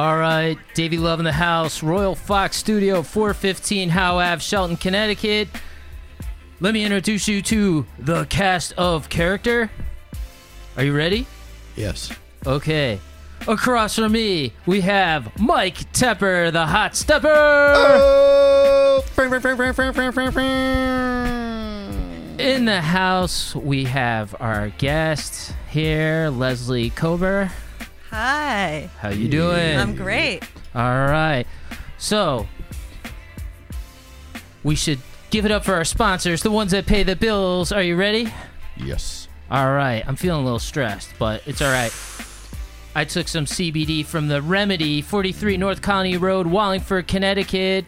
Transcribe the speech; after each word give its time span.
All 0.00 0.16
right, 0.16 0.56
Davey 0.72 0.96
Love 0.96 1.18
in 1.18 1.26
the 1.26 1.32
house, 1.32 1.82
Royal 1.82 2.14
Fox 2.14 2.56
Studio, 2.56 3.02
415 3.02 3.90
Howe 3.90 4.16
Ave, 4.16 4.40
Shelton, 4.40 4.78
Connecticut. 4.78 5.48
Let 6.58 6.72
me 6.72 6.86
introduce 6.86 7.28
you 7.28 7.42
to 7.42 7.84
the 7.98 8.24
cast 8.24 8.72
of 8.78 9.10
character. 9.10 9.70
Are 10.78 10.84
you 10.84 10.96
ready? 10.96 11.26
Yes. 11.76 12.10
Okay. 12.46 12.98
Across 13.46 13.96
from 13.96 14.12
me, 14.12 14.54
we 14.64 14.80
have 14.80 15.38
Mike 15.38 15.92
Tepper, 15.92 16.50
the 16.50 16.64
hot 16.64 16.96
stepper. 16.96 17.28
Oh! 17.28 19.04
In 22.38 22.64
the 22.64 22.80
house, 22.80 23.54
we 23.54 23.84
have 23.84 24.34
our 24.40 24.70
guest 24.70 25.52
here, 25.68 26.30
Leslie 26.30 26.88
Cober. 26.88 27.50
Hi. 28.10 28.90
How 28.98 29.10
you 29.10 29.28
doing? 29.28 29.78
I'm 29.78 29.94
great. 29.94 30.42
All 30.74 30.82
right. 30.82 31.46
So, 31.98 32.48
we 34.64 34.74
should 34.74 34.98
give 35.30 35.44
it 35.44 35.52
up 35.52 35.64
for 35.64 35.74
our 35.74 35.84
sponsors, 35.84 36.42
the 36.42 36.50
ones 36.50 36.72
that 36.72 36.86
pay 36.86 37.04
the 37.04 37.14
bills. 37.14 37.70
Are 37.70 37.82
you 37.82 37.94
ready? 37.94 38.32
Yes. 38.76 39.28
All 39.48 39.72
right. 39.72 40.02
I'm 40.06 40.16
feeling 40.16 40.40
a 40.40 40.44
little 40.44 40.58
stressed, 40.58 41.10
but 41.18 41.46
it's 41.46 41.62
all 41.62 41.70
right. 41.70 41.92
I 42.96 43.04
took 43.04 43.28
some 43.28 43.44
CBD 43.44 44.04
from 44.04 44.26
the 44.26 44.42
Remedy, 44.42 45.02
43 45.02 45.56
North 45.56 45.80
Colony 45.80 46.16
Road, 46.16 46.48
Wallingford, 46.48 47.06
Connecticut. 47.06 47.84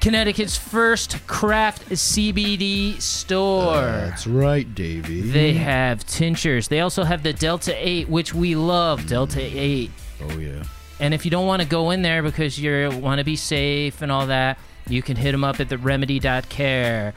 Connecticut's 0.00 0.56
first 0.56 1.26
craft 1.26 1.88
CBD 1.90 3.00
store. 3.00 3.80
That's 3.80 4.26
right, 4.28 4.72
Davey. 4.74 5.22
They 5.22 5.54
have 5.54 6.06
tinctures. 6.06 6.68
They 6.68 6.80
also 6.80 7.02
have 7.02 7.24
the 7.24 7.32
Delta 7.32 7.74
8, 7.76 8.08
which 8.08 8.32
we 8.32 8.54
love. 8.54 9.06
Delta 9.08 9.40
8. 9.42 9.90
oh 10.22 10.38
yeah. 10.38 10.62
And 11.00 11.14
if 11.14 11.24
you 11.24 11.30
don't 11.30 11.46
want 11.46 11.62
to 11.62 11.68
go 11.68 11.90
in 11.90 12.02
there 12.02 12.22
because 12.22 12.58
you 12.58 12.90
want 13.00 13.18
to 13.18 13.24
be 13.24 13.36
safe 13.36 14.00
and 14.02 14.10
all 14.12 14.26
that, 14.26 14.58
you 14.88 15.02
can 15.02 15.16
hit 15.16 15.32
them 15.32 15.44
up 15.44 15.60
at 15.60 15.68
the 15.68 15.78
remedy.care. 15.78 17.14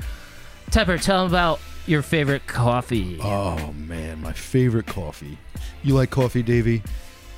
Tepper, 0.71 1.01
tell 1.01 1.23
them 1.23 1.31
about 1.31 1.59
your 1.85 2.01
favorite 2.01 2.45
coffee. 2.47 3.19
Oh 3.21 3.73
man, 3.73 4.21
my 4.21 4.33
favorite 4.33 4.85
coffee. 4.87 5.37
You 5.83 5.93
like 5.95 6.09
coffee, 6.09 6.43
Davey? 6.43 6.81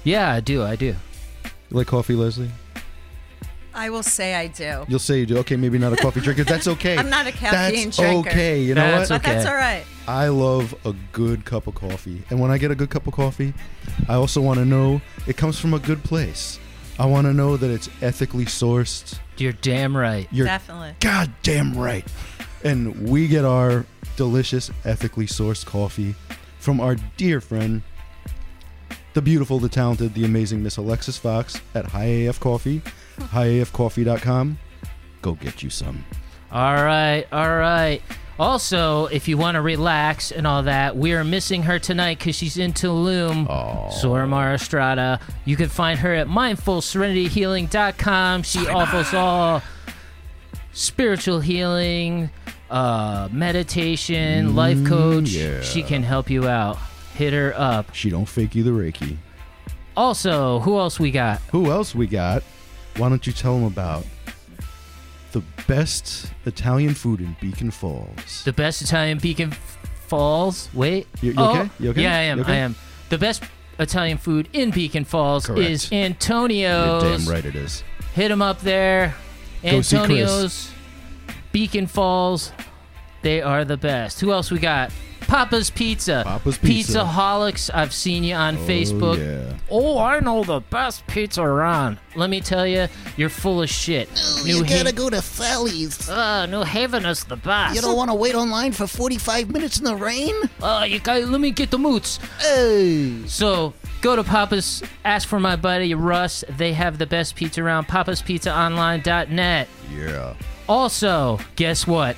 yeah, 0.03 0.31
I 0.31 0.39
do. 0.39 0.63
I 0.63 0.75
do. 0.75 0.85
You 0.87 0.95
like 1.71 1.87
coffee, 1.87 2.15
Leslie? 2.15 2.51
I 3.75 3.89
will 3.89 4.03
say 4.03 4.35
I 4.35 4.47
do. 4.47 4.85
You'll 4.87 4.99
say 4.99 5.19
you 5.19 5.25
do. 5.25 5.37
Okay, 5.39 5.55
maybe 5.55 5.77
not 5.77 5.93
a 5.93 5.95
coffee 5.95 6.21
drinker. 6.21 6.43
That's 6.43 6.67
okay. 6.67 6.97
I'm 6.97 7.09
not 7.09 7.25
a 7.27 7.31
caffeine 7.31 7.85
That's 7.85 7.97
drinker. 7.97 8.29
okay. 8.29 8.61
You 8.61 8.75
know 8.75 8.81
That's 8.81 9.09
what? 9.09 9.23
But 9.23 9.31
that's 9.31 9.45
all 9.45 9.55
right. 9.55 9.83
I 10.07 10.27
love 10.27 10.75
a 10.85 10.93
good 11.11 11.45
cup 11.45 11.67
of 11.67 11.75
coffee. 11.75 12.23
And 12.29 12.39
when 12.39 12.51
I 12.51 12.57
get 12.57 12.71
a 12.71 12.75
good 12.75 12.89
cup 12.89 13.07
of 13.07 13.13
coffee, 13.13 13.53
I 14.07 14.15
also 14.15 14.41
want 14.41 14.59
to 14.59 14.65
know 14.65 15.01
it 15.27 15.37
comes 15.37 15.59
from 15.59 15.73
a 15.73 15.79
good 15.79 16.03
place. 16.03 16.59
I 16.99 17.05
want 17.07 17.25
to 17.25 17.33
know 17.33 17.57
that 17.57 17.71
it's 17.71 17.89
ethically 18.01 18.45
sourced. 18.45 19.17
You're 19.37 19.53
damn 19.53 19.97
right. 19.97 20.27
You're 20.31 20.45
Definitely. 20.45 20.95
goddamn 20.99 21.73
right. 21.75 22.05
And 22.63 23.09
we 23.09 23.27
get 23.27 23.43
our 23.45 23.85
delicious, 24.15 24.69
ethically 24.85 25.25
sourced 25.25 25.65
coffee 25.65 26.13
from 26.59 26.79
our 26.79 26.95
dear 27.17 27.41
friend, 27.41 27.81
the 29.13 29.21
beautiful, 29.21 29.59
the 29.59 29.69
talented, 29.69 30.13
the 30.13 30.25
amazing 30.25 30.61
Miss 30.63 30.77
Alexis 30.77 31.17
Fox 31.17 31.59
at 31.75 31.85
High 31.87 32.05
AF 32.27 32.39
Coffee, 32.39 32.81
highafcoffee.com. 33.19 34.57
Go 35.21 35.33
get 35.33 35.61
you 35.63 35.69
some. 35.69 36.03
All 36.51 36.83
right. 36.83 37.25
All 37.31 37.55
right. 37.55 38.01
Also, 38.39 39.05
if 39.07 39.27
you 39.27 39.37
want 39.37 39.55
to 39.55 39.61
relax 39.61 40.31
and 40.31 40.47
all 40.47 40.63
that, 40.63 40.97
we 40.97 41.13
are 41.13 41.23
missing 41.23 41.61
her 41.63 41.77
tonight 41.79 42.17
because 42.17 42.35
she's 42.35 42.57
in 42.57 42.73
Tulum. 42.73 43.47
Oh. 43.47 43.89
Soramar 44.01 44.55
Estrada. 44.55 45.19
You 45.45 45.55
can 45.55 45.69
find 45.69 45.99
her 45.99 46.13
at 46.13 46.27
mindfulserenityhealing.com. 46.27 48.43
She 48.43 48.67
offers 48.67 49.13
all 49.13 49.61
spiritual 50.73 51.39
healing, 51.39 52.29
uh, 52.69 53.29
meditation, 53.31 54.55
life 54.55 54.83
coach. 54.85 55.29
yeah. 55.29 55.61
She 55.61 55.83
can 55.83 56.03
help 56.03 56.29
you 56.29 56.47
out. 56.47 56.77
Hit 57.15 57.33
her 57.33 57.53
up. 57.55 57.93
She 57.93 58.09
don't 58.09 58.25
fake 58.25 58.55
you 58.55 58.63
the 58.63 58.71
Reiki. 58.71 59.17
Also, 59.95 60.59
who 60.61 60.79
else 60.79 60.99
we 60.99 61.11
got? 61.11 61.39
Who 61.51 61.69
else 61.69 61.93
we 61.93 62.07
got? 62.07 62.43
Why 62.97 63.09
don't 63.09 63.25
you 63.25 63.33
tell 63.33 63.55
them 63.55 63.65
about 63.65 64.05
the 65.31 65.41
best 65.67 66.31
Italian 66.45 66.93
food 66.93 67.19
in 67.21 67.35
Beacon 67.41 67.71
Falls? 67.71 68.43
The 68.43 68.53
best 68.53 68.81
Italian 68.81 69.17
Beacon 69.17 69.51
Falls. 70.07 70.69
Wait. 70.73 71.07
You- 71.21 71.31
you 71.31 71.35
oh, 71.39 71.49
okay? 71.59 71.69
You 71.79 71.89
okay? 71.91 72.01
Yeah, 72.03 72.15
I 72.15 72.21
am. 72.21 72.39
Okay? 72.41 72.53
I 72.53 72.57
am. 72.57 72.75
The 73.09 73.17
best 73.17 73.43
Italian 73.79 74.17
food 74.17 74.47
in 74.53 74.69
Beacon 74.71 75.05
Falls 75.05 75.47
Correct. 75.47 75.61
is 75.61 75.91
You're 75.91 76.01
Antonio's. 76.05 77.25
damn 77.25 77.33
right 77.33 77.45
it 77.45 77.55
is. 77.55 77.83
Hit 78.13 78.29
them 78.29 78.41
up 78.41 78.61
there. 78.61 79.15
Go. 79.63 79.69
Antonio's, 79.69 80.71
Beacon 81.51 81.87
Falls. 81.87 82.51
They 83.23 83.41
are 83.41 83.63
the 83.65 83.77
best. 83.77 84.19
Who 84.19 84.31
else 84.33 84.51
we 84.51 84.59
got? 84.59 84.91
Papa's 85.27 85.69
Pizza. 85.69 86.23
Papa's 86.25 86.57
Pizza. 86.57 86.99
Pizzaholics. 86.99 87.69
I've 87.73 87.93
seen 87.93 88.23
you 88.23 88.35
on 88.35 88.57
Facebook. 88.57 89.17
yeah. 89.17 89.57
Oh, 89.69 89.97
I 89.99 90.19
know 90.19 90.43
the 90.43 90.59
best 90.59 91.05
pizza 91.07 91.41
around. 91.41 91.97
Let 92.15 92.29
me 92.29 92.41
tell 92.41 92.67
you, 92.67 92.87
you're 93.17 93.29
full 93.29 93.61
of 93.63 93.69
shit. 93.69 94.07
New 94.45 94.57
you 94.57 94.63
gotta 94.63 94.85
Ha- 94.85 94.91
go 94.91 95.09
to 95.09 95.21
Sally's. 95.21 96.07
Uh, 96.09 96.45
New 96.45 96.61
Haven 96.63 97.05
is 97.05 97.23
the 97.23 97.35
best. 97.37 97.75
You 97.75 97.81
don't 97.81 97.97
want 97.97 98.11
to 98.11 98.15
wait 98.15 98.35
online 98.35 98.71
for 98.71 98.85
45 98.85 99.49
minutes 99.49 99.79
in 99.79 99.85
the 99.85 99.95
rain? 99.95 100.33
Uh, 100.61 100.85
you 100.87 100.99
guys, 100.99 101.27
let 101.29 101.41
me 101.41 101.51
get 101.51 101.71
the 101.71 101.79
moots. 101.79 102.19
Oh. 102.43 103.23
So 103.25 103.73
go 104.01 104.15
to 104.15 104.23
Papa's, 104.23 104.83
ask 105.03 105.27
for 105.27 105.39
my 105.39 105.55
buddy 105.55 105.93
Russ. 105.95 106.43
They 106.57 106.73
have 106.73 106.97
the 106.99 107.05
best 107.07 107.35
pizza 107.35 107.63
around. 107.63 107.87
Papa'sPizzaOnline.net. 107.87 109.67
Yeah. 109.95 110.33
Also, 110.69 111.39
guess 111.55 111.87
what? 111.87 112.15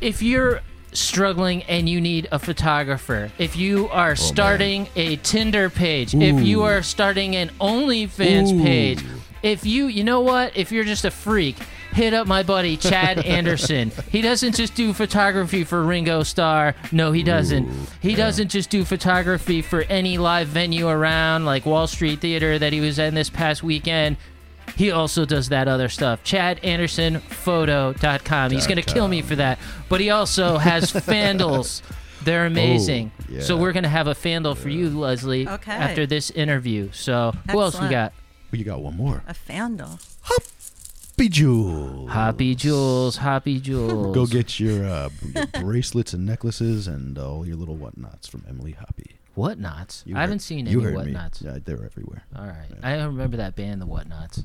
If 0.00 0.22
you're 0.22 0.60
struggling 0.96 1.62
and 1.64 1.88
you 1.88 2.00
need 2.00 2.28
a 2.32 2.38
photographer, 2.38 3.30
if 3.38 3.56
you 3.56 3.88
are 3.88 4.16
starting 4.16 4.88
a 4.96 5.16
Tinder 5.16 5.70
page, 5.70 6.14
if 6.14 6.40
you 6.40 6.62
are 6.62 6.82
starting 6.82 7.36
an 7.36 7.50
OnlyFans 7.60 8.52
Ooh. 8.52 8.62
page, 8.62 9.04
if 9.42 9.64
you, 9.64 9.86
you 9.86 10.02
know 10.02 10.20
what? 10.20 10.56
If 10.56 10.72
you're 10.72 10.84
just 10.84 11.04
a 11.04 11.10
freak, 11.10 11.56
hit 11.92 12.12
up 12.12 12.26
my 12.26 12.42
buddy 12.42 12.76
Chad 12.76 13.18
Anderson. 13.24 13.90
He 14.10 14.20
doesn't 14.20 14.54
just 14.54 14.74
do 14.74 14.92
photography 14.92 15.64
for 15.64 15.82
Ringo 15.82 16.22
Starr. 16.22 16.74
No, 16.92 17.12
he 17.12 17.22
doesn't. 17.22 17.70
he 18.00 18.14
doesn't 18.14 18.48
just 18.48 18.70
do 18.70 18.84
photography 18.84 19.62
for 19.62 19.82
any 19.82 20.18
live 20.18 20.48
venue 20.48 20.88
around 20.88 21.44
like 21.44 21.64
Wall 21.64 21.86
Street 21.86 22.20
Theater 22.20 22.58
that 22.58 22.72
he 22.72 22.80
was 22.80 22.98
in 22.98 23.14
this 23.14 23.30
past 23.30 23.62
weekend. 23.62 24.16
He 24.76 24.90
also 24.90 25.24
does 25.24 25.48
that 25.50 25.68
other 25.68 25.88
stuff. 25.88 26.24
ChadAndersonPhoto.com. 26.24 28.50
He's 28.50 28.66
going 28.66 28.82
to 28.82 28.94
kill 28.94 29.06
me 29.08 29.22
for 29.22 29.36
that. 29.36 29.58
But 29.88 30.00
he 30.00 30.10
also 30.10 30.58
has 30.58 30.92
Fandles. 30.92 31.80
They're 32.24 32.46
amazing. 32.46 33.12
yeah. 33.28 33.40
So 33.42 33.56
we're 33.56 33.72
going 33.72 33.84
to 33.84 33.88
have 33.88 34.06
a 34.08 34.14
Fandle 34.14 34.56
for 34.56 34.68
you, 34.68 34.90
Leslie, 34.90 35.48
Okay. 35.48 35.70
after 35.72 36.06
this 36.06 36.30
interview. 36.30 36.90
So 36.92 37.32
who 37.50 37.60
else 37.60 37.80
we 37.80 37.88
got? 37.88 38.12
Well, 38.50 38.58
you 38.58 38.64
got 38.64 38.80
one 38.80 38.96
more. 38.96 39.22
A 39.28 39.34
fandle. 39.34 40.00
Bejeweled. 41.16 42.10
Hoppy 42.10 42.54
Jewels, 42.54 43.16
Hoppy 43.16 43.58
Jewels. 43.58 44.14
Go 44.14 44.26
get 44.26 44.60
your, 44.60 44.84
uh, 44.84 45.08
your 45.34 45.46
bracelets 45.62 46.12
and 46.12 46.26
necklaces 46.26 46.86
and 46.88 47.18
all 47.18 47.46
your 47.46 47.56
little 47.56 47.76
whatnots 47.76 48.28
from 48.28 48.44
Emily 48.48 48.72
Hoppy. 48.72 49.12
Whatnots? 49.34 50.02
You 50.06 50.16
I 50.16 50.20
haven't 50.20 50.40
seen 50.40 50.66
you 50.66 50.80
any 50.80 50.92
heard 50.92 51.06
me. 51.06 51.12
Whatnots. 51.14 51.42
Yeah, 51.42 51.58
they're 51.64 51.82
everywhere. 51.84 52.22
All 52.36 52.46
right. 52.46 52.68
I 52.82 53.02
remember 53.04 53.38
that 53.38 53.56
band, 53.56 53.80
the 53.80 53.86
Whatnots. 53.86 54.44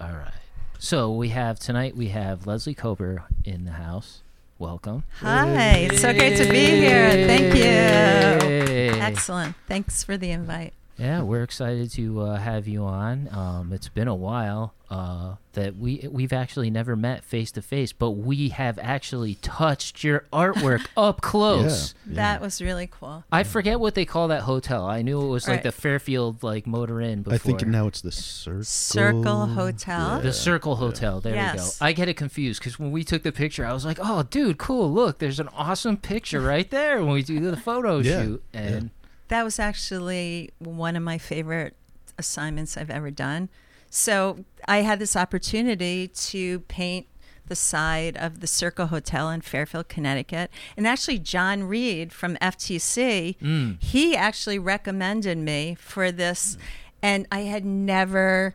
All 0.00 0.12
right. 0.12 0.32
So 0.78 1.10
we 1.10 1.30
have 1.30 1.58
tonight. 1.58 1.96
We 1.96 2.08
have 2.08 2.46
Leslie 2.46 2.74
Cober 2.74 3.22
in 3.44 3.64
the 3.64 3.72
house. 3.72 4.20
Welcome. 4.58 5.04
Hi. 5.20 5.88
It's 5.90 6.02
so 6.02 6.12
great 6.12 6.36
to 6.36 6.44
be 6.50 6.66
here. 6.66 7.10
Thank 7.26 7.54
you. 7.54 8.48
Yay. 8.48 9.00
Excellent. 9.00 9.54
Thanks 9.66 10.02
for 10.02 10.16
the 10.16 10.30
invite. 10.30 10.74
Yeah, 10.98 11.22
we're 11.22 11.42
excited 11.42 11.90
to 11.92 12.20
uh, 12.22 12.36
have 12.36 12.66
you 12.66 12.84
on. 12.84 13.28
Um, 13.30 13.72
it's 13.72 13.88
been 13.88 14.08
a 14.08 14.14
while 14.14 14.72
uh, 14.88 15.34
that 15.52 15.76
we 15.76 16.06
we've 16.10 16.32
actually 16.32 16.70
never 16.70 16.96
met 16.96 17.22
face 17.24 17.50
to 17.52 17.60
face, 17.62 17.92
but 17.92 18.12
we 18.12 18.48
have 18.50 18.78
actually 18.80 19.34
touched 19.36 20.02
your 20.04 20.24
artwork 20.32 20.86
up 20.96 21.20
close. 21.20 21.94
Yeah. 22.08 22.14
That 22.14 22.40
was 22.40 22.62
really 22.62 22.88
cool. 22.90 23.24
I 23.30 23.42
forget 23.42 23.78
what 23.78 23.94
they 23.94 24.04
call 24.06 24.28
that 24.28 24.42
hotel. 24.42 24.86
I 24.86 25.02
knew 25.02 25.20
it 25.20 25.28
was 25.28 25.46
like 25.46 25.56
Right. 25.56 25.62
the 25.64 25.72
Fairfield 25.72 26.42
like 26.42 26.66
Motor 26.66 27.00
Inn 27.02 27.22
before. 27.22 27.34
I 27.34 27.38
think 27.38 27.66
now 27.66 27.88
it's 27.88 28.00
the 28.00 28.12
Circle. 28.12 28.62
Circle 28.64 29.46
Hotel. 29.48 30.20
The 30.20 30.32
Circle 30.32 30.76
Hotel. 30.76 31.20
There 31.20 31.32
we 31.52 31.58
go. 31.58 31.66
I 31.80 31.92
get 31.92 32.08
it 32.08 32.14
confused 32.14 32.60
because 32.60 32.78
when 32.78 32.90
we 32.90 33.04
took 33.04 33.22
the 33.22 33.32
picture, 33.32 33.66
I 33.66 33.72
was 33.74 33.84
like, 33.84 33.98
"Oh, 34.00 34.22
dude, 34.22 34.56
cool! 34.56 34.90
Look, 34.90 35.18
there's 35.18 35.40
an 35.40 35.48
awesome 35.48 35.96
picture 35.98 36.40
right 36.40 36.70
there." 36.70 36.98
When 37.04 37.12
we 37.12 37.22
do 37.22 37.38
the 37.40 37.56
photo 37.56 37.98
Yeah, 38.06 38.22
shoot, 38.22 38.42
yeah. 38.54 38.60
and 38.60 38.90
That 39.28 39.44
was 39.44 39.58
actually 39.58 40.50
one 40.58 40.96
of 40.96 41.02
my 41.02 41.18
favorite 41.18 41.74
assignments 42.18 42.76
I've 42.76 42.90
ever 42.90 43.10
done. 43.10 43.48
So 43.90 44.44
I 44.66 44.78
had 44.78 44.98
this 44.98 45.16
opportunity 45.16 46.08
to 46.08 46.60
paint 46.60 47.06
the 47.48 47.56
side 47.56 48.16
of 48.16 48.40
the 48.40 48.46
Circle 48.46 48.86
Hotel 48.88 49.30
in 49.30 49.40
Fairfield, 49.40 49.88
Connecticut. 49.88 50.50
And 50.76 50.86
actually, 50.86 51.18
John 51.18 51.64
Reed 51.64 52.12
from 52.12 52.36
FTC, 52.36 53.38
mm. 53.38 53.82
he 53.82 54.16
actually 54.16 54.58
recommended 54.58 55.38
me 55.38 55.76
for 55.78 56.10
this. 56.10 56.56
and 57.02 57.26
I 57.30 57.40
had 57.40 57.64
never 57.64 58.54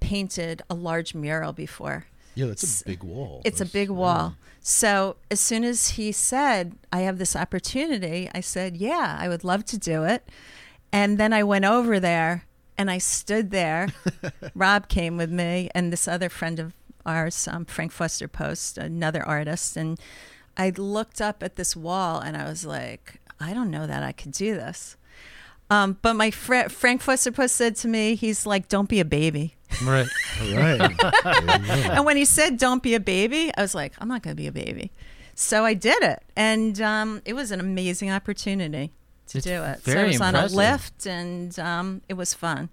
painted 0.00 0.62
a 0.70 0.74
large 0.74 1.14
mural 1.14 1.52
before. 1.52 2.06
Yeah, 2.34 2.46
that's 2.46 2.82
a 2.82 2.84
big 2.84 3.02
wall. 3.02 3.42
It's 3.44 3.60
a 3.60 3.66
big 3.66 3.90
wall. 3.90 4.36
So 4.60 5.16
as 5.30 5.40
soon 5.40 5.64
as 5.64 5.90
he 5.90 6.12
said, 6.12 6.76
I 6.92 7.00
have 7.00 7.18
this 7.18 7.36
opportunity, 7.36 8.30
I 8.34 8.40
said, 8.40 8.76
Yeah, 8.76 9.16
I 9.18 9.28
would 9.28 9.44
love 9.44 9.64
to 9.66 9.78
do 9.78 10.04
it. 10.04 10.28
And 10.92 11.18
then 11.18 11.32
I 11.32 11.42
went 11.42 11.64
over 11.64 12.00
there 12.00 12.44
and 12.76 12.90
I 12.90 12.98
stood 12.98 13.50
there. 13.50 13.88
Rob 14.54 14.88
came 14.88 15.16
with 15.16 15.30
me 15.30 15.68
and 15.74 15.92
this 15.92 16.08
other 16.08 16.28
friend 16.28 16.58
of 16.58 16.74
ours, 17.04 17.48
um, 17.48 17.64
Frank 17.64 17.92
Foster 17.92 18.28
Post, 18.28 18.78
another 18.78 19.22
artist. 19.22 19.76
And 19.76 19.98
I 20.56 20.70
looked 20.70 21.20
up 21.20 21.42
at 21.42 21.56
this 21.56 21.74
wall 21.74 22.20
and 22.20 22.36
I 22.36 22.44
was 22.48 22.64
like, 22.64 23.20
I 23.40 23.54
don't 23.54 23.70
know 23.70 23.86
that 23.86 24.02
I 24.02 24.12
could 24.12 24.32
do 24.32 24.54
this. 24.54 24.96
Um, 25.70 25.98
but 26.00 26.14
my 26.14 26.30
friend 26.30 26.72
Frank 26.72 27.02
Foster 27.02 27.30
Post 27.32 27.56
said 27.56 27.76
to 27.76 27.88
me, 27.88 28.14
he's 28.14 28.46
like, 28.46 28.68
don't 28.68 28.88
be 28.88 29.00
a 29.00 29.04
baby. 29.04 29.54
Right. 29.84 30.06
All 30.40 30.56
right. 30.56 30.78
There 30.78 30.90
you 30.90 30.96
go. 30.96 31.92
And 31.92 32.04
when 32.04 32.16
he 32.16 32.24
said, 32.24 32.58
"Don't 32.58 32.82
be 32.82 32.94
a 32.94 33.00
baby," 33.00 33.50
I 33.56 33.62
was 33.62 33.74
like, 33.74 33.92
"I'm 33.98 34.08
not 34.08 34.22
going 34.22 34.34
to 34.36 34.40
be 34.42 34.46
a 34.48 34.52
baby." 34.52 34.90
So 35.34 35.64
I 35.64 35.74
did 35.74 36.02
it, 36.02 36.20
and 36.36 36.80
um, 36.80 37.22
it 37.24 37.34
was 37.34 37.50
an 37.52 37.60
amazing 37.60 38.10
opportunity 38.10 38.92
to 39.28 39.38
It's 39.38 39.46
do 39.46 39.62
it. 39.62 39.84
so 39.84 39.92
very 39.92 40.04
it 40.08 40.12
was 40.12 40.20
on 40.20 40.34
a 40.34 40.46
lift, 40.46 41.06
and 41.06 41.56
um, 41.58 42.02
it 42.08 42.14
was 42.14 42.34
fun. 42.34 42.70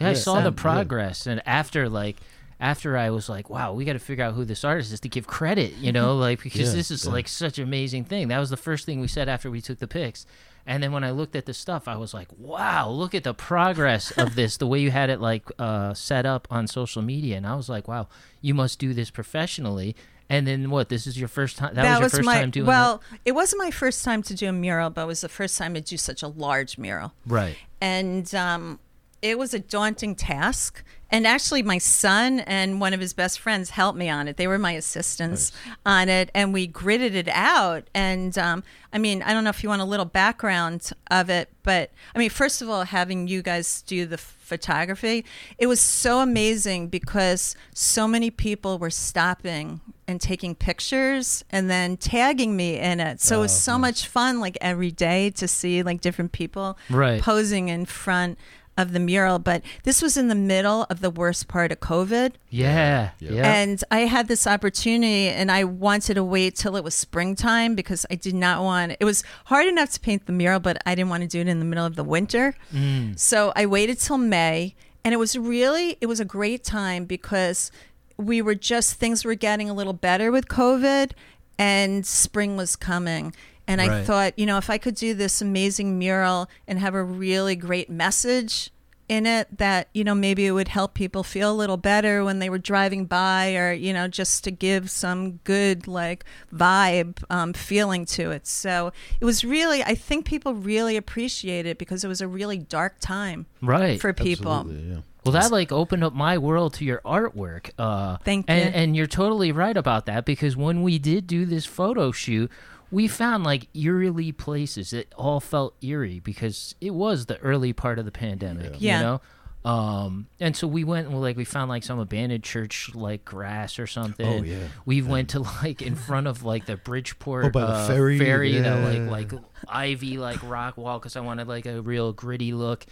Yeah, 0.00 0.10
I 0.10 0.12
saw 0.12 0.34
so- 0.36 0.40
the 0.42 0.50
yeah. 0.56 0.62
progress, 0.62 1.26
and 1.26 1.40
after 1.46 1.88
like, 1.88 2.16
after 2.60 2.98
I 2.98 3.08
was 3.10 3.28
like, 3.30 3.48
wow, 3.48 3.72
we 3.72 3.84
got 3.86 3.94
to 3.94 3.98
figure 3.98 4.24
out 4.24 4.34
who 4.34 4.44
this 4.44 4.62
artist 4.64 4.92
is 4.92 5.00
to 5.00 5.08
give 5.08 5.26
credit, 5.26 5.72
you 5.76 5.90
know, 5.98 6.16
like 6.16 6.42
because 6.42 6.60
Yeah, 6.68 6.74
this 6.76 6.90
is 6.90 7.06
yeah. 7.06 7.12
like 7.12 7.28
such 7.28 7.56
an 7.58 7.64
amazing 7.64 8.04
thing. 8.04 8.28
That 8.28 8.40
was 8.40 8.50
the 8.50 8.56
first 8.58 8.84
thing 8.84 9.00
we 9.00 9.08
said 9.08 9.28
after 9.28 9.50
we 9.50 9.62
took 9.62 9.78
the 9.78 9.88
pics, 9.88 10.26
and 10.66 10.82
then 10.82 10.92
when 10.92 11.04
I 11.04 11.10
looked 11.12 11.36
at 11.36 11.46
the 11.46 11.54
stuff, 11.54 11.86
I 11.86 11.96
was 11.96 12.12
like, 12.12 12.28
wow, 12.36 12.90
look 12.90 13.14
at 13.14 13.24
the 13.24 13.34
progress 13.34 14.10
of 14.12 14.34
this, 14.34 14.56
the 14.56 14.66
way 14.66 14.80
you 14.80 14.90
had 14.90 15.10
it 15.10 15.20
like 15.20 15.44
uh, 15.58 15.94
set 15.94 16.26
up 16.26 16.48
on 16.50 16.66
social 16.66 17.02
media, 17.02 17.36
and 17.36 17.46
I 17.46 17.54
was 17.54 17.68
like, 17.68 17.86
wow, 17.86 18.08
you 18.40 18.52
must 18.54 18.78
do 18.78 18.92
this 18.92 19.10
professionally. 19.10 19.94
And 20.28 20.44
then 20.44 20.70
what? 20.70 20.88
This 20.88 21.06
is 21.06 21.16
your 21.16 21.28
first 21.28 21.56
time. 21.56 21.76
That, 21.76 21.88
was 21.88 22.00
your 22.00 22.08
first 22.18 22.24
my 22.24 22.40
time 22.40 22.50
doing 22.50 22.66
it. 22.66 22.68
well. 22.68 23.00
It 23.24 23.32
wasn't 23.32 23.62
my 23.62 23.70
first 23.70 24.04
time 24.04 24.24
to 24.24 24.34
do 24.34 24.48
a 24.48 24.52
mural, 24.52 24.90
but 24.90 25.02
it 25.02 25.06
was 25.06 25.20
the 25.20 25.28
first 25.28 25.56
time 25.56 25.74
to 25.74 25.80
do 25.80 25.96
such 25.96 26.20
a 26.22 26.26
large 26.28 26.78
mural. 26.78 27.12
right. 27.26 27.56
and 27.80 28.34
um, 28.34 28.80
it 29.22 29.38
was 29.38 29.54
a 29.54 29.60
daunting 29.60 30.14
task. 30.16 30.82
And 31.10 31.24
actually, 31.26 31.62
my 31.62 31.78
son 31.78 32.40
and 32.40 32.80
one 32.80 32.92
of 32.92 32.98
his 33.00 33.12
best 33.12 33.38
friends 33.38 33.70
helped 33.70 33.96
me 33.96 34.08
on 34.08 34.26
it. 34.26 34.36
They 34.36 34.48
were 34.48 34.58
my 34.58 34.72
assistants 34.72 35.52
on 35.84 36.08
it, 36.08 36.30
and 36.34 36.52
we 36.52 36.66
gridded 36.66 37.14
it 37.14 37.28
out. 37.28 37.84
And 37.94 38.36
um, 38.36 38.64
I 38.92 38.98
mean, 38.98 39.22
I 39.22 39.32
don't 39.32 39.44
know 39.44 39.50
if 39.50 39.62
you 39.62 39.68
want 39.68 39.82
a 39.82 39.84
little 39.86 40.04
background 40.04 40.90
of 41.10 41.30
it, 41.30 41.48
but 41.62 41.92
I 42.14 42.18
mean, 42.18 42.30
first 42.30 42.60
of 42.60 42.68
all, 42.68 42.82
having 42.84 43.28
you 43.28 43.40
guys 43.40 43.82
do 43.82 44.04
the 44.04 44.18
photography, 44.18 45.24
it 45.58 45.66
was 45.68 45.80
so 45.80 46.20
amazing 46.20 46.88
because 46.88 47.54
so 47.72 48.08
many 48.08 48.30
people 48.30 48.78
were 48.78 48.90
stopping 48.90 49.80
and 50.08 50.20
taking 50.20 50.54
pictures 50.56 51.44
and 51.50 51.70
then 51.70 51.96
tagging 51.96 52.56
me 52.56 52.78
in 52.78 52.98
it. 53.00 53.20
So 53.20 53.38
it 53.38 53.42
was 53.42 53.60
so 53.60 53.78
much 53.78 54.06
fun, 54.08 54.40
like 54.40 54.58
every 54.60 54.90
day, 54.90 55.30
to 55.30 55.46
see 55.46 55.82
like 55.84 56.00
different 56.00 56.32
people 56.32 56.76
Right. 56.90 57.20
posing 57.22 57.68
in 57.68 57.86
front 57.86 58.38
of 58.76 58.92
the 58.92 59.00
mural. 59.00 59.38
But 59.38 59.62
this 59.84 60.02
was 60.02 60.16
in 60.16 60.28
the 60.28 60.34
middle 60.34 60.86
of 60.90 61.00
the 61.00 61.10
worst 61.10 61.48
part 61.48 61.72
of 61.72 61.80
COVID. 61.80 62.32
Yeah. 62.50 63.10
Yeah. 63.18 63.32
Yeah. 63.32 63.54
And 63.54 63.82
I 63.90 64.00
had 64.00 64.28
this 64.28 64.46
opportunity 64.46 65.28
and 65.28 65.50
I 65.50 65.64
wanted 65.64 66.14
to 66.14 66.24
wait 66.24 66.56
till 66.56 66.76
it 66.76 66.84
was 66.84 66.94
springtime 66.94 67.74
because 67.74 68.06
I 68.10 68.14
did 68.14 68.34
not 68.34 68.62
want 68.62 68.96
it 68.98 69.04
was 69.04 69.24
hard 69.46 69.66
enough 69.66 69.90
to 69.90 70.00
paint 70.00 70.26
the 70.26 70.32
mural, 70.32 70.60
but 70.60 70.78
I 70.86 70.94
didn't 70.94 71.10
want 71.10 71.22
to 71.22 71.28
do 71.28 71.40
it 71.40 71.48
in 71.48 71.58
the 71.58 71.64
middle 71.64 71.86
of 71.86 71.96
the 71.96 72.04
winter. 72.04 72.54
Mm. 72.72 73.18
So 73.18 73.52
I 73.56 73.66
waited 73.66 73.98
till 73.98 74.18
May 74.18 74.74
and 75.04 75.12
it 75.12 75.18
was 75.18 75.36
really 75.36 75.96
it 76.00 76.06
was 76.06 76.20
a 76.20 76.24
great 76.24 76.64
time 76.64 77.04
because 77.04 77.70
we 78.16 78.40
were 78.40 78.54
just 78.54 78.94
things 78.94 79.24
were 79.24 79.34
getting 79.34 79.68
a 79.68 79.74
little 79.74 79.92
better 79.92 80.32
with 80.32 80.48
COVID 80.48 81.12
and 81.58 82.06
spring 82.06 82.56
was 82.56 82.76
coming. 82.76 83.34
And 83.68 83.80
I 83.80 83.88
Right. 83.88 84.04
thought, 84.06 84.38
you 84.38 84.46
know, 84.46 84.58
if 84.58 84.70
I 84.70 84.78
could 84.78 84.94
do 84.94 85.14
this 85.14 85.42
amazing 85.42 85.98
mural 85.98 86.48
and 86.68 86.78
have 86.78 86.94
a 86.94 87.02
really 87.02 87.56
great 87.56 87.90
message 87.90 88.70
in 89.08 89.24
it 89.24 89.58
that, 89.58 89.88
you 89.94 90.02
know, 90.02 90.14
maybe 90.16 90.46
it 90.46 90.50
would 90.50 90.68
help 90.68 90.94
people 90.94 91.22
feel 91.22 91.52
a 91.52 91.54
little 91.54 91.76
better 91.76 92.24
when 92.24 92.40
they 92.40 92.50
were 92.50 92.58
driving 92.58 93.04
by 93.06 93.54
or, 93.54 93.72
you 93.72 93.92
know, 93.92 94.08
just 94.08 94.42
to 94.44 94.50
give 94.50 94.90
some 94.90 95.38
good, 95.44 95.86
like, 95.86 96.24
vibe 96.52 97.22
um, 97.30 97.52
feeling 97.52 98.04
to 98.04 98.32
it. 98.32 98.46
So 98.48 98.92
it 99.20 99.24
was 99.24 99.44
really, 99.44 99.82
I 99.84 99.94
think 99.94 100.26
people 100.26 100.54
really 100.54 100.96
appreciate 100.96 101.66
it 101.66 101.78
because 101.78 102.02
it 102.02 102.08
was 102.08 102.20
a 102.20 102.26
really 102.28 102.58
dark 102.58 102.96
time 103.00 103.46
right. 103.62 104.00
for 104.00 104.12
people. 104.12 104.52
Absolutely, 104.52 104.90
yeah. 104.90 105.00
Well, 105.24 105.32
that 105.32 105.50
like 105.50 105.72
opened 105.72 106.04
up 106.04 106.12
my 106.12 106.38
world 106.38 106.74
to 106.74 106.84
your 106.84 107.00
artwork. 107.04 107.70
Uh, 107.76 108.16
Thank 108.24 108.48
you. 108.48 108.54
and, 108.54 108.74
you. 108.74 108.80
And 108.80 108.96
you're 108.96 109.08
totally 109.08 109.50
right 109.50 109.76
about 109.76 110.06
that 110.06 110.24
because 110.24 110.56
when 110.56 110.82
we 110.82 111.00
did 111.00 111.26
do 111.26 111.44
this 111.44 111.66
photo 111.66 112.12
shoot, 112.12 112.48
we 112.90 113.08
found 113.08 113.44
like 113.44 113.68
eerily 113.74 114.32
places. 114.32 114.92
It 114.92 115.12
all 115.16 115.40
felt 115.40 115.74
eerie 115.82 116.20
because 116.20 116.74
it 116.80 116.94
was 116.94 117.26
the 117.26 117.38
early 117.38 117.72
part 117.72 117.98
of 117.98 118.04
the 118.04 118.12
pandemic. 118.12 118.76
Yeah. 118.78 118.98
You 118.98 119.02
know. 119.04 119.20
Um, 119.66 120.28
and 120.38 120.56
so 120.56 120.68
we 120.68 120.84
went 120.84 121.08
and 121.08 121.20
like 121.20 121.36
we 121.36 121.44
found 121.44 121.68
like 121.68 121.82
some 121.82 121.98
abandoned 121.98 122.44
church 122.44 122.94
like 122.94 123.24
grass 123.24 123.80
or 123.80 123.88
something. 123.88 124.26
Oh, 124.26 124.42
yeah. 124.44 124.68
We 124.84 125.02
went 125.02 125.30
to 125.30 125.40
like 125.62 125.82
in 125.82 125.96
front 125.96 126.28
of 126.28 126.44
like 126.44 126.66
the 126.66 126.76
Bridgeport 126.76 127.46
Oh, 127.46 127.50
by 127.50 127.60
the 127.62 127.66
uh, 127.66 127.86
ferry, 127.88 128.18
that 128.18 128.84
yeah. 128.94 129.08
like 129.08 129.32
like 129.32 129.42
ivy 129.68 130.18
like 130.18 130.40
rock 130.44 130.76
wall 130.76 131.00
because 131.00 131.16
I 131.16 131.20
wanted 131.20 131.48
like 131.48 131.66
a 131.66 131.82
real 131.82 132.12
gritty 132.12 132.52
look. 132.52 132.86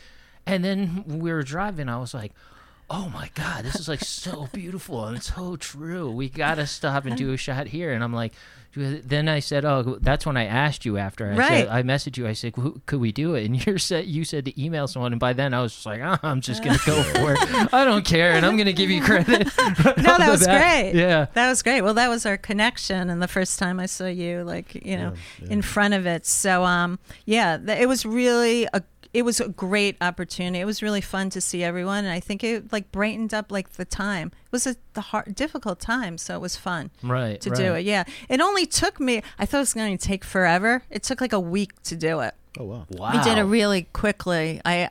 And 0.46 0.64
then 0.64 1.04
we 1.06 1.32
were 1.32 1.44
driving. 1.44 1.88
I 1.88 1.98
was 1.98 2.12
like, 2.12 2.32
"Oh 2.90 3.08
my 3.08 3.30
god, 3.34 3.64
this 3.64 3.76
is 3.76 3.88
like 3.88 4.00
so 4.00 4.48
beautiful 4.52 5.04
and 5.06 5.16
it's 5.18 5.32
so 5.32 5.54
true. 5.54 6.10
We 6.10 6.28
gotta 6.28 6.66
stop 6.66 7.06
and 7.06 7.16
do 7.16 7.32
a 7.32 7.36
shot 7.36 7.68
here." 7.68 7.92
And 7.92 8.02
I'm 8.02 8.12
like, 8.12 8.32
then 8.76 9.28
I 9.28 9.40
said, 9.40 9.64
"Oh, 9.64 9.98
that's 10.00 10.26
when 10.26 10.36
I 10.36 10.44
asked 10.46 10.84
you 10.84 10.98
after 10.98 11.30
I 11.30 11.36
said 11.48 11.68
I 11.68 11.82
messaged 11.82 12.16
you. 12.16 12.26
I 12.26 12.32
said, 12.32 12.54
could 12.86 13.00
we 13.00 13.12
do 13.12 13.34
it?" 13.34 13.44
And 13.44 13.66
you 13.66 13.78
said 13.78 14.06
you 14.06 14.24
said 14.24 14.44
to 14.46 14.62
email 14.62 14.86
someone. 14.88 15.12
And 15.12 15.20
by 15.20 15.32
then 15.32 15.54
I 15.54 15.60
was 15.62 15.72
just 15.72 15.86
like, 15.86 16.00
oh, 16.00 16.16
"I'm 16.22 16.40
just 16.40 16.62
gonna 16.64 16.78
go 16.86 17.02
for 17.02 17.32
it. 17.34 17.72
I 17.74 17.84
don't 17.84 18.04
care, 18.04 18.32
and 18.32 18.44
I'm 18.44 18.56
gonna 18.56 18.72
give 18.72 18.90
you 18.90 19.02
credit." 19.02 19.48
No, 20.04 20.18
that 20.18 20.30
was 20.30 20.46
great. 20.46 20.92
Yeah. 20.94 21.26
That 21.34 21.48
was 21.48 21.62
great. 21.62 21.80
Well, 21.82 21.94
that 21.94 22.08
was 22.08 22.26
our 22.26 22.36
connection, 22.36 23.10
and 23.10 23.22
the 23.22 23.28
first 23.28 23.58
time 23.58 23.80
I 23.80 23.86
saw 23.86 24.06
you, 24.06 24.42
like 24.42 24.74
you 24.74 24.96
know, 24.96 25.14
in 25.48 25.62
front 25.62 25.94
of 25.94 26.06
it. 26.06 26.26
So, 26.26 26.64
um, 26.64 26.98
yeah, 27.24 27.56
th- 27.56 27.78
it 27.80 27.86
was 27.86 28.04
really 28.04 28.66
a 28.72 28.82
it 29.14 29.24
was 29.24 29.40
a 29.40 29.48
great 29.48 29.96
opportunity. 30.00 30.58
It 30.60 30.64
was 30.66 30.82
really 30.82 31.00
fun 31.00 31.30
to 31.30 31.40
see 31.40 31.62
everyone, 31.62 32.04
and 32.04 32.12
I 32.12 32.20
think 32.20 32.42
it 32.44 32.72
like 32.72 32.90
brightened 32.92 33.32
up 33.32 33.50
like 33.52 33.70
the 33.74 33.84
time. 33.84 34.32
It 34.44 34.52
was 34.52 34.66
a 34.66 34.76
the 34.94 35.00
hard, 35.00 35.34
difficult 35.34 35.80
time, 35.80 36.18
so 36.18 36.34
it 36.34 36.40
was 36.40 36.56
fun 36.56 36.90
Right. 37.02 37.40
to 37.40 37.50
right. 37.50 37.56
do 37.56 37.74
it. 37.74 37.84
Yeah, 37.86 38.04
it 38.28 38.40
only 38.40 38.66
took 38.66 38.98
me. 39.00 39.22
I 39.38 39.46
thought 39.46 39.58
it 39.58 39.60
was 39.60 39.74
going 39.74 39.96
to 39.96 40.04
take 40.06 40.24
forever. 40.24 40.82
It 40.90 41.02
took 41.04 41.20
like 41.20 41.32
a 41.32 41.40
week 41.40 41.80
to 41.84 41.96
do 41.96 42.20
it. 42.20 42.34
Oh 42.58 42.64
wow. 42.64 42.86
Wow. 42.90 43.12
We 43.12 43.22
did 43.22 43.38
it 43.38 43.44
really 43.44 43.82
quickly. 43.92 44.60
I, 44.64 44.90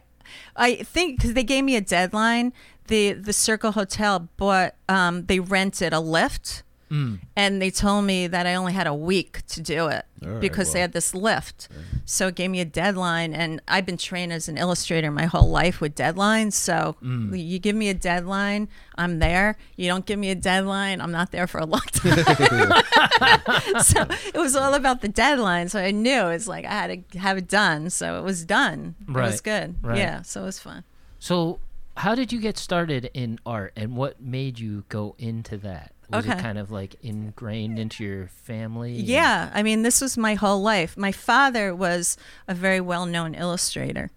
I 0.56 0.76
think 0.76 1.18
because 1.18 1.34
they 1.34 1.44
gave 1.44 1.64
me 1.64 1.76
a 1.76 1.82
deadline. 1.82 2.54
The 2.88 3.14
the 3.14 3.34
Circle 3.34 3.74
Hotel 3.74 4.30
bought. 4.38 4.76
Um, 4.90 5.26
they 5.26 5.40
rented 5.40 5.94
a 5.94 6.00
lift, 6.00 6.64
Mm. 6.94 7.20
and 7.36 7.60
they 7.60 7.72
told 7.72 8.06
me 8.06 8.28
that 8.28 8.46
I 8.46 8.54
only 8.54 8.74
had 8.74 8.86
a 8.86 8.94
week 8.94 9.42
to 9.48 9.62
do 9.62 9.88
it 9.88 10.06
right, 10.22 10.40
because 10.40 10.72
they 10.74 10.80
had 10.80 10.94
this 10.94 11.16
lift. 11.16 11.68
So 12.06 12.28
it 12.28 12.36
gave 12.36 12.52
me 12.52 12.60
a 12.62 12.66
deadline, 12.66 13.34
and 13.34 13.62
I've 13.68 13.86
been 13.86 13.98
trained 13.98 14.32
as 14.32 14.48
an 14.48 14.58
illustrator 14.60 15.10
my 15.10 15.26
whole 15.26 15.50
life 15.50 15.82
with 15.82 15.96
deadlines. 15.96 16.54
So 16.54 16.96
Mm. 17.02 17.36
you 17.44 17.58
give 17.58 17.76
me 17.76 17.90
a 17.90 17.94
deadline, 17.96 18.68
I'm 18.96 19.18
there. 19.18 19.58
You 19.76 19.88
don't 19.88 20.06
give 20.06 20.20
me 20.20 20.30
a 20.30 20.36
deadline, 20.36 21.02
I'm 21.02 21.12
not 21.12 21.32
there 21.32 21.48
for 21.48 21.58
a 21.58 21.66
long 21.66 21.82
time. 21.94 22.24
so 23.82 24.06
it 24.34 24.38
was 24.38 24.56
all 24.56 24.74
about 24.76 25.02
the 25.02 25.10
deadline. 25.10 25.70
So 25.70 25.80
I 25.80 25.92
knew 25.92 26.28
it's 26.28 26.48
like 26.48 26.66
I 26.66 26.70
had 26.72 27.12
to 27.12 27.20
have 27.20 27.38
it 27.38 27.48
done. 27.48 27.90
So 27.90 28.20
it 28.20 28.24
was 28.24 28.46
done. 28.46 28.96
It 29.08 29.12
was 29.14 29.42
good. 29.42 29.76
right. 29.82 29.98
Yeah. 29.98 30.22
So 30.22 30.42
it 30.44 30.46
was 30.46 30.60
fun. 30.60 30.84
So, 31.20 31.60
how 31.98 32.16
did 32.16 32.34
you 32.34 32.40
get 32.42 32.58
started 32.58 33.10
in 33.14 33.40
art, 33.46 33.72
and 33.76 33.96
what 33.96 34.20
made 34.22 34.60
you 34.60 34.84
go 34.90 35.16
into 35.20 35.58
that? 35.58 35.94
Was 36.14 36.26
it 36.26 36.32
Okay. 36.32 36.42
kind 36.42 36.58
of 36.58 36.72
like 36.72 36.96
ingrained 37.02 37.80
into 37.80 38.04
your 38.04 38.28
family? 38.28 38.94
Yeah, 38.94 39.50
I 39.54 39.64
mean, 39.64 39.82
this 39.84 40.00
was 40.02 40.18
my 40.18 40.36
whole 40.36 40.62
life. 40.62 40.96
My 40.98 41.12
father 41.12 41.76
was 41.76 42.18
a 42.48 42.54
very 42.54 42.80
well 42.82 43.06
known 43.06 43.36
illustrator, 43.36 44.12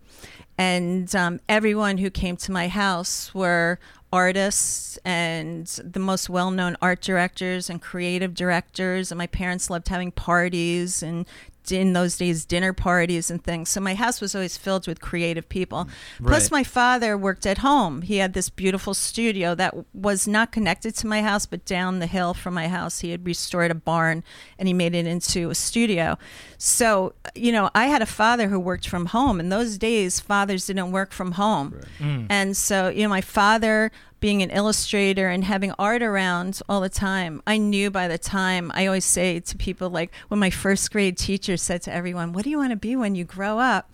and 0.59 1.15
um, 1.15 1.41
everyone 1.49 1.99
who 1.99 2.11
came 2.11 2.37
to 2.39 2.53
my 2.53 2.69
house 2.69 3.35
were 3.35 3.79
artists 4.13 4.99
and 5.05 5.67
the 5.67 5.99
most 5.99 6.29
well 6.31 6.51
known 6.51 6.77
art 6.81 7.01
directors 7.03 7.69
and 7.69 7.83
creative 7.83 8.35
directors. 8.35 9.11
And 9.11 9.19
my 9.19 9.27
parents 9.27 9.69
loved 9.69 9.89
having 9.89 10.11
parties 10.13 11.03
and 11.03 11.27
in 11.73 11.93
those 11.93 12.17
days 12.17 12.45
dinner 12.45 12.73
parties 12.73 13.31
and 13.31 13.43
things. 13.43 13.69
So 13.71 13.81
my 13.81 13.95
house 13.95 14.21
was 14.21 14.35
always 14.35 14.57
filled 14.57 14.87
with 14.87 15.01
creative 15.01 15.49
people. 15.49 15.89
Plus, 16.23 16.51
my 16.51 16.65
father 16.65 17.17
worked 17.17 17.47
at 17.47 17.59
home. 17.59 18.03
He 18.03 18.19
had 18.19 18.33
this 18.33 18.49
beautiful 18.49 18.95
studio 18.95 19.55
that 19.55 19.75
was 19.95 20.27
not 20.27 20.53
connected 20.53 20.95
to 20.97 21.07
my 21.07 21.23
house, 21.23 21.47
but 21.47 21.65
down 21.65 21.99
the 21.99 22.07
hill 22.07 22.35
from 22.35 22.55
my 22.55 22.69
house. 22.69 23.01
He 23.01 23.11
had 23.11 23.27
restored 23.27 23.71
a 23.71 23.75
barn 23.75 24.25
and 24.59 24.69
he 24.69 24.75
made 24.75 24.95
it 24.95 25.07
into 25.07 25.51
a 25.51 25.55
studio. 25.55 26.19
So, 26.59 27.15
you 27.35 27.53
know, 27.53 27.71
I 27.75 27.87
had 27.87 28.03
a 28.03 28.07
father 28.07 28.49
who 28.49 28.59
worked 28.59 28.89
from 28.89 29.07
home. 29.07 29.41
In 29.41 29.49
those 29.49 29.79
days, 29.79 30.21
fathers 30.21 30.67
didn't 30.67 30.93
work 30.93 31.13
from 31.13 31.33
home. 31.33 31.81
Mm. 31.99 32.27
And 32.31 32.57
so, 32.57 32.89
you 32.89 33.03
know, 33.03 33.09
my 33.09 33.21
father 33.21 33.91
being 34.27 34.43
an 34.43 34.51
illustrator 34.51 35.29
and 35.29 35.45
having 35.45 35.71
art 35.79 36.03
around 36.03 36.61
all 36.69 36.81
the 36.81 36.89
time, 36.89 37.41
I 37.47 37.59
knew 37.59 37.93
by 37.93 38.09
the 38.09 38.19
time 38.19 38.73
I 38.75 38.85
always 38.87 39.05
say 39.05 39.39
to 39.39 39.57
people, 39.57 39.89
like 39.89 40.11
when 40.27 40.41
my 40.41 40.51
first 40.51 40.91
grade 40.91 41.17
teacher 41.17 41.57
said 41.57 41.81
to 41.83 41.95
everyone, 41.95 42.33
What 42.33 42.43
do 42.43 42.51
you 42.51 42.59
want 42.59 42.71
to 42.73 42.77
be 42.77 42.97
when 42.97 43.15
you 43.15 43.23
grow 43.23 43.61
up? 43.61 43.89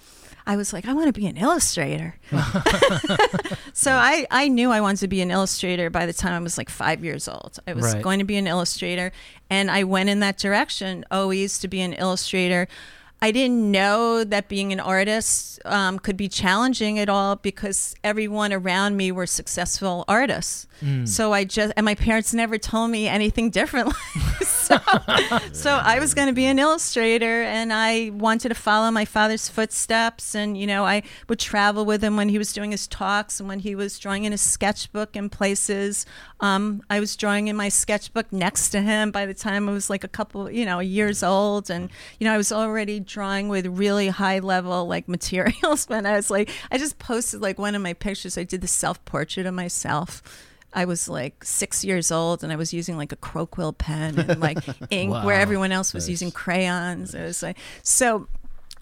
I 0.47 0.57
was 0.57 0.73
like, 0.73 0.89
I 0.89 0.95
want 0.95 1.09
to 1.09 1.13
be 1.13 1.27
an 1.27 1.37
illustrator. 1.37 2.15
so 3.75 3.93
I, 3.93 4.27
I 4.31 4.49
knew 4.49 4.71
I 4.71 4.81
wanted 4.81 5.01
to 5.01 5.09
be 5.09 5.21
an 5.21 5.31
illustrator 5.31 5.91
by 5.91 6.07
the 6.07 6.15
time 6.15 6.33
I 6.33 6.41
was 6.41 6.57
like 6.57 6.71
five 6.71 7.05
years 7.05 7.29
old. 7.29 7.59
I 7.67 7.75
was 7.75 7.93
Right. 7.93 8.03
going 8.03 8.19
to 8.19 8.25
be 8.25 8.37
an 8.37 8.47
illustrator, 8.47 9.13
and 9.51 9.71
I 9.71 9.85
went 9.85 10.09
in 10.09 10.21
that 10.21 10.39
direction 10.39 11.05
always 11.11 11.59
to 11.59 11.69
be 11.69 11.83
an 11.83 11.93
illustrator. 11.93 12.69
I 13.23 13.31
didn't 13.31 13.71
know 13.71 14.25
that 14.25 14.49
being 14.49 14.73
an 14.73 14.81
artist 14.81 15.61
um, 15.65 16.01
could 16.01 16.17
be 16.17 16.29
challenging 16.29 16.99
at 16.99 17.09
all 17.09 17.37
because 17.37 17.95
everyone 18.03 18.53
around 18.53 18.97
me 18.97 19.13
were 19.13 19.27
successful 19.27 20.05
artists. 20.09 20.67
So 21.07 21.33
I 21.33 21.45
just 21.45 21.73
and 21.77 21.85
my 21.85 21.95
parents 21.95 22.35
never 22.35 22.59
told 22.59 22.91
me 22.91 23.07
anything 23.07 23.51
differently. 23.51 23.95
so, 24.45 24.77
so 25.53 25.71
I 25.71 25.99
was 26.01 26.13
going 26.13 26.27
to 26.27 26.33
be 26.33 26.47
an 26.47 26.59
illustrator, 26.59 27.43
and 27.43 27.73
I 27.73 28.11
wanted 28.11 28.49
to 28.49 28.57
follow 28.57 28.91
my 28.91 29.05
father's 29.05 29.49
footsteps. 29.49 30.35
And 30.35 30.59
you 30.59 30.67
know, 30.67 30.85
I 30.85 31.05
would 31.29 31.39
travel 31.39 31.85
with 31.85 32.03
him 32.03 32.17
when 32.17 32.31
he 32.31 32.39
was 32.39 32.53
doing 32.53 32.73
his 32.73 32.89
talks 32.89 33.39
and 33.39 33.49
when 33.49 33.61
he 33.61 33.77
was 33.77 33.97
drawing 33.99 34.25
in 34.25 34.33
his 34.33 34.41
sketchbook 34.41 35.15
in 35.15 35.29
places. 35.31 36.05
Um, 36.41 36.83
I 36.91 36.99
was 36.99 37.15
drawing 37.17 37.47
in 37.47 37.55
my 37.55 37.69
sketchbook 37.69 38.33
next 38.33 38.71
to 38.71 38.81
him 38.81 39.13
by 39.13 39.27
the 39.27 39.35
time 39.35 39.69
I 39.69 39.73
was 39.73 39.89
like 39.89 40.03
a 40.03 40.09
couple, 40.09 40.51
you 40.51 40.65
know, 40.65 40.81
years 40.81 41.23
old, 41.23 41.71
and 41.71 41.91
you 42.19 42.27
know, 42.27 42.35
I 42.35 42.37
was 42.37 42.51
already 42.51 42.99
drawing 43.13 43.49
with 43.49 43.67
really 43.67 44.09
high 44.09 44.39
level 44.39 44.87
like 44.87 45.09
materials 45.17 45.87
when 45.87 46.07
I 46.07 46.17
was 46.17 46.31
like, 46.31 46.51
I 46.71 46.79
just 46.79 46.99
posted 46.99 47.41
like 47.41 47.59
one 47.59 47.75
of 47.75 47.83
my 47.83 47.93
pictures. 47.93 48.39
I 48.39 48.45
did 48.45 48.61
the 48.61 48.69
self 48.69 49.05
portrait 49.05 49.47
of 49.47 49.55
myself. 49.55 50.23
I 50.75 50.87
was 50.87 51.09
like 51.09 51.45
six 51.45 51.85
years 51.85 52.11
old 52.11 52.43
and 52.43 52.51
I 52.53 52.57
was 52.57 52.73
using 52.73 52.97
like 52.97 53.13
a 53.13 53.17
crow 53.17 53.47
quill 53.47 53.75
pen 53.75 54.19
and 54.19 54.41
like 54.41 54.59
ink 54.91 55.13
where 55.13 55.39
everyone 55.39 55.71
else 55.71 55.93
was 55.93 56.09
using 56.09 56.31
crayons. 56.31 57.15
It 57.15 57.23
was 57.23 57.43
like 57.43 57.59
so 57.83 58.27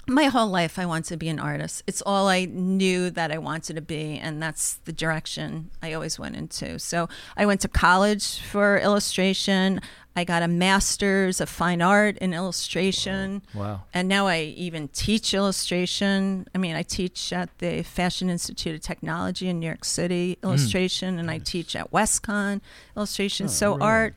my 0.07 0.25
whole 0.25 0.49
life 0.49 0.79
I 0.79 0.87
wanted 0.87 1.07
to 1.11 1.17
be 1.17 1.29
an 1.29 1.41
artist. 1.41 1.83
It's 1.87 2.03
all 2.03 2.29
I 2.29 2.45
knew 2.45 3.11
that 3.11 3.33
I 3.33 3.39
wanted 3.39 3.75
to 3.75 3.83
be 3.83 4.19
and 4.19 4.43
that's 4.43 4.75
the 4.85 4.93
direction 4.93 5.71
I 5.83 5.93
always 5.93 6.19
went 6.19 6.37
into. 6.37 6.79
So 6.79 7.09
I 7.37 7.45
went 7.47 7.61
to 7.63 7.69
college 7.69 8.41
for 8.41 8.79
illustration. 8.79 9.81
I 10.17 10.25
got 10.25 10.43
a 10.43 10.49
master's 10.49 11.41
of 11.41 11.49
fine 11.49 11.81
art 11.81 12.19
in 12.19 12.35
illustration. 12.35 13.43
Wow. 13.55 13.83
And 13.95 14.09
now 14.09 14.27
I 14.27 14.41
even 14.57 14.89
teach 14.89 15.33
illustration. 15.33 16.49
I 16.55 16.59
mean, 16.59 16.75
I 16.75 16.83
teach 16.83 17.33
at 17.33 17.57
the 17.59 17.83
Fashion 17.83 18.29
Institute 18.29 18.75
of 18.75 18.81
Technology 18.81 19.49
in 19.49 19.61
New 19.61 19.67
York 19.67 19.85
City 19.85 20.39
illustration, 20.43 21.19
and 21.19 21.31
I 21.31 21.39
teach 21.39 21.77
at 21.77 21.91
WestConn 21.93 22.61
illustration. 22.97 23.49
so 23.49 23.73
really? 23.73 23.83
art. 23.83 24.15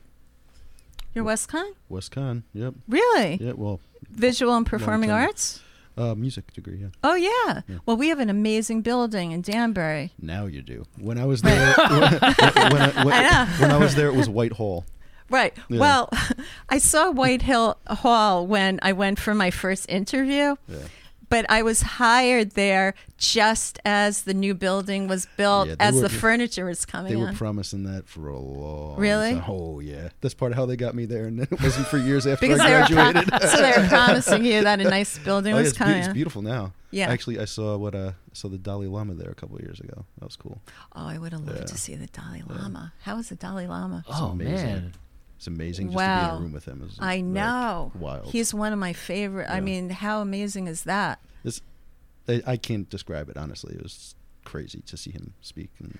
You're 1.14 1.24
WestConn? 1.24 1.72
WestConn. 1.90 2.42
Yep. 2.52 2.74
Really? 2.88 3.38
Yeah. 3.40 3.52
Well, 3.52 3.80
Visual 4.10 4.54
and 4.56 4.66
performing 4.66 5.10
arts? 5.10 5.60
uh, 5.96 6.14
music 6.14 6.52
degree. 6.52 6.78
Yeah. 6.78 6.88
Oh 7.02 7.14
yeah. 7.14 7.60
Well, 7.86 7.96
we 7.96 8.08
have 8.08 8.18
an 8.18 8.30
amazing 8.30 8.82
building 8.82 9.32
in 9.32 9.42
Danbury. 9.42 10.12
Now 10.20 10.46
you 10.46 10.62
do. 10.62 10.86
When 10.98 11.18
I 11.18 11.24
was 11.24 11.42
there, 11.42 11.74
when, 11.90 12.00
when, 12.00 13.06
when, 13.06 13.12
I 13.12 13.46
when 13.58 13.70
I 13.70 13.76
was 13.78 13.94
there, 13.94 14.08
it 14.08 14.14
was 14.14 14.28
Whitehall. 14.28 14.84
Right. 15.34 15.54
Yeah. 15.68 15.80
Well, 15.80 16.08
I 16.68 16.78
saw 16.78 17.10
White 17.10 17.42
Hill 17.42 17.76
Hall 17.88 18.46
when 18.46 18.78
I 18.82 18.92
went 18.92 19.18
for 19.18 19.34
my 19.34 19.50
first 19.50 19.88
interview. 19.88 20.56
Yeah. 20.68 20.78
But 21.30 21.46
I 21.50 21.62
was 21.62 21.82
hired 21.82 22.50
there 22.52 22.94
just 23.18 23.80
as 23.84 24.22
the 24.22 24.34
new 24.34 24.54
building 24.54 25.08
was 25.08 25.26
built, 25.36 25.66
Yeah, 25.68 25.74
as 25.80 25.94
were- 25.96 26.02
the 26.02 26.08
furniture 26.08 26.66
was 26.66 26.84
coming 26.84 27.10
They 27.12 27.16
were 27.16 27.30
in. 27.30 27.34
promising 27.34 27.82
that 27.84 28.06
for 28.06 28.28
a 28.28 28.38
long 28.38 28.96
Really? 29.00 29.32
time. 29.34 29.44
Oh 29.48 29.80
yeah, 29.80 30.10
that's 30.20 30.34
part 30.34 30.52
of 30.52 30.58
how 30.58 30.66
they 30.66 30.76
got 30.76 30.94
me 30.94 31.06
there, 31.06 31.24
and 31.26 31.40
then 31.40 31.48
it 31.50 31.60
wasn't 31.60 31.88
for 31.88 31.98
years 31.98 32.24
after 32.26 32.46
because 32.46 32.60
I 32.60 32.68
they 32.68 32.74
were 32.78 32.86
pro- 32.86 33.12
graduated. 33.12 33.42
so 33.50 33.56
they 33.56 33.72
were 33.82 33.88
promising 33.88 34.44
you 34.44 34.62
that 34.62 34.80
a 34.80 34.84
nice 34.84 35.18
building 35.18 35.54
Oh, 35.54 35.56
yeah, 35.56 35.62
was 35.62 35.70
it's, 35.70 35.78
be- 35.78 35.84
coming. 35.84 35.98
it's 35.98 36.12
beautiful 36.12 36.42
now. 36.42 36.72
Yeah. 36.92 37.10
Actually, 37.10 37.40
I 37.40 37.46
saw 37.46 37.76
what 37.78 37.96
uh, 37.96 38.12
I 38.30 38.34
saw 38.34 38.48
the 38.48 38.58
Dalai 38.58 38.86
Lama 38.86 39.14
there 39.14 39.30
a 39.30 39.34
couple 39.34 39.56
of 39.56 39.62
years 39.62 39.80
ago. 39.80 40.04
That 40.18 40.26
was 40.26 40.36
cool. 40.36 40.60
Oh, 40.94 41.06
I 41.08 41.18
would 41.18 41.32
have 41.32 41.40
loved 41.44 41.58
Yeah. 41.60 41.64
to 41.64 41.78
see 41.78 41.96
the 41.96 42.06
Dalai 42.06 42.42
Lama. 42.48 42.92
How 43.02 43.16
was 43.16 43.30
the 43.30 43.34
Dalai 43.36 43.66
Lama? 43.66 44.04
Oh 44.08 44.26
amazing. 44.26 44.54
man. 44.66 44.92
It's 45.44 45.48
amazing 45.48 45.88
just 45.92 45.98
to 45.98 46.04
be 46.20 46.24
in 46.34 46.38
a 46.38 46.40
room 46.40 46.52
with 46.54 46.64
him. 46.64 46.82
Is, 46.88 46.96
I 46.98 47.16
like, 47.16 47.24
know. 47.24 47.92
wild. 47.98 48.30
He's 48.32 48.54
one 48.54 48.72
of 48.72 48.78
my 48.78 48.94
favorite. 48.94 49.46
I 49.50 49.60
mean, 49.60 49.90
how 49.90 50.22
amazing 50.22 50.68
is 50.68 50.84
that? 50.84 51.18
It's, 51.44 51.60
I, 52.26 52.40
I 52.46 52.56
can't 52.56 52.88
describe 52.88 53.28
it 53.28 53.36
honestly. 53.36 53.74
It 53.74 53.82
was 53.82 54.14
crazy 54.44 54.80
to 54.86 54.96
see 54.96 55.10
him 55.10 55.34
speak. 55.42 55.68
And 55.80 55.98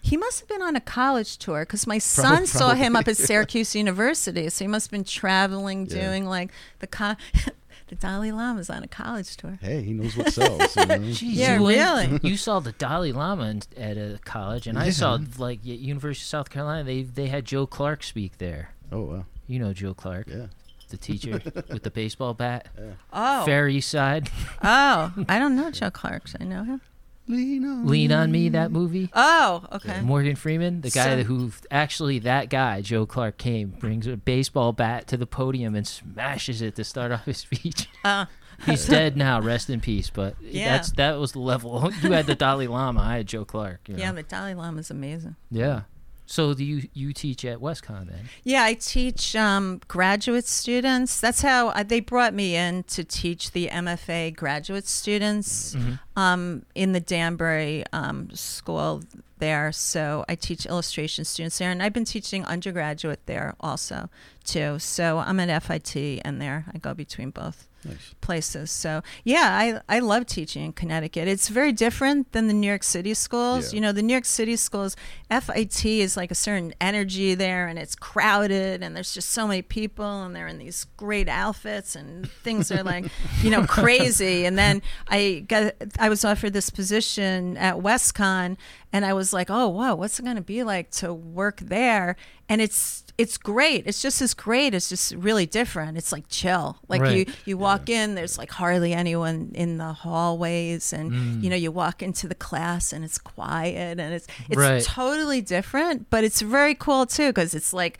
He 0.00 0.16
must 0.16 0.38
have 0.38 0.48
been 0.48 0.62
on 0.62 0.76
a 0.76 0.80
college 0.80 1.38
tour 1.38 1.62
because 1.62 1.88
my 1.88 1.98
son 1.98 2.46
saw 2.46 2.74
him 2.74 2.94
up 2.94 3.08
at 3.08 3.16
Syracuse 3.28 3.74
University. 3.74 4.48
So 4.48 4.64
he 4.64 4.68
must 4.68 4.86
have 4.86 4.92
been 4.92 5.02
traveling, 5.02 5.86
Yeah. 5.86 6.00
doing 6.10 6.26
like 6.26 6.52
the 6.78 6.86
co- 6.86 7.16
the 7.88 7.96
Dalai 7.96 8.30
Lama's 8.30 8.70
on 8.70 8.82
a 8.84 8.88
college 8.88 9.36
tour. 9.36 9.58
hey, 9.60 9.82
he 9.82 9.92
knows 9.92 10.16
what 10.16 10.32
sells. 10.32 10.76
you 10.76 10.86
know? 10.86 10.98
Jeez, 11.00 11.20
Yeah, 11.22 11.56
you 11.56 11.62
went- 11.64 11.78
really. 12.12 12.20
You 12.30 12.36
saw 12.36 12.60
the 12.60 12.72
Dalai 12.72 13.10
Lama 13.10 13.46
in, 13.48 13.62
at 13.76 13.96
a 13.96 14.20
college, 14.24 14.68
and 14.68 14.78
I 14.78 14.90
saw 14.90 15.18
like 15.38 15.60
University 15.64 16.22
of 16.22 16.28
South 16.28 16.50
Carolina. 16.50 16.84
They 16.84 17.02
they 17.02 17.26
had 17.26 17.44
Joe 17.44 17.66
Clark 17.66 18.04
speak 18.04 18.38
there. 18.38 18.70
Oh 18.92 19.02
wow, 19.02 19.24
You 19.46 19.58
know 19.58 19.72
Joe 19.72 19.94
Clark, 19.94 20.28
yeah. 20.28 20.46
the 20.88 20.96
teacher 20.96 21.32
with 21.68 21.82
the 21.82 21.90
baseball 21.90 22.34
bat, 22.34 22.68
Yeah. 22.78 22.92
Oh, 23.12 23.44
Fair 23.44 23.68
East 23.68 23.90
Side. 23.90 24.30
oh, 24.62 25.12
I 25.28 25.38
don't 25.38 25.56
know 25.56 25.70
Joe 25.70 25.90
Clark. 25.90 26.24
I 26.40 26.44
know 26.44 26.64
him. 26.64 26.80
Lean 27.26 27.64
on, 27.64 27.86
Lean 27.86 28.12
on 28.12 28.30
Me, 28.30 28.50
that 28.50 28.70
movie. 28.70 29.08
Oh, 29.14 29.64
okay. 29.72 30.02
Morgan 30.02 30.36
Freeman, 30.36 30.82
the 30.82 30.90
guy 30.90 31.22
So- 31.22 31.24
who 31.24 31.52
actually 31.70 32.18
that 32.18 32.50
guy 32.50 32.82
Joe 32.82 33.06
Clark 33.06 33.38
came 33.38 33.70
brings 33.70 34.06
a 34.06 34.16
baseball 34.18 34.72
bat 34.74 35.06
to 35.08 35.16
the 35.16 35.26
podium 35.26 35.74
and 35.74 35.86
smashes 35.86 36.60
it 36.60 36.76
to 36.76 36.84
start 36.84 37.12
off 37.12 37.24
his 37.24 37.38
speech. 37.48 37.88
Uh, 38.04 38.26
He's 38.66 38.86
dead 38.86 39.16
now, 39.16 39.40
rest 39.40 39.68
in 39.70 39.80
peace. 39.80 40.10
But 40.10 40.36
Yeah. 40.40 40.76
that's 40.76 40.92
that 40.92 41.18
was 41.18 41.32
the 41.32 41.40
level. 41.40 41.90
You 42.02 42.12
had 42.12 42.26
the 42.26 42.34
Dalai 42.36 42.66
Lama, 42.66 43.00
I 43.00 43.16
had 43.16 43.26
Joe 43.26 43.44
Clark. 43.46 43.88
You 43.88 43.94
know? 43.96 44.00
yeah, 44.02 44.12
the 44.12 44.22
Dalai 44.22 44.52
Lama's 44.54 44.90
amazing. 44.90 45.34
yeah. 45.50 45.82
So 46.26 46.54
do 46.54 46.64
you 46.64 46.88
you 46.94 47.12
teach 47.12 47.44
at 47.44 47.58
WestConn 47.58 48.08
then? 48.08 48.28
Yeah, 48.44 48.64
I 48.64 48.74
teach 48.74 49.36
um, 49.36 49.80
graduate 49.88 50.46
students. 50.46 51.20
That's 51.20 51.42
how 51.42 51.68
I, 51.70 51.82
they 51.82 52.00
brought 52.00 52.34
me 52.34 52.56
in 52.56 52.84
to 52.84 53.04
teach 53.04 53.52
the 53.52 53.68
MFA 53.68 54.34
graduate 54.34 54.86
students 54.86 55.76
um, 56.16 56.64
in 56.74 56.92
the 56.92 57.00
Danbury 57.00 57.84
um, 57.92 58.30
school 58.32 59.02
there. 59.38 59.70
So 59.72 60.24
I 60.28 60.34
teach 60.34 60.64
illustration 60.64 61.24
students 61.24 61.58
there, 61.58 61.70
and 61.70 61.82
I've 61.82 61.92
been 61.92 62.06
teaching 62.06 62.44
undergraduate 62.46 63.20
there 63.26 63.54
also 63.60 64.08
too. 64.44 64.78
So 64.78 65.18
I'm 65.18 65.38
at 65.40 65.62
FIT 65.62 66.22
and 66.24 66.40
there. 66.40 66.64
I 66.72 66.78
go 66.78 66.94
between 66.94 67.30
both 67.30 67.68
Nice. 67.84 68.14
places. 68.20 68.70
So 68.70 69.02
yeah, 69.24 69.80
I 69.88 69.96
I 69.96 69.98
love 70.00 70.26
teaching 70.26 70.64
in 70.64 70.72
Connecticut. 70.72 71.28
It's 71.28 71.48
very 71.48 71.72
different 71.72 72.32
than 72.32 72.48
the 72.48 72.54
New 72.54 72.66
York 72.66 72.82
City 72.82 73.14
schools. 73.14 73.72
Yeah. 73.72 73.76
You 73.76 73.80
know, 73.82 73.92
the 73.92 74.02
New 74.02 74.12
York 74.12 74.24
City 74.24 74.56
schools, 74.56 74.96
FIT 75.30 75.84
is 75.84 76.16
like 76.16 76.30
a 76.30 76.34
certain 76.34 76.74
energy 76.80 77.34
there, 77.34 77.66
and 77.68 77.78
it's 77.78 77.94
crowded, 77.94 78.82
and 78.82 78.96
there's 78.96 79.12
just 79.12 79.30
so 79.30 79.46
many 79.46 79.62
people, 79.62 80.22
and 80.24 80.34
they're 80.34 80.48
in 80.48 80.58
these 80.58 80.86
great 80.96 81.28
outfits, 81.28 81.94
and 81.96 82.28
things 82.30 82.70
are 82.72 82.82
like, 82.82 83.06
you 83.42 83.50
know, 83.50 83.64
crazy. 83.66 84.44
And 84.46 84.56
then 84.58 84.82
I 85.08 85.44
got 85.46 85.74
I 85.98 86.08
was 86.08 86.24
offered 86.24 86.52
this 86.52 86.70
position 86.70 87.56
at 87.56 87.76
WestConn, 87.76 88.56
and 88.92 89.04
I 89.04 89.12
was 89.12 89.32
like, 89.32 89.50
oh 89.50 89.68
wow, 89.68 89.94
what's 89.94 90.18
it 90.18 90.24
going 90.24 90.36
to 90.36 90.42
be 90.42 90.62
like 90.62 90.90
to 90.92 91.12
work 91.12 91.60
there? 91.60 92.16
And 92.48 92.60
it's 92.60 93.03
it's 93.16 93.38
great. 93.38 93.86
It's 93.86 94.02
just 94.02 94.20
as 94.20 94.34
great. 94.34 94.74
It's 94.74 94.88
just 94.88 95.12
really 95.14 95.46
different. 95.46 95.96
It's 95.96 96.10
like 96.10 96.24
chill. 96.28 96.78
Like 96.88 97.00
you 97.02 97.24
Right. 97.24 97.28
you 97.44 97.56
walk 97.56 97.88
in, 97.88 98.14
there's 98.16 98.36
like 98.38 98.50
hardly 98.50 98.92
anyone 98.92 99.52
in 99.54 99.78
the 99.78 99.92
hallways, 99.92 100.92
and 100.92 101.12
Mm. 101.12 101.42
you 101.42 101.50
know 101.50 101.56
you 101.56 101.70
walk 101.70 102.02
into 102.02 102.26
the 102.26 102.34
class 102.34 102.92
and 102.92 103.04
it's 103.04 103.18
quiet 103.18 104.00
and 104.00 104.12
it's 104.14 104.26
it's 104.48 104.56
Right. 104.56 104.82
totally 104.82 105.40
different, 105.40 106.10
but 106.10 106.24
it's 106.24 106.40
very 106.40 106.74
cool 106.74 107.06
too 107.06 107.28
because 107.28 107.54
it's 107.54 107.72
like 107.72 107.98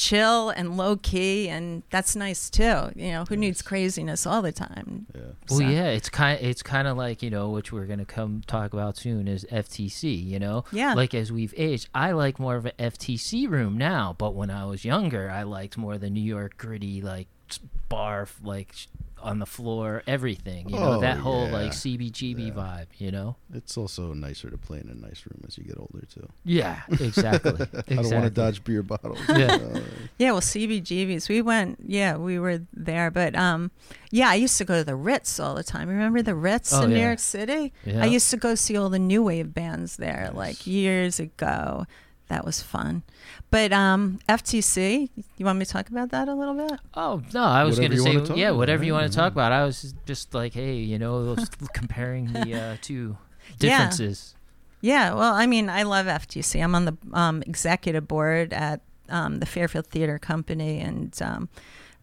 chill 0.00 0.48
and 0.48 0.78
low 0.78 0.96
key, 0.96 1.48
and 1.50 1.82
that's 1.90 2.16
nice 2.16 2.48
too. 2.48 2.90
You 2.96 3.10
know, 3.12 3.24
who 3.28 3.36
needs 3.36 3.60
craziness 3.60 4.26
all 4.26 4.40
the 4.40 4.50
time? 4.52 5.06
Yeah. 5.14 5.20
Well, 5.50 5.58
So- 5.58 5.64
yeah, 5.68 5.88
it's 5.88 6.08
kind 6.08 6.40
it's 6.40 6.62
kind 6.62 6.88
of 6.88 6.96
like 6.96 7.22
you 7.22 7.28
know, 7.28 7.50
which 7.50 7.70
we're 7.70 7.84
gonna 7.84 8.06
come 8.06 8.42
talk 8.46 8.72
about 8.72 8.96
soon 8.96 9.28
is 9.28 9.44
FTC. 9.52 10.14
You 10.24 10.38
know, 10.38 10.64
Yeah. 10.72 10.94
Like 10.94 11.14
as 11.14 11.30
we've 11.30 11.52
aged, 11.56 11.88
I 11.94 12.12
like 12.12 12.38
more 12.38 12.56
of 12.56 12.64
an 12.64 12.72
FTC 12.78 13.46
room 13.46 13.76
now. 13.76 14.14
But 14.16 14.34
when 14.34 14.50
I 14.50 14.64
was 14.64 14.84
younger, 14.86 15.30
I 15.30 15.42
liked 15.42 15.76
more 15.76 15.98
the 15.98 16.08
New 16.10 16.22
York 16.22 16.56
gritty 16.56 17.02
like 17.02 17.28
s- 17.50 17.60
bar, 17.90 18.26
like 18.42 18.72
sh- 18.72 18.86
on 19.22 19.38
the 19.38 19.46
floor, 19.46 20.02
everything. 20.06 20.68
You 20.68 20.76
know 20.76 20.92
Oh, 20.94 21.00
that 21.00 21.18
whole 21.18 21.46
yeah. 21.46 21.52
like 21.52 21.72
CBGB 21.72 22.48
Yeah. 22.48 22.52
vibe. 22.54 22.86
You 22.98 23.10
know? 23.10 23.36
It's 23.54 23.76
also 23.76 24.12
nicer 24.14 24.50
to 24.50 24.58
play 24.58 24.78
in 24.80 24.88
a 24.88 24.94
nice 24.94 25.24
room 25.26 25.42
as 25.46 25.56
you 25.58 25.64
get 25.64 25.76
older 25.78 26.04
too. 26.06 26.28
Yeah, 26.44 26.80
exactly. 26.88 27.52
I 27.88 27.94
don't 27.94 28.10
want 28.12 28.24
to 28.24 28.30
dodge 28.30 28.64
beer 28.64 28.82
bottles. 28.82 29.18
Yeah. 29.28 29.54
Uh, 29.54 29.80
Yeah, 30.18 30.32
well, 30.32 30.40
CBGBs. 30.40 31.28
We 31.28 31.42
went. 31.42 31.78
Yeah, 31.86 32.16
we 32.16 32.38
were 32.38 32.60
there, 32.74 33.10
but 33.10 33.34
um, 33.36 33.70
yeah, 34.10 34.28
I 34.28 34.34
used 34.34 34.58
to 34.58 34.64
go 34.64 34.78
to 34.78 34.84
the 34.84 34.96
Ritz 34.96 35.38
all 35.40 35.54
the 35.54 35.64
time. 35.64 35.88
Remember 35.88 36.22
the 36.22 36.34
Ritz 36.34 36.72
Oh, 36.72 36.82
in 36.82 36.90
New. 36.90 37.00
York 37.00 37.18
City? 37.18 37.72
Yeah. 37.84 38.02
I 38.02 38.06
used 38.06 38.30
to 38.30 38.36
go 38.36 38.54
see 38.54 38.76
all 38.76 38.90
the 38.90 38.98
new 38.98 39.22
wave 39.22 39.52
bands 39.54 39.96
there, 39.96 40.24
Nice. 40.28 40.34
like 40.36 40.66
years 40.66 41.20
ago. 41.20 41.86
That 42.30 42.44
was 42.44 42.62
fun. 42.62 43.02
But 43.50 43.72
um, 43.72 44.20
FTC, 44.28 45.10
you 45.36 45.44
want 45.44 45.58
me 45.58 45.64
to 45.64 45.70
talk 45.70 45.88
about 45.88 46.10
that 46.10 46.28
a 46.28 46.34
little 46.34 46.54
bit? 46.54 46.78
Oh 46.94 47.20
no, 47.34 47.42
I 47.42 47.64
was 47.64 47.76
Whatever 47.76 47.94
going 47.94 48.04
to 48.04 48.08
wanna 48.08 48.24
say 48.24 48.28
talk 48.28 48.36
yeah, 48.38 48.48
about, 48.50 48.58
whatever 48.58 48.84
you 48.84 48.92
yeah, 48.92 49.00
want 49.00 49.12
to 49.12 49.18
talk 49.18 49.32
about. 49.32 49.50
I 49.50 49.64
was 49.64 49.94
just 50.06 50.32
like, 50.32 50.54
hey, 50.54 50.76
you 50.76 50.96
know, 50.96 51.36
comparing 51.74 52.32
the 52.32 52.54
uh, 52.54 52.76
two 52.80 53.16
differences. 53.58 54.36
Yeah, 54.80 55.08
yeah. 55.08 55.14
well, 55.14 55.34
I 55.34 55.46
mean, 55.46 55.68
I 55.68 55.82
love 55.82 56.06
FTC. 56.06 56.62
I'm 56.62 56.76
on 56.76 56.84
the 56.84 56.96
um, 57.12 57.42
executive 57.48 58.06
board 58.06 58.52
at 58.52 58.80
um, 59.08 59.40
the 59.40 59.46
Fairfield 59.46 59.88
Theater 59.88 60.20
Company, 60.20 60.78
and 60.78 61.20
um, 61.20 61.48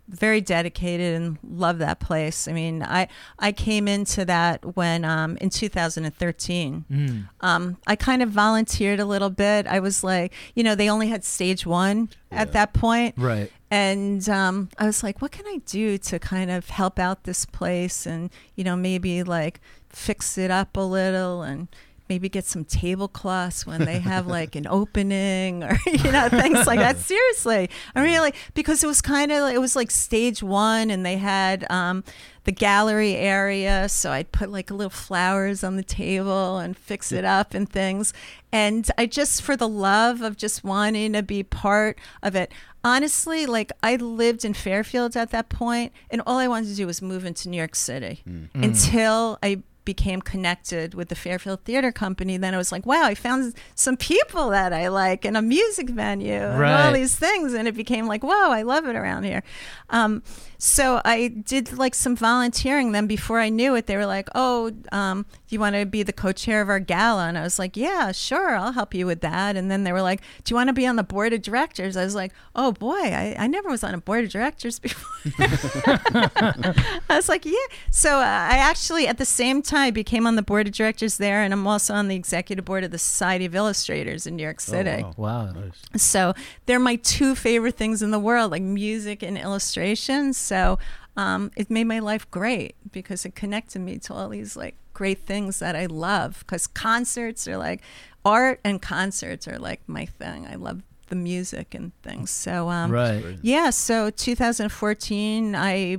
very 0.07 0.41
dedicated 0.41 1.15
and 1.15 1.37
love 1.43 1.79
that 1.79 1.99
place. 1.99 2.47
I 2.47 2.53
mean, 2.53 2.83
I 2.83 3.07
I 3.39 3.51
came 3.51 3.87
into 3.87 4.25
that 4.25 4.75
when 4.75 5.03
um, 5.05 5.37
in 5.37 5.49
2013. 5.49 6.85
Mm. 6.89 7.29
Um, 7.41 7.77
I 7.85 7.95
kind 7.95 8.21
of 8.21 8.29
volunteered 8.29 8.99
a 8.99 9.05
little 9.05 9.29
bit. 9.29 9.67
I 9.67 9.79
was 9.79 10.03
like, 10.03 10.33
you 10.55 10.63
know, 10.63 10.75
they 10.75 10.89
only 10.89 11.09
had 11.09 11.23
stage 11.23 11.65
one 11.65 12.09
at 12.31 12.53
that 12.53 12.73
point. 12.73 13.15
Right. 13.17 13.51
And 13.69 14.27
um, 14.29 14.69
I 14.77 14.85
was 14.85 15.03
like, 15.03 15.21
what 15.21 15.31
can 15.31 15.45
I 15.45 15.57
do 15.65 15.97
to 15.97 16.19
kind 16.19 16.49
of 16.49 16.69
help 16.69 16.99
out 16.99 17.23
this 17.23 17.45
place 17.45 18.05
and, 18.05 18.29
you 18.55 18.63
know, 18.63 18.77
maybe 18.77 19.23
like 19.23 19.59
fix 19.89 20.37
it 20.37 20.51
up 20.51 20.77
a 20.77 20.81
little 20.81 21.41
and 21.41 21.67
maybe 22.09 22.29
get 22.29 22.45
some 22.45 22.63
tablecloths 22.63 23.65
when 23.65 23.85
they 23.85 23.99
have 23.99 24.27
like 24.27 24.55
an 24.55 24.67
opening 24.67 25.63
or, 25.63 25.77
you 25.85 26.11
know, 26.11 26.29
things 26.29 26.65
like 26.65 26.79
that. 26.79 26.97
Seriously. 26.97 27.69
I 27.95 28.03
really, 28.03 28.33
because 28.53 28.83
it 28.83 28.87
was 28.87 29.01
kind 29.01 29.31
of, 29.31 29.49
it 29.51 29.59
was 29.59 29.75
like 29.75 29.91
stage 29.91 30.41
one 30.41 30.89
and 30.89 31.05
they 31.05 31.17
had 31.17 31.69
um, 31.69 32.03
the 32.45 32.51
gallery 32.51 33.15
area. 33.15 33.89
So 33.89 34.11
I'd 34.11 34.31
put 34.31 34.49
like 34.49 34.71
a 34.71 34.73
little 34.73 34.89
flowers 34.89 35.63
on 35.63 35.75
the 35.75 35.83
table 35.83 36.57
and 36.57 36.77
fix 36.77 37.11
it 37.11 37.25
up 37.25 37.53
and 37.53 37.69
things. 37.69 38.13
And 38.51 38.89
I 38.97 39.05
just, 39.05 39.41
for 39.41 39.57
the 39.57 39.67
love 39.67 40.21
of 40.21 40.37
just 40.37 40.63
wanting 40.63 41.13
to 41.13 41.23
be 41.23 41.43
part 41.43 41.99
of 42.23 42.35
it, 42.35 42.51
honestly, 42.83 43.45
like 43.45 43.71
I 43.83 43.97
lived 43.97 44.45
in 44.45 44.53
Fairfield 44.53 45.17
at 45.17 45.31
that 45.31 45.49
point, 45.49 45.91
and 46.09 46.21
all 46.25 46.37
I 46.37 46.47
wanted 46.47 46.69
to 46.69 46.75
do 46.75 46.87
was 46.87 47.01
move 47.01 47.25
into 47.25 47.49
New 47.49 47.57
York 47.57 47.75
City 47.75 48.23
until 48.53 49.37
I 49.43 49.61
became 49.87 50.21
connected 50.21 50.93
with 50.93 51.07
the 51.07 51.15
Fairfield 51.15 51.63
Theater 51.63 51.93
Company. 51.93 52.35
Then 52.35 52.53
I 52.53 52.57
was 52.57 52.73
like, 52.73 52.85
wow, 52.85 53.03
I 53.05 53.15
found 53.15 53.53
some 53.73 53.95
people 53.95 54.49
that 54.49 54.73
I 54.73 54.89
like 54.89 55.23
and 55.23 55.37
a 55.37 55.41
music 55.41 55.89
venue 55.89 56.33
and 56.33 56.61
all 56.61 56.91
these 56.91 57.15
things. 57.15 57.53
And 57.53 57.69
it 57.69 57.73
became 57.73 58.05
like, 58.05 58.21
whoa, 58.21 58.51
I 58.51 58.63
love 58.63 58.85
it 58.85 58.97
around 58.97 59.23
here. 59.23 59.43
Um, 59.89 60.23
so 60.57 61.01
I 61.05 61.27
did 61.27 61.77
like 61.77 61.95
some 61.95 62.15
volunteering. 62.15 62.91
Then 62.91 63.07
before 63.07 63.39
I 63.39 63.49
knew 63.49 63.75
it, 63.75 63.87
they 63.87 63.95
were 63.95 64.05
like, 64.05 64.27
oh, 64.35 64.71
um, 64.91 65.25
you 65.49 65.59
want 65.59 65.75
to 65.75 65.85
be 65.85 66.03
the 66.03 66.13
co-chair 66.13 66.61
of 66.61 66.69
our 66.69 66.79
gala? 66.79 67.27
And 67.27 67.37
I 67.37 67.43
was 67.43 67.59
like, 67.59 67.77
yeah, 67.77 68.11
sure, 68.11 68.55
I'll 68.55 68.71
help 68.71 68.93
you 68.93 69.05
with 69.05 69.21
that. 69.21 69.55
And 69.55 69.69
then 69.69 69.83
they 69.83 69.91
were 69.91 70.01
like, 70.01 70.21
do 70.43 70.51
you 70.51 70.55
want 70.55 70.67
to 70.69 70.73
be 70.73 70.85
on 70.87 70.95
the 70.95 71.03
board 71.03 71.33
of 71.33 71.41
directors? 71.41 71.95
I 71.95 72.03
was 72.03 72.15
like, 72.15 72.33
oh 72.55 72.71
boy, 72.71 72.95
I, 72.95 73.35
I 73.37 73.47
never 73.47 73.69
was 73.69 73.83
on 73.83 73.93
a 73.93 73.99
board 73.99 74.25
of 74.25 74.31
directors 74.31 74.79
before. 74.79 75.31
I 75.39 76.73
was 77.09 77.29
like, 77.29 77.45
yeah. 77.45 77.53
So 77.91 78.17
uh, 78.17 78.21
I 78.21 78.57
actually, 78.57 79.07
at 79.07 79.17
the 79.17 79.25
same 79.25 79.61
time, 79.61 79.93
became 79.93 80.25
on 80.27 80.35
the 80.35 80.41
board 80.41 80.67
of 80.67 80.73
directors 80.73 81.17
there, 81.17 81.43
and 81.43 81.53
I'm 81.53 81.67
also 81.67 81.93
on 81.93 82.07
the 82.07 82.15
executive 82.15 82.65
board 82.65 82.83
of 82.83 82.91
the 82.91 82.97
Society 82.97 83.45
of 83.45 83.55
Illustrators 83.55 84.25
in 84.25 84.35
New 84.35 84.43
York 84.43 84.59
City. 84.59 85.03
Oh, 85.03 85.13
wow. 85.17 85.27
Wow. 85.27 85.51
Nice. 85.51 86.01
So 86.01 86.33
they're 86.65 86.79
my 86.79 86.95
two 86.95 87.35
favorite 87.35 87.75
things 87.75 88.01
in 88.01 88.11
the 88.11 88.19
world, 88.19 88.51
like 88.51 88.61
music 88.61 89.23
and 89.23 89.37
illustration. 89.37 90.33
So 90.47 90.79
um, 91.15 91.51
it 91.55 91.69
made 91.69 91.85
my 91.85 91.99
life 91.99 92.29
great 92.31 92.75
because 92.91 93.25
it 93.25 93.35
connected 93.35 93.79
me 93.79 93.97
to 93.99 94.13
all 94.13 94.29
these 94.29 94.55
like 94.55 94.75
great 94.93 95.19
things 95.19 95.59
that 95.59 95.75
I 95.75 95.85
love. 95.85 96.39
Because 96.39 96.67
concerts 96.67 97.47
are 97.47 97.57
like 97.57 97.81
art 98.25 98.59
and 98.63 98.81
concerts 98.81 99.47
are 99.47 99.59
like 99.59 99.81
my 99.87 100.05
thing. 100.05 100.47
I 100.47 100.55
love 100.55 100.81
the 101.09 101.15
music 101.15 101.73
and 101.73 101.91
things. 102.01 102.31
So 102.31 102.69
um, 102.69 102.91
right. 102.91 103.37
yeah, 103.41 103.69
so 103.69 104.09
2014, 104.09 105.55
I 105.55 105.97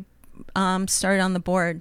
um, 0.55 0.89
started 0.89 1.21
on 1.21 1.33
the 1.33 1.41
board 1.41 1.81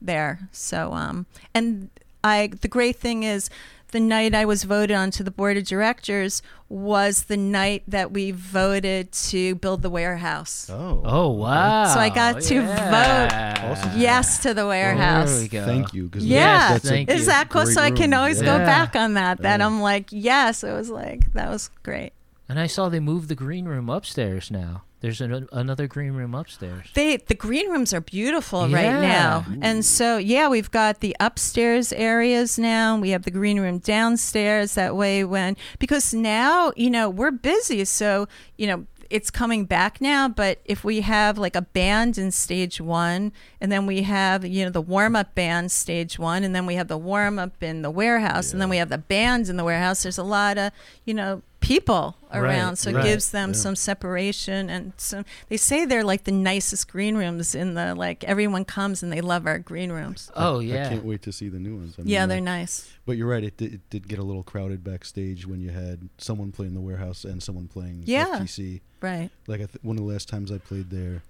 there. 0.00 0.48
So, 0.52 0.92
um, 0.92 1.26
and 1.54 1.90
I, 2.22 2.50
the 2.60 2.68
great 2.68 2.96
thing 2.96 3.22
is, 3.22 3.50
the 3.90 4.00
night 4.00 4.34
I 4.34 4.44
was 4.44 4.64
voted 4.64 4.94
onto 4.96 5.24
the 5.24 5.30
board 5.30 5.56
of 5.56 5.64
directors 5.64 6.42
was 6.68 7.24
the 7.24 7.36
night 7.36 7.82
that 7.88 8.12
we 8.12 8.30
voted 8.30 9.10
to 9.12 9.54
build 9.56 9.82
the 9.82 9.90
warehouse. 9.90 10.68
Oh. 10.70 11.00
Oh 11.04 11.30
wow. 11.30 11.86
So 11.92 11.98
I 12.00 12.08
got 12.10 12.42
to 12.42 12.54
Yeah. 12.54 13.70
Awesome. 13.72 13.98
Yes 14.00 14.42
to 14.42 14.52
the 14.54 14.66
warehouse. 14.66 15.30
There 15.32 15.40
we 15.42 15.48
go. 15.48 15.64
Thank 15.64 15.94
you. 15.94 16.10
Yeah. 16.16 16.72
that's 16.72 16.84
a 16.84 16.88
Thank. 16.88 17.10
Is 17.10 17.26
that 17.26 17.48
cool? 17.48 17.66
So 17.66 17.80
I 17.80 17.90
can 17.90 18.12
always 18.12 18.40
Yeah. 18.40 18.58
go 18.58 18.64
back 18.64 18.94
on 18.94 19.14
that. 19.14 19.40
That 19.42 19.60
Yeah. 19.60 19.66
I'm 19.66 19.80
like, 19.80 20.08
yes, 20.10 20.62
it 20.62 20.72
was 20.72 20.90
like, 20.90 21.32
that 21.32 21.48
was 21.48 21.70
great. 21.82 22.12
And 22.48 22.58
I 22.58 22.66
saw 22.66 22.88
they 22.88 23.00
moved 23.00 23.28
the 23.28 23.34
green 23.34 23.66
room 23.66 23.88
upstairs 23.90 24.50
now. 24.50 24.82
There's 25.00 25.20
an, 25.20 25.48
another 25.52 25.86
green 25.86 26.12
room 26.12 26.34
upstairs. 26.34 26.86
They 26.94 27.16
the 27.18 27.34
green 27.34 27.70
rooms 27.70 27.94
are 27.94 28.00
beautiful 28.00 28.68
Yeah. 28.68 28.76
right 28.76 29.00
now. 29.00 29.46
And 29.62 29.84
so 29.84 30.16
yeah, 30.16 30.48
we've 30.48 30.70
got 30.70 31.00
the 31.00 31.16
upstairs 31.20 31.92
areas 31.92 32.58
now. 32.58 32.98
We 32.98 33.10
have 33.10 33.22
the 33.22 33.30
green 33.30 33.60
room 33.60 33.78
downstairs 33.78 34.74
that 34.74 34.96
way 34.96 35.24
when 35.24 35.56
because 35.78 36.12
now, 36.12 36.72
you 36.76 36.90
know, 36.90 37.08
we're 37.08 37.30
busy. 37.30 37.84
So, 37.84 38.26
you 38.56 38.66
know, 38.66 38.86
it's 39.10 39.30
coming 39.30 39.64
back 39.64 40.02
now, 40.02 40.28
but 40.28 40.58
if 40.66 40.84
we 40.84 41.00
have 41.00 41.38
like 41.38 41.56
a 41.56 41.62
band 41.62 42.18
in 42.18 42.30
stage 42.30 42.78
1 42.78 43.32
and 43.58 43.72
then 43.72 43.86
we 43.86 44.02
have, 44.02 44.44
you 44.44 44.64
know, 44.64 44.70
the 44.70 44.82
warm-up 44.82 45.34
band 45.34 45.72
stage 45.72 46.18
1 46.18 46.44
and 46.44 46.54
then 46.54 46.66
we 46.66 46.74
have 46.74 46.88
the 46.88 46.98
warm-up 46.98 47.62
in 47.62 47.80
the 47.80 47.90
warehouse 47.90 48.52
and 48.52 48.60
then 48.60 48.68
we 48.68 48.76
have 48.76 48.90
the 48.90 48.98
bands 48.98 49.48
in 49.48 49.56
the 49.56 49.64
warehouse, 49.64 50.02
there's 50.02 50.18
a 50.18 50.22
lot 50.22 50.58
of, 50.58 50.72
you 51.06 51.14
know, 51.14 51.40
people 51.60 52.16
around 52.32 52.76
so 52.76 52.90
it 52.90 52.94
right. 52.94 53.04
gives 53.04 53.30
them 53.32 53.50
Yeah. 53.50 53.54
some 53.56 53.74
separation 53.76 54.70
and 54.70 54.92
some 54.96 55.24
they 55.48 55.56
say 55.56 55.84
they're 55.84 56.04
like 56.04 56.22
the 56.24 56.30
nicest 56.32 56.86
green 56.88 57.16
rooms 57.16 57.54
in 57.54 57.74
the 57.74 57.94
like 57.96 58.22
everyone 58.24 58.64
comes 58.64 59.02
and 59.02 59.12
they 59.12 59.20
love 59.20 59.46
our 59.46 59.58
green 59.58 59.90
rooms 59.90 60.30
Oh 60.36 60.60
I 60.60 60.62
yeah. 60.62 60.86
I 60.86 60.88
can't 60.90 61.04
wait 61.04 61.22
to 61.22 61.32
see 61.32 61.48
the 61.48 61.58
new 61.58 61.76
ones. 61.76 61.96
I 61.98 62.02
mean, 62.02 62.10
yeah 62.10 62.24
uh, 62.24 62.26
they're 62.26 62.40
nice 62.40 62.88
But 63.06 63.16
you're 63.16 63.26
right. 63.28 63.42
It 63.42 63.56
did, 63.56 63.74
it 63.74 63.80
did 63.90 64.06
get 64.08 64.18
a 64.18 64.22
little 64.22 64.42
crowded 64.44 64.84
backstage 64.84 65.46
when 65.46 65.60
you 65.60 65.70
had 65.70 66.08
someone 66.18 66.52
playing 66.52 66.74
the 66.74 66.80
warehouse 66.80 67.24
and 67.24 67.42
someone 67.42 67.66
playing 67.66 68.02
Yeah. 68.06 68.38
FTC. 68.38 68.80
right 69.00 69.30
Like 69.48 69.60
I 69.60 69.66
th- 69.66 69.82
one 69.82 69.96
of 69.98 70.04
the 70.04 70.10
last 70.12 70.28
times 70.28 70.52
I 70.52 70.58
played 70.58 70.90
there, 70.90 71.22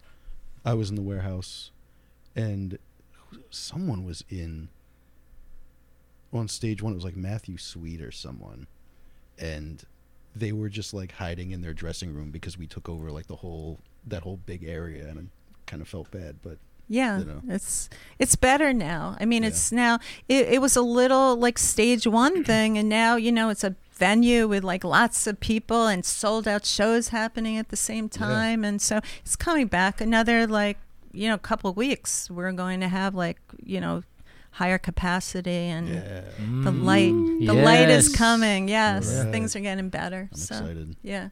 I 0.64 0.74
was 0.74 0.90
in 0.90 0.96
the 0.96 1.02
warehouse, 1.02 1.70
and 2.36 2.78
someone 3.50 4.04
was 4.04 4.22
in. 4.28 4.68
On 6.32 6.46
stage 6.48 6.82
one, 6.82 6.92
it 6.92 6.96
was 6.96 7.04
like 7.04 7.16
Matthew 7.16 7.56
Sweet 7.56 8.02
or 8.02 8.12
someone, 8.12 8.66
and 9.38 9.82
they 10.36 10.52
were 10.52 10.68
just 10.68 10.94
like 10.94 11.12
hiding 11.12 11.50
in 11.50 11.60
their 11.62 11.74
dressing 11.74 12.14
room 12.14 12.30
because 12.30 12.56
we 12.58 12.66
took 12.66 12.88
over 12.88 13.10
like 13.10 13.26
the 13.26 13.36
whole 13.36 13.78
that 14.06 14.22
whole 14.22 14.36
big 14.38 14.64
area, 14.64 15.06
and 15.08 15.18
I 15.18 15.22
kind 15.66 15.82
of 15.82 15.88
felt 15.88 16.10
bad. 16.10 16.36
But 16.42 16.58
yeah 16.90 17.18
You 17.18 17.24
know. 17.26 17.42
it's 17.48 17.90
it's 18.18 18.34
better 18.34 18.72
now 18.72 19.14
i 19.20 19.26
mean 19.26 19.42
Yeah. 19.42 19.50
it's 19.50 19.70
now 19.70 19.98
it, 20.26 20.48
it 20.48 20.62
was 20.62 20.74
a 20.74 20.80
little 20.80 21.36
like 21.36 21.58
stage 21.58 22.06
one 22.06 22.42
thing 22.50 22.78
and 22.78 22.88
now 22.88 23.16
you 23.16 23.30
know 23.30 23.50
it's 23.50 23.62
a 23.62 23.76
venue 23.92 24.48
with 24.48 24.64
like 24.64 24.84
lots 24.84 25.26
of 25.26 25.38
people 25.38 25.86
and 25.86 26.02
sold 26.02 26.48
out 26.48 26.64
shows 26.64 27.08
happening 27.08 27.58
at 27.58 27.68
the 27.68 27.76
same 27.76 28.08
time 28.08 28.64
and 28.64 28.80
so 28.80 29.00
it's 29.20 29.36
coming 29.36 29.66
back 29.66 30.00
another 30.00 30.46
like 30.46 30.78
you 31.12 31.28
know 31.28 31.36
couple 31.36 31.70
weeks 31.74 32.30
we're 32.30 32.52
going 32.52 32.80
to 32.80 32.88
have 32.88 33.14
like 33.14 33.38
you 33.62 33.82
know 33.82 34.02
higher 34.52 34.78
capacity 34.78 35.50
and 35.50 35.88
yeah, 35.88 36.22
the 36.64 36.70
light 36.72 37.12
Mm, 37.12 37.46
the 37.46 37.52
light 37.54 37.88
is 37.90 38.08
coming 38.14 38.68
yes 38.68 39.22
Right. 39.22 39.30
things 39.32 39.54
are 39.54 39.60
getting 39.60 39.88
better 39.88 40.28
I'm 40.32 40.38
so 40.38 40.54
excited. 40.56 40.96
yeah 41.02 41.28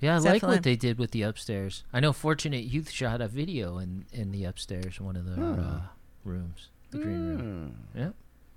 Yeah, 0.00 0.14
I 0.16 0.18
like 0.18 0.42
what 0.42 0.62
they 0.62 0.76
did 0.76 0.98
with 0.98 1.10
the 1.10 1.22
upstairs. 1.22 1.84
I 1.92 2.00
know 2.00 2.12
Fortunate 2.14 2.64
Youth 2.64 2.90
shot 2.90 3.20
a 3.20 3.28
video 3.28 3.76
in 3.78 4.06
in 4.12 4.30
the 4.32 4.44
upstairs, 4.46 4.98
one 5.00 5.16
of 5.16 5.24
the 5.26 5.36
Oh. 5.42 5.52
uh, 5.60 5.80
rooms, 6.24 6.68
the 6.90 6.98
green 6.98 7.24
room. 7.38 7.74
Yeah, 7.94 8.10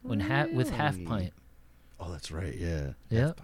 When 0.04 0.20
ha- 0.22 0.48
with 0.54 0.70
half 0.70 0.96
pint. 1.04 1.34
Oh, 2.00 2.12
that's 2.12 2.32
right. 2.32 2.56
Yeah. 2.56 2.94
Yep. 3.10 3.42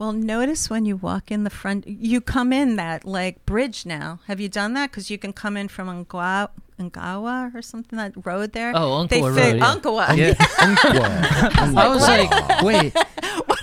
Well, 0.00 0.14
notice 0.14 0.70
when 0.70 0.86
you 0.86 0.96
walk 0.96 1.30
in 1.30 1.44
the 1.44 1.50
front, 1.50 1.86
you 1.86 2.22
come 2.22 2.54
in 2.54 2.76
that 2.76 3.04
like 3.04 3.44
bridge 3.44 3.84
now. 3.84 4.20
Have 4.28 4.40
you 4.40 4.48
done 4.48 4.72
that? 4.72 4.90
Because 4.90 5.10
you 5.10 5.18
can 5.18 5.34
come 5.34 5.58
in 5.58 5.68
from 5.68 6.06
Ngawa, 6.06 6.48
Ngawa 6.80 7.54
or 7.54 7.60
something 7.60 7.98
that 7.98 8.14
road 8.24 8.52
there. 8.52 8.72
Oh, 8.74 9.04
they 9.06 9.20
Uncle 9.20 9.34
fit 9.34 9.52
Road. 9.52 9.58
Yeah. 9.58 9.74
Unkawa. 9.74 10.16
Yeah. 10.16 10.34
I 11.76 11.88
was 11.88 12.00
like, 12.00 12.62
wait, 12.62 12.96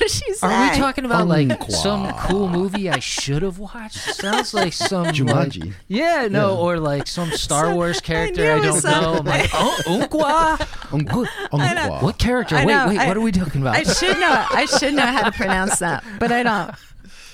what 0.15 0.25
she 0.25 0.33
say? 0.33 0.47
Are 0.47 0.71
we 0.71 0.77
talking 0.77 1.05
about 1.05 1.27
like 1.27 1.47
Unqua. 1.47 1.71
some 1.71 2.13
cool 2.13 2.47
movie 2.47 2.89
I 2.89 2.99
should 2.99 3.41
have 3.41 3.59
watched? 3.59 3.97
Sounds 4.15 4.53
like 4.53 4.73
some 4.73 5.05
like- 5.05 5.55
yeah, 5.87 6.27
no, 6.29 6.53
Yeah. 6.53 6.57
or 6.59 6.79
like 6.79 7.07
some 7.07 7.31
Star 7.31 7.73
Wars 7.73 7.99
character 8.01 8.41
knew 8.41 8.61
I, 8.61 8.61
don't 8.61 8.83
know. 8.83 9.15
I'm 9.19 9.25
like, 9.25 9.49
oh, 9.53 9.77
Unkwa? 9.85 10.57
Unqua. 10.91 11.27
I. 11.53 11.75
Unqua. 11.75 12.01
What 12.01 12.17
character? 12.17 12.55
Wait, 12.55 12.65
wait, 12.67 12.97
I- 12.99 13.07
what 13.07 13.17
are 13.17 13.21
we 13.21 13.31
talking 13.31 13.61
about? 13.61 13.75
I 13.75 13.83
should 13.83 14.17
know. 14.19 14.45
I 14.49 14.65
should 14.65 14.93
know 14.93 15.05
how 15.05 15.29
to 15.29 15.31
pronounce 15.31 15.79
that, 15.79 16.03
but 16.19 16.31
I 16.31 16.43
don't. 16.43 16.71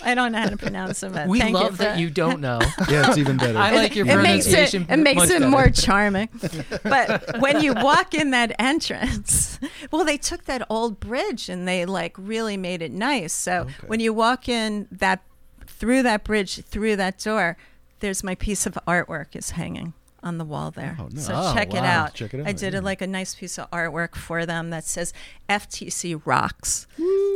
I 0.03 0.15
don't 0.15 0.31
know 0.31 0.39
how 0.39 0.49
to 0.49 0.57
pronounce 0.57 1.01
it. 1.03 1.13
but 1.13 1.27
we 1.27 1.39
thank 1.39 1.53
love 1.55 1.71
for- 1.77 1.83
that 1.83 1.97
you 1.99 2.09
don't 2.09 2.39
know. 2.41 2.59
Yeah, 2.89 3.07
it's 3.09 3.17
even 3.17 3.37
better. 3.37 3.57
I 3.57 3.71
like 3.71 3.95
your 3.95 4.05
it 4.07 4.17
makes 4.21 4.45
it 4.47 4.51
pronunciation. 4.51 4.85
it 4.89 4.97
makes 4.97 5.17
much 5.19 5.29
it 5.29 5.39
better. 5.39 5.49
more 5.49 5.69
charming. 5.69 6.29
But 6.83 7.39
when 7.39 7.61
you 7.61 7.73
walk 7.73 8.13
in 8.13 8.31
that 8.31 8.53
entrance, 8.59 9.59
well, 9.91 10.03
they 10.05 10.17
took 10.17 10.45
that 10.45 10.65
old 10.69 10.99
bridge 10.99 11.49
and 11.49 11.67
they 11.67 11.85
like 11.85 12.15
really 12.17 12.57
made 12.57 12.81
it 12.81 12.91
nice. 12.91 13.33
So 13.33 13.61
Okay. 13.61 13.73
when 13.87 13.99
you 13.99 14.13
walk 14.13 14.47
in 14.49 14.87
that 14.91 15.23
through 15.67 16.03
that 16.03 16.23
bridge 16.23 16.63
through 16.63 16.95
that 16.97 17.17
door, 17.19 17.57
there's 17.99 18.23
my 18.23 18.35
piece 18.35 18.65
of 18.65 18.77
artwork 18.87 19.35
is 19.35 19.51
hanging 19.51 19.93
on 20.23 20.37
the 20.37 20.45
wall 20.45 20.71
there. 20.71 20.95
Oh, 20.99 21.09
nice. 21.11 21.25
So 21.27 21.33
Oh, 21.35 21.53
check 21.53 21.73
it 21.73 21.83
out. 21.83 22.13
Check 22.13 22.33
it 22.33 22.47
I 22.47 22.51
did 22.53 22.73
yeah. 22.73 22.79
a, 22.79 22.81
like 22.81 23.01
a 23.01 23.07
nice 23.07 23.35
piece 23.35 23.57
of 23.59 23.69
artwork 23.71 24.15
for 24.15 24.45
them 24.45 24.69
that 24.69 24.85
says 24.85 25.13
FTC 25.49 26.21
rocks 26.25 26.87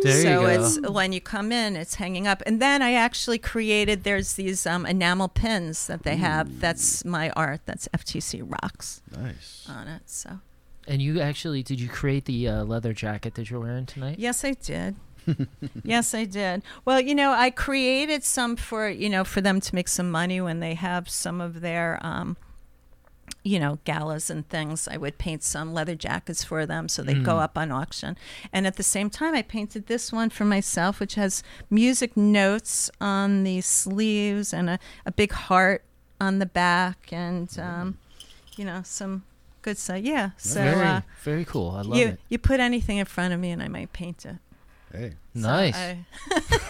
There 0.03 0.21
so 0.21 0.29
you 0.29 0.47
go. 0.47 0.47
it's 0.47 0.79
when 0.89 1.11
you 1.13 1.21
come 1.21 1.51
in, 1.51 1.75
it's 1.75 1.95
hanging 1.95 2.27
up. 2.27 2.41
And 2.45 2.61
then 2.61 2.81
I 2.81 2.93
actually 2.93 3.37
created. 3.37 4.03
There's 4.03 4.33
these 4.33 4.65
um, 4.65 4.85
enamel 4.85 5.27
pins 5.27 5.87
that 5.87 6.03
they 6.03 6.15
have. 6.15 6.59
That's 6.59 7.03
my 7.05 7.29
art. 7.31 7.61
That's 7.65 7.87
FTC 7.89 8.43
rocks 8.49 9.01
nice. 9.15 9.65
on 9.69 9.87
it. 9.87 10.03
So 10.05 10.39
and 10.87 11.01
you 11.01 11.19
actually 11.19 11.63
did 11.63 11.79
you 11.81 11.89
create 11.89 12.25
the 12.25 12.47
uh, 12.47 12.63
leather 12.63 12.93
jacket 12.93 13.35
that 13.35 13.49
you're 13.49 13.59
wearing 13.59 13.85
tonight? 13.85 14.17
yes, 14.19 14.43
I 14.45 14.53
did. 14.53 14.95
yes, 15.83 16.13
I 16.13 16.23
did. 16.23 16.63
Well, 16.85 17.01
you 17.01 17.13
know, 17.13 17.33
I 17.33 17.49
created 17.49 18.23
some 18.23 18.55
for 18.55 18.87
you 18.87 19.09
know 19.09 19.25
for 19.25 19.41
them 19.41 19.59
to 19.59 19.75
make 19.75 19.89
some 19.89 20.09
money 20.09 20.39
when 20.39 20.59
they 20.61 20.73
have 20.75 21.09
some 21.09 21.41
of 21.41 21.59
their. 21.61 21.99
Um, 22.01 22.37
you 23.43 23.59
know, 23.59 23.79
galas 23.85 24.29
and 24.29 24.47
things. 24.49 24.87
I 24.87 24.97
would 24.97 25.17
paint 25.17 25.41
some 25.43 25.73
leather 25.73 25.95
jackets 25.95 26.43
for 26.43 26.65
them 26.65 26.89
so 26.89 27.01
they'd 27.01 27.23
go 27.23 27.35
Mm. 27.35 27.41
up 27.43 27.57
on 27.57 27.71
auction. 27.71 28.17
And 28.51 28.67
at 28.67 28.75
the 28.75 28.83
same 28.83 29.09
time, 29.09 29.33
I 29.35 29.41
painted 29.41 29.87
this 29.87 30.11
one 30.11 30.29
for 30.29 30.43
myself, 30.45 30.99
which 30.99 31.15
has 31.15 31.43
music 31.69 32.17
notes 32.17 32.89
on 32.99 33.43
the 33.43 33.61
sleeves 33.61 34.53
and 34.53 34.69
a, 34.69 34.79
a 35.05 35.11
big 35.11 35.31
heart 35.31 35.83
on 36.19 36.39
the 36.39 36.45
back 36.45 37.11
and, 37.13 37.57
um, 37.59 37.97
you 38.57 38.65
know, 38.65 38.81
some 38.83 39.23
good 39.61 39.77
stuff. 39.77 39.99
Yeah. 40.01 40.31
So 40.37 40.61
very, 40.61 40.85
uh, 40.85 41.01
very 41.23 41.45
cool. 41.45 41.71
I 41.71 41.81
love 41.83 41.97
you, 41.97 42.07
it. 42.07 42.19
you 42.29 42.37
put 42.37 42.59
anything 42.59 42.97
in 42.97 43.05
front 43.05 43.33
of 43.33 43.39
me 43.39 43.51
and 43.51 43.61
I 43.63 43.67
might 43.67 43.93
paint 43.93 44.25
it. 44.25 44.35
Hey. 44.91 45.13
So 45.37 45.47
Nice. 45.47 45.75
I- 45.75 46.05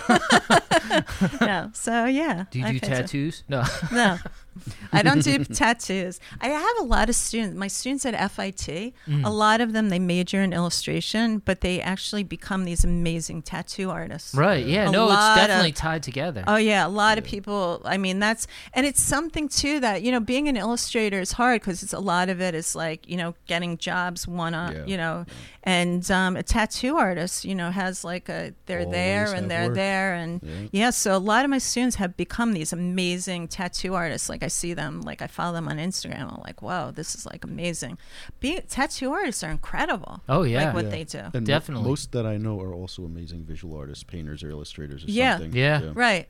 no. 1.41 1.69
So, 1.73 2.05
yeah. 2.05 2.45
do 2.51 2.59
you 2.59 2.65
I 2.65 2.71
do 2.73 2.79
paint 2.79 2.83
it. 2.93 2.95
tattoos? 2.95 3.43
No. 3.49 3.63
No, 3.91 4.17
I 4.93 5.01
don't 5.01 5.23
do 5.23 5.43
tattoos. 5.43 6.19
I 6.41 6.47
have 6.49 6.77
a 6.79 6.83
lot 6.83 7.09
of 7.09 7.15
students. 7.15 7.55
My 7.57 7.67
students 7.67 8.05
at 8.05 8.13
FIT, 8.31 8.93
Mm. 9.07 9.25
a 9.25 9.29
lot 9.29 9.61
of 9.61 9.73
them 9.73 9.89
they 9.89 9.99
major 9.99 10.41
in 10.41 10.53
illustration, 10.53 11.39
but 11.39 11.61
they 11.61 11.81
actually 11.81 12.23
become 12.23 12.65
these 12.65 12.83
amazing 12.83 13.41
tattoo 13.41 13.89
artists. 13.89 14.33
Right. 14.33 14.65
Yeah. 14.65 14.89
A 14.89 14.91
no, 14.91 15.05
it's 15.05 15.13
lot 15.13 15.39
of- 15.39 15.47
definitely 15.47 15.71
tied 15.73 16.03
together. 16.03 16.43
Oh 16.47 16.55
yeah, 16.57 16.85
a 16.85 16.89
lot 16.89 17.17
of 17.17 17.23
people. 17.23 17.81
I 17.85 17.97
mean, 17.97 18.19
that's 18.19 18.47
and 18.73 18.85
it's 18.85 19.01
something 19.01 19.47
too 19.49 19.79
that 19.79 20.01
you 20.01 20.11
know, 20.11 20.19
being 20.19 20.47
an 20.47 20.57
illustrator 20.57 21.19
is 21.19 21.33
hard 21.33 21.61
because 21.61 21.83
it's 21.83 21.93
a 21.93 21.99
lot 21.99 22.29
of 22.29 22.41
it 22.41 22.55
is 22.55 22.75
like 22.75 23.07
you 23.09 23.17
know 23.17 23.35
getting 23.47 23.77
jobs 23.77 24.27
one 24.27 24.53
on 24.53 24.73
Yeah. 24.75 24.85
you 24.85 24.97
know, 24.97 25.25
and 25.63 26.09
um, 26.11 26.35
a 26.37 26.43
tattoo 26.43 26.97
artist 26.97 27.45
you 27.45 27.55
know 27.55 27.71
has 27.71 28.03
like 28.03 28.29
a 28.29 28.53
they're 28.65 28.79
Always 28.79 28.91
there 28.93 29.33
and 29.33 29.49
they're 29.51 29.67
work. 29.67 29.75
there 29.75 30.13
and 30.15 30.41
Yeah. 30.43 30.67
yeah. 30.71 30.89
So 30.89 31.15
a 31.15 31.19
lot 31.19 31.45
of 31.45 31.51
my 31.51 31.57
students 31.57 31.95
have 31.97 32.17
become 32.17 32.53
these 32.53 32.73
amazing 32.73 33.47
tattoo 33.47 33.93
artists. 33.93 34.27
Like 34.29 34.43
I 34.43 34.47
see 34.49 34.73
them, 34.73 35.01
like 35.01 35.21
I 35.21 35.27
follow 35.27 35.53
them 35.53 35.67
on 35.67 35.77
Instagram. 35.77 36.33
I'm 36.33 36.41
like, 36.43 36.61
wow, 36.61 36.91
this 36.91 37.15
is 37.15 37.25
like 37.25 37.43
amazing. 37.45 37.97
Being 38.39 38.61
tattoo 38.67 39.11
artists 39.13 39.43
are 39.43 39.51
incredible. 39.51 40.21
Oh, 40.27 40.43
yeah. 40.43 40.65
like 40.65 40.73
what 40.73 40.85
Yeah. 40.85 40.91
they 40.91 41.03
do. 41.03 41.19
And 41.19 41.33
mo- 41.33 41.39
Definitely. 41.41 41.87
most 41.89 42.11
that 42.11 42.25
I 42.25 42.37
know 42.37 42.59
are 42.59 42.73
also 42.73 43.03
amazing 43.05 43.43
visual 43.45 43.77
artists, 43.77 44.03
painters, 44.03 44.43
or 44.43 44.49
illustrators, 44.49 45.03
or 45.03 45.11
Yeah. 45.11 45.33
something. 45.37 45.53
Yeah. 45.55 45.91
Right, 45.93 46.27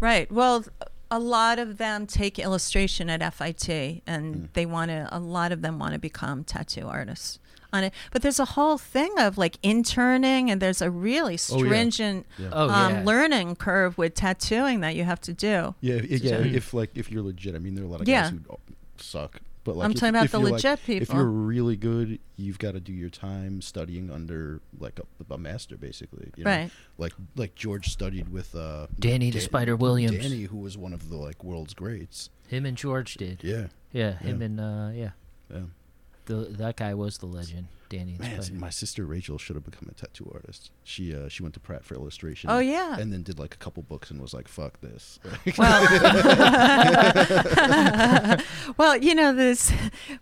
right. 0.00 0.30
Well, 0.32 0.64
a 1.10 1.18
lot 1.18 1.58
of 1.58 1.78
them 1.78 2.06
take 2.06 2.38
illustration 2.38 3.08
at 3.10 3.22
FIT, 3.34 3.68
Mm. 3.68 4.00
and 4.06 4.48
they 4.54 4.66
want 4.66 4.90
to. 4.90 5.08
A 5.10 5.18
lot 5.20 5.52
of 5.52 5.62
them 5.62 5.78
want 5.78 5.92
to 5.92 5.98
become 5.98 6.44
tattoo 6.44 6.86
artists 6.88 7.38
on 7.72 7.84
it. 7.84 7.92
But 8.12 8.22
there's 8.22 8.38
a 8.40 8.44
whole 8.44 8.78
thing 8.78 9.12
of 9.18 9.36
like 9.38 9.58
interning, 9.62 10.50
and 10.50 10.60
there's 10.60 10.80
a 10.82 10.90
really 10.90 11.34
Oh, 11.50 11.58
yeah. 11.58 11.64
stringent 11.64 12.26
Yeah. 12.38 12.48
Oh, 12.52 12.68
um, 12.68 12.92
yeah. 12.94 13.02
learning 13.04 13.56
curve 13.56 13.96
with 13.98 14.14
tattooing 14.14 14.80
that 14.80 14.94
you 14.96 15.04
have 15.04 15.20
to 15.22 15.32
do. 15.32 15.74
Yeah, 15.80 15.94
i- 15.96 15.98
yeah. 16.06 16.38
Mm. 16.40 16.54
If 16.54 16.74
like 16.74 16.90
if 16.94 17.10
you're 17.10 17.22
legit, 17.22 17.54
I 17.54 17.58
mean, 17.58 17.74
there 17.74 17.84
are 17.84 17.88
a 17.88 17.90
lot 17.90 18.00
of 18.00 18.08
Yeah. 18.08 18.22
guys 18.22 18.30
who 18.30 18.40
oh, 18.50 18.58
suck. 18.98 19.40
But 19.66 19.74
like, 19.76 19.84
I'm 19.86 19.90
if- 19.90 19.98
talking 19.98 20.14
about 20.14 20.30
the 20.30 20.38
you're, 20.38 20.50
legit 20.50 20.78
like, 20.88 21.02
If 21.02 21.12
you're 21.12 21.24
really 21.24 21.76
good, 21.76 22.20
you've 22.36 22.60
got 22.60 22.72
to 22.74 22.80
do 22.80 22.92
your 22.92 23.10
time 23.10 23.60
studying 23.60 24.12
under 24.12 24.60
like 24.78 25.00
a, 25.00 25.34
a 25.34 25.36
master, 25.36 25.76
basically. 25.76 26.30
you 26.36 26.44
know? 26.44 26.50
Right. 26.50 26.70
Like 26.98 27.12
like 27.34 27.56
George 27.56 27.88
studied 27.88 28.28
with 28.28 28.54
uh, 28.54 28.86
Danny 28.96 29.32
the 29.32 29.40
Spider 29.40 29.74
Williams. 29.74 30.18
Danny, 30.18 30.44
who 30.44 30.58
was 30.58 30.78
one 30.78 30.92
of 30.92 31.10
the 31.10 31.16
like 31.16 31.42
world's 31.42 31.74
greats. 31.74 32.30
Him 32.46 32.64
and 32.64 32.76
George 32.76 33.14
did. 33.14 33.42
Yeah. 33.42 33.66
Yeah. 33.90 34.12
Him 34.18 34.38
Yeah. 34.38 34.44
and 34.46 34.60
uh, 34.60 34.90
yeah. 34.94 35.10
Yeah. 35.52 35.60
The, 36.26 36.34
that 36.58 36.76
guy 36.76 36.92
was 36.94 37.18
the 37.18 37.26
legend, 37.26 37.68
Danny. 37.88 38.16
Man, 38.18 38.42
Spider. 38.42 38.58
my 38.58 38.70
sister 38.70 39.04
Rachel 39.04 39.38
should 39.38 39.54
have 39.56 39.64
become 39.64 39.88
a 39.90 39.94
tattoo 39.94 40.28
artist. 40.34 40.70
She 40.84 41.14
uh, 41.14 41.28
she 41.28 41.42
went 41.42 41.54
to 41.54 41.60
Pratt 41.60 41.84
for 41.84 41.94
illustration. 41.94 42.50
Oh, 42.50 42.58
yeah. 42.58 42.96
and 42.98 43.12
then 43.12 43.22
did 43.22 43.38
like 43.38 43.54
a 43.54 43.58
couple 43.58 43.82
books 43.84 44.10
and 44.10 44.20
was 44.20 44.34
like, 44.34 44.48
"Fuck 44.48 44.80
this." 44.80 45.18
Well, 45.56 45.86
well, 48.76 48.96
you 48.96 49.14
know, 49.14 49.32
this 49.34 49.72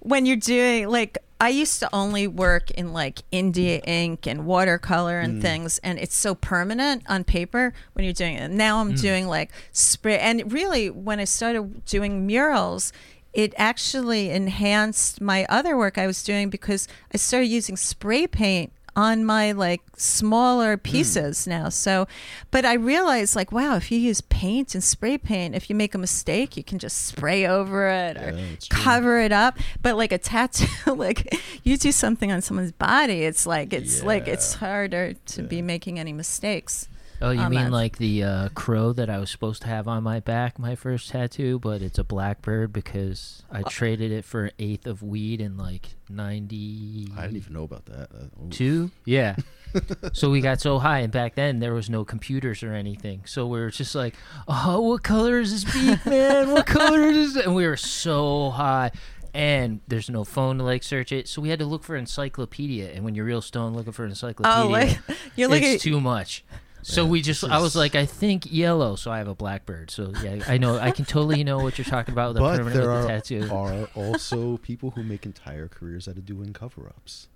when 0.01 0.27
you're 0.27 0.37
doing 0.37 0.89
like 0.89 1.19
I 1.41 1.49
used 1.49 1.81
to 1.81 1.89
only 1.93 2.27
work 2.27 2.71
in 2.71 2.93
like 2.93 3.23
India 3.33 3.81
ink 3.87 4.27
and 4.27 4.47
watercolor 4.47 5.19
and 5.21 5.43
things, 5.43 5.79
and 5.79 5.99
it's 5.99 6.15
so 6.15 6.35
permanent 6.35 7.03
on 7.09 7.25
paper 7.25 7.75
when 7.95 8.05
you're 8.05 8.15
doing 8.15 8.37
it. 8.37 8.51
Now 8.51 8.79
I'm 8.81 8.95
doing 8.95 9.27
like 9.27 9.51
spray, 9.73 10.19
and 10.19 10.53
really 10.53 10.91
when 10.91 11.19
I 11.21 11.25
started 11.25 11.85
doing 11.87 12.27
murals. 12.27 12.93
It 13.35 13.53
actually 13.57 14.31
enhanced 14.31 15.21
my 15.21 15.45
other 15.49 15.77
work 15.77 15.99
I 15.99 16.07
was 16.07 16.23
doing 16.23 16.51
because 16.51 16.87
I 17.13 17.17
started 17.17 17.47
using 17.47 17.77
spray 17.77 18.27
paint 18.27 18.73
on 18.97 19.25
my 19.25 19.53
like 19.53 19.83
smaller 19.97 20.77
hmm. 20.77 20.83
pieces 20.83 21.47
now. 21.47 21.69
So, 21.69 22.07
but 22.51 22.65
I 22.65 22.75
realized 22.75 23.35
like, 23.35 23.53
wow, 23.53 23.77
if 23.77 23.91
you 23.91 23.99
use 23.99 24.21
paint 24.21 24.75
and 24.75 24.83
spray 24.83 25.19
paint, 25.19 25.55
if 25.55 25.69
you 25.69 25.77
make 25.77 25.95
a 25.95 25.99
mistake, 25.99 26.57
you 26.57 26.65
can 26.65 26.79
just 26.79 27.07
spray 27.07 27.47
over 27.47 27.89
it 27.89 28.17
or 28.17 28.33
Yeah, 28.37 28.57
true. 28.61 28.69
cover 28.71 29.21
it 29.21 29.33
up. 29.33 29.59
But 29.83 29.97
like 29.97 30.13
a 30.13 30.19
tattoo, 30.19 30.67
like 30.95 31.37
you 31.63 31.77
do 31.77 31.93
something 31.93 32.31
on 32.31 32.41
someone's 32.41 32.73
body, 32.73 33.25
it's 33.25 33.47
like 33.47 33.73
it's 33.73 34.03
like 34.03 34.29
it's 34.29 34.55
harder 34.55 35.15
to 35.15 35.43
be 35.43 35.63
making 35.63 35.99
any 35.99 36.13
mistakes. 36.13 36.89
Oh, 37.23 37.31
you 37.31 37.41
on 37.41 37.51
mean 37.51 37.71
like 37.71 37.97
the 37.99 38.23
uh, 38.25 38.49
crow 38.51 38.93
that 38.93 39.09
I 39.09 39.19
was 39.19 39.31
supposed 39.31 39.63
to 39.63 39.69
have 39.69 39.87
on 39.89 40.03
my 40.03 40.21
back, 40.21 40.59
my 40.59 40.75
first 40.75 41.09
tattoo, 41.11 41.59
but 41.59 41.81
it's 41.81 41.99
a 41.99 42.05
blackbird 42.05 42.73
because 42.73 43.43
I 43.51 43.63
traded 43.63 44.11
it 44.13 44.25
for 44.25 44.47
an 44.47 44.51
eighth 44.59 44.87
of 44.87 45.03
weed 45.03 45.41
in 45.41 45.57
like 45.57 45.95
ninety. 46.11 47.09
I 47.17 47.23
didn't 47.23 47.37
even 47.37 47.53
know 47.53 47.63
about 47.63 47.87
that. 47.87 48.09
Uh, 48.13 48.27
two. 48.51 48.91
Yeah. 49.05 49.37
so 50.13 50.31
we 50.31 50.41
got 50.41 50.61
so 50.61 50.79
high, 50.79 51.01
and 51.01 51.13
back 51.13 51.35
then 51.35 51.59
there 51.61 51.73
was 51.75 51.89
no 51.91 52.05
computers 52.05 52.63
or 52.63 52.73
anything. 52.75 53.23
So 53.27 53.47
we 53.47 53.59
were 53.61 53.71
just 53.71 53.95
like, 53.95 54.15
"Oh, 54.49 54.81
what 54.81 55.03
color 55.03 55.41
is 55.41 55.65
this 55.65 55.73
beak, 55.73 56.05
man? 56.07 56.51
What 56.51 56.67
color 56.67 57.01
is 57.03 57.37
it?" 57.37 57.47
And 57.47 57.55
we 57.55 57.67
were 57.67 57.77
so 57.77 58.51
high, 58.51 58.91
and 59.33 59.81
there's 59.89 60.09
no 60.11 60.25
phone 60.25 60.59
to 60.59 60.65
like 60.65 60.83
search 60.83 61.11
it. 61.13 61.27
So 61.29 61.41
we 61.43 61.49
had 61.49 61.59
to 61.59 61.67
look 61.67 61.83
for 61.85 61.97
encyclopedia. 61.97 62.91
And 62.93 63.05
when 63.05 63.15
you're 63.15 63.25
real 63.25 63.43
stone 63.43 63.75
looking 63.75 63.93
for 63.93 64.05
encyclopedia, 64.05 64.65
Oh, 64.65 64.69
like 64.69 64.99
you're 65.37 65.49
looking. 65.49 65.73
it's 65.75 65.83
too 65.83 66.01
much. 66.01 66.45
So 66.87 67.07
we 67.07 67.23
just, 67.23 67.43
I 67.45 67.61
was 67.61 67.75
like, 67.75 67.95
I 67.95 68.07
think 68.07 68.51
yellow. 68.53 68.95
So 68.97 69.11
I 69.11 69.19
have 69.19 69.29
a 69.29 69.35
blackbird. 69.35 69.91
So 69.91 70.13
yeah, 70.23 70.45
I 70.47 70.59
know, 70.59 70.77
I 70.79 70.91
can 70.91 71.05
totally 71.05 71.43
know 71.43 71.59
what 71.59 71.79
you're 71.79 71.85
talking 71.85 72.13
about 72.13 72.29
with 72.29 72.37
the 72.37 72.41
But 72.43 72.57
permanent 72.59 72.75
there 72.81 72.89
with 72.91 72.99
are, 72.99 73.03
the 73.03 73.09
tattoo. 73.09 73.49
are 73.53 73.89
also 73.95 74.59
people 74.59 74.91
who 74.91 75.03
make 75.03 75.25
entire 75.27 75.67
careers 75.69 76.07
out 76.09 76.17
of 76.19 76.27
doing 76.27 76.53
cover-ups. 76.53 77.29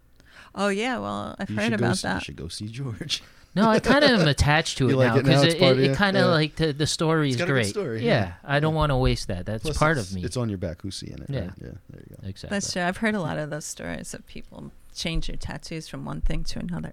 oh 0.54 0.68
yeah, 0.68 0.98
well 0.98 1.34
I've 1.38 1.48
You 1.50 1.56
heard 1.56 1.70
should 1.70 1.78
go 1.78 1.84
about 1.86 1.96
see, 1.98 2.08
that. 2.08 2.14
You 2.16 2.24
should 2.24 2.36
go 2.36 2.48
see 2.48 2.68
George. 2.68 3.22
No, 3.54 3.68
I 3.68 3.80
kind 3.80 4.04
of 4.04 4.10
am 4.20 4.28
attached 4.28 4.78
to 4.78 4.90
it 4.90 4.94
like 4.94 5.08
now 5.14 5.22
because 5.22 5.42
It's 5.42 5.54
it, 5.54 5.62
it, 5.62 5.78
it 5.80 5.96
kind 5.96 6.16
of 6.18 6.26
Yeah. 6.26 6.30
like 6.30 6.54
the, 6.56 6.72
the 6.72 6.86
story 6.86 7.28
It's 7.28 7.36
is 7.36 7.38
got 7.38 7.44
a 7.44 7.46
good 7.46 7.52
great. 7.54 7.66
story, 7.66 8.04
yeah. 8.04 8.12
yeah. 8.26 8.32
I 8.44 8.60
don't 8.60 8.74
want 8.74 8.90
to 8.90 8.96
waste 8.96 9.28
that. 9.28 9.46
That's 9.46 9.62
Plus, 9.62 9.76
part 9.76 9.96
of 9.98 10.12
me. 10.12 10.22
It's 10.22 10.36
on 10.36 10.48
your 10.50 10.58
back. 10.58 10.82
Who's 10.82 10.96
seeing 10.96 11.14
it? 11.14 11.24
Yeah. 11.30 11.40
right? 11.40 11.50
Yeah. 11.60 11.68
There 11.90 12.02
you 12.08 12.16
go. 12.22 12.28
exactly. 12.28 12.54
That's 12.54 12.72
true. 12.72 12.82
I've 12.82 12.98
heard 12.98 13.14
a 13.16 13.20
lot 13.20 13.38
of 13.38 13.48
those 13.50 13.64
stories 13.64 14.12
of 14.14 14.24
people 14.26 14.70
change 14.94 15.26
their 15.28 15.36
tattoos 15.36 15.88
from 15.88 16.04
one 16.04 16.20
thing 16.20 16.44
to 16.44 16.58
another. 16.60 16.92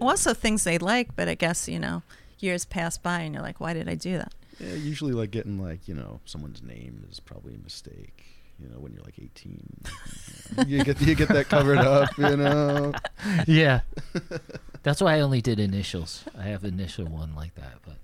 Also, 0.00 0.34
things 0.34 0.64
they 0.64 0.78
like, 0.78 1.14
but 1.16 1.28
I 1.28 1.34
guess 1.34 1.68
you 1.68 1.78
know, 1.78 2.02
years 2.38 2.64
pass 2.64 2.98
by 2.98 3.20
and 3.20 3.34
you're 3.34 3.42
like, 3.42 3.60
why 3.60 3.74
did 3.74 3.88
I 3.88 3.94
do 3.94 4.18
that? 4.18 4.32
Yeah, 4.60 4.74
usually 4.74 5.12
like 5.12 5.30
getting 5.30 5.58
like 5.62 5.86
you 5.86 5.94
know 5.94 6.20
someone's 6.24 6.62
name 6.62 7.06
is 7.10 7.20
probably 7.20 7.54
a 7.54 7.58
mistake. 7.58 8.24
You 8.60 8.68
know 8.68 8.80
when 8.80 8.92
you're 8.92 9.04
like 9.04 9.18
18, 9.18 9.52
you, 9.52 10.56
know. 10.56 10.64
you 10.64 10.84
get 10.84 11.00
you 11.00 11.14
get 11.14 11.28
that 11.28 11.48
covered 11.48 11.78
up. 11.78 12.10
You 12.18 12.36
know. 12.36 12.92
yeah. 13.46 13.80
That's 14.82 15.00
why 15.00 15.16
I 15.16 15.20
only 15.20 15.40
did 15.40 15.60
initials. 15.60 16.24
I 16.36 16.44
have 16.44 16.64
initial 16.64 17.06
one 17.06 17.34
like 17.36 17.54
that, 17.54 17.74
but 17.84 17.96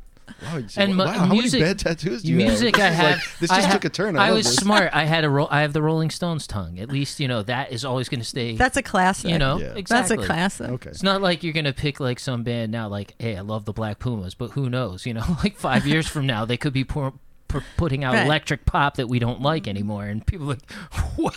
Wow, 0.43 0.57
you- 0.57 0.67
And 0.77 0.99
wow, 0.99 1.07
how 1.07 1.27
music- 1.27 1.61
many 1.61 1.71
bad 1.75 1.79
tattoos 1.79 2.23
do 2.23 2.31
you 2.31 2.37
music 2.37 2.77
have? 2.79 2.93
I 2.93 2.95
This 2.95 2.99
like- 3.03 3.15
have. 3.19 3.37
this 3.41 3.51
I 3.51 3.57
just 3.57 3.67
ha- 3.69 3.73
took 3.75 3.85
a 3.85 3.89
turn. 3.91 4.17
I, 4.17 4.29
I 4.29 4.31
was 4.33 4.47
this. 4.47 4.57
smart. 4.57 4.91
I 4.93 5.05
had 5.05 5.25
a 5.25 5.31
ro- 5.31 5.49
I 5.51 5.61
have 5.63 5.73
the 5.73 5.83
Rolling 5.83 6.11
Stones 6.11 6.47
tongue. 6.47 6.79
At 6.79 6.89
least 6.91 7.21
you 7.21 7.29
know 7.29 7.43
that 7.43 7.73
is 7.73 7.85
always 7.85 8.09
going 8.09 8.21
to 8.21 8.27
stay. 8.27 8.57
That's 8.57 8.77
a 8.77 8.83
classic. 8.83 9.31
you 9.31 9.39
know 9.39 9.59
Yeah. 9.59 9.75
exactly. 9.77 10.17
That's 10.17 10.25
a 10.25 10.27
classic. 10.27 10.71
Okay. 10.71 10.91
It's 10.91 11.03
not 11.03 11.21
like 11.23 11.43
you're 11.43 11.53
gonna 11.53 11.73
pick 11.73 12.01
like 12.01 12.19
some 12.19 12.43
band 12.43 12.73
now, 12.73 12.89
like, 12.89 13.15
hey, 13.19 13.37
I 13.37 13.41
love 13.43 13.65
the 13.65 13.73
Black 13.73 13.99
Pumas, 13.99 14.35
but 14.35 14.51
who 14.53 14.69
knows? 14.71 15.07
You 15.07 15.15
know, 15.15 15.25
like 15.45 15.57
five 15.57 15.87
years 15.87 16.07
from 16.09 16.27
now, 16.27 16.45
they 16.45 16.57
could 16.57 16.73
be 16.73 16.85
pour, 16.85 17.13
pu- 17.61 17.67
putting 17.77 18.05
out 18.05 18.15
Right. 18.15 18.27
electric 18.27 18.67
pop 18.67 18.97
that 18.97 19.09
we 19.09 19.19
don't 19.19 19.41
like 19.41 19.67
anymore, 19.69 20.05
and 20.05 20.25
people 20.27 20.47
are 20.47 20.55
like, 20.55 20.73
what? 21.17 21.35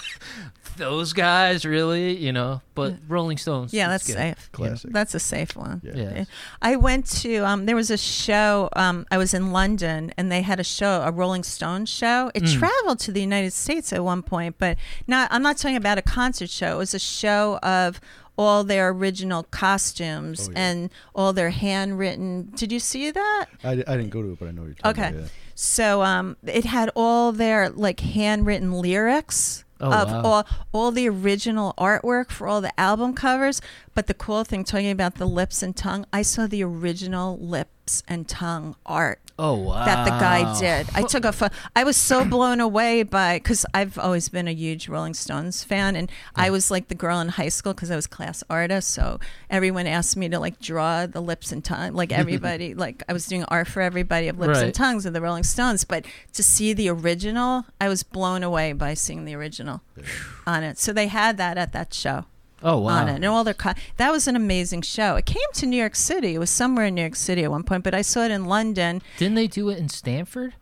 Those 0.77 1.11
guys, 1.13 1.65
really? 1.65 2.15
You 2.17 2.31
know? 2.31 2.61
But 2.75 2.95
Rolling 3.07 3.37
Stones, 3.37 3.73
Yeah, 3.73 3.85
it's 3.95 4.05
that's 4.05 4.07
good. 4.07 4.37
safe. 4.37 4.51
Classic. 4.51 4.91
That's 4.93 5.15
a 5.15 5.19
safe 5.19 5.55
one. 5.55 5.81
Yeah. 5.83 5.93
Yeah. 5.95 6.23
I 6.61 6.75
went 6.75 7.07
to 7.21 7.37
um, 7.37 7.65
there 7.65 7.75
was 7.75 7.89
a 7.89 7.97
show. 7.97 8.69
Um, 8.75 9.05
I 9.09 9.17
was 9.17 9.33
in 9.33 9.51
London, 9.51 10.11
and 10.17 10.31
they 10.31 10.43
had 10.43 10.59
a 10.59 10.63
show, 10.63 11.01
a 11.03 11.11
Rolling 11.11 11.41
Stones 11.43 11.89
show. 11.89 12.29
It 12.35 12.43
Mm. 12.43 12.59
traveled 12.59 12.99
to 12.99 13.11
the 13.11 13.21
United 13.21 13.53
States 13.53 13.91
at 13.91 14.03
one 14.03 14.21
point, 14.21 14.57
but 14.59 14.77
not. 15.07 15.29
I'm 15.31 15.41
not 15.41 15.57
talking 15.57 15.77
about 15.77 15.97
a 15.97 16.03
concert 16.03 16.49
show. 16.51 16.75
It 16.75 16.77
was 16.77 16.93
a 16.93 16.99
show 16.99 17.57
of 17.63 17.99
all 18.37 18.63
their 18.63 18.89
original 18.89 19.41
costumes 19.49 20.47
Oh, 20.47 20.51
yeah. 20.51 20.59
and 20.59 20.89
all 21.15 21.33
their 21.33 21.49
handwritten. 21.49 22.51
Did 22.55 22.71
you 22.71 22.79
see 22.79 23.09
that? 23.09 23.45
I, 23.63 23.71
I 23.71 23.75
didn't 23.97 24.09
go 24.11 24.21
to 24.21 24.33
it, 24.33 24.39
but 24.39 24.47
I 24.47 24.51
know 24.51 24.61
what 24.61 24.67
you're 24.67 24.75
talking 24.75 25.03
Okay. 25.03 25.09
about. 25.09 25.21
yeah. 25.23 25.27
So 25.59 26.03
um, 26.03 26.37
it 26.45 26.65
had 26.65 26.91
all 26.95 27.31
their 27.31 27.71
like 27.71 27.99
handwritten 27.99 28.71
lyrics 28.73 29.63
Oh, 29.79 29.91
of 29.91 30.11
wow. 30.11 30.21
all 30.23 30.47
all 30.71 30.91
the 30.91 31.07
original 31.07 31.73
artwork 31.77 32.31
for 32.31 32.47
all 32.47 32.61
the 32.61 32.79
album 32.79 33.13
covers. 33.13 33.61
But 33.97 34.05
the 34.05 34.13
cool 34.13 34.43
thing, 34.43 34.63
talking 34.63 34.91
about 34.91 35.15
the 35.15 35.25
lips 35.25 35.63
and 35.63 35.75
tongue, 35.75 36.05
I 36.13 36.21
saw 36.21 36.45
the 36.45 36.61
original 36.63 37.35
lips 37.39 38.03
and 38.07 38.27
tongue 38.27 38.75
art 38.85 39.19
Oh 39.39 39.55
wow, 39.55 39.85
that 39.85 40.03
the 40.05 40.11
guy 40.11 40.59
did. 40.59 40.87
I 40.93 41.01
took 41.01 41.25
a 41.25 41.31
pho- 41.31 41.49
I 41.75 41.83
was 41.83 41.97
so 41.97 42.23
blown 42.29 42.59
away 42.59 43.01
by 43.01 43.37
because 43.37 43.65
I've 43.73 43.97
always 43.97 44.29
been 44.29 44.47
a 44.47 44.51
huge 44.53 44.87
Rolling 44.87 45.15
Stones 45.15 45.63
fan, 45.63 45.95
and 45.95 46.11
I 46.35 46.51
was 46.51 46.69
like 46.69 46.89
the 46.89 46.93
girl 46.95 47.19
in 47.21 47.29
high 47.29 47.49
school 47.49 47.73
because 47.73 47.89
I 47.89 47.95
was 47.95 48.05
class 48.05 48.43
artist. 48.51 48.89
So 48.91 49.19
everyone 49.49 49.87
asked 49.87 50.15
me 50.15 50.29
to 50.29 50.37
like 50.39 50.59
draw 50.59 51.07
the 51.07 51.19
lips 51.21 51.51
and 51.51 51.65
tongue, 51.65 51.93
like 51.93 52.11
everybody, 52.23 52.75
like 52.75 53.01
I 53.09 53.13
was 53.13 53.25
doing 53.25 53.45
art 53.45 53.67
for 53.67 53.81
everybody 53.81 54.27
of 54.27 54.37
lips 54.37 54.57
Right. 54.59 54.65
and 54.65 54.75
tongues 54.75 55.07
of 55.07 55.13
the 55.13 55.21
Rolling 55.21 55.43
Stones. 55.43 55.85
But 55.85 56.05
to 56.33 56.43
see 56.43 56.73
the 56.73 56.89
original, 56.89 57.65
I 57.81 57.89
was 57.89 58.03
blown 58.03 58.43
away 58.43 58.73
by 58.73 58.93
seeing 58.93 59.25
the 59.25 59.33
original 59.33 59.81
on 60.45 60.61
it. 60.61 60.77
So 60.77 60.93
they 60.93 61.07
had 61.07 61.37
that 61.37 61.57
at 61.57 61.73
that 61.73 61.95
show 61.95 62.25
Oh 62.63 62.79
wow, 62.79 63.01
on 63.01 63.07
it, 63.09 63.15
and 63.15 63.25
all 63.25 63.43
their 63.43 63.53
co- 63.53 63.73
that 63.97 64.11
was 64.11 64.27
an 64.27 64.35
amazing 64.35 64.81
show. 64.81 65.15
It 65.15 65.25
came 65.25 65.37
to 65.55 65.65
New 65.67 65.77
York 65.77 65.95
City. 65.95 66.33
It 66.35 66.39
was 66.39 66.49
somewhere 66.49 66.85
in 66.85 66.95
New 66.95 67.01
York 67.01 67.15
City 67.15 67.43
at 67.43 67.51
one 67.51 67.63
point, 67.63 67.83
but 67.83 67.93
I 67.93 68.01
saw 68.01 68.21
it 68.23 68.31
in 68.31 68.45
London. 68.45 69.01
Didn't 69.17 69.35
they 69.35 69.47
do 69.47 69.69
it 69.69 69.77
in 69.77 69.89
Stamford? 69.89 70.55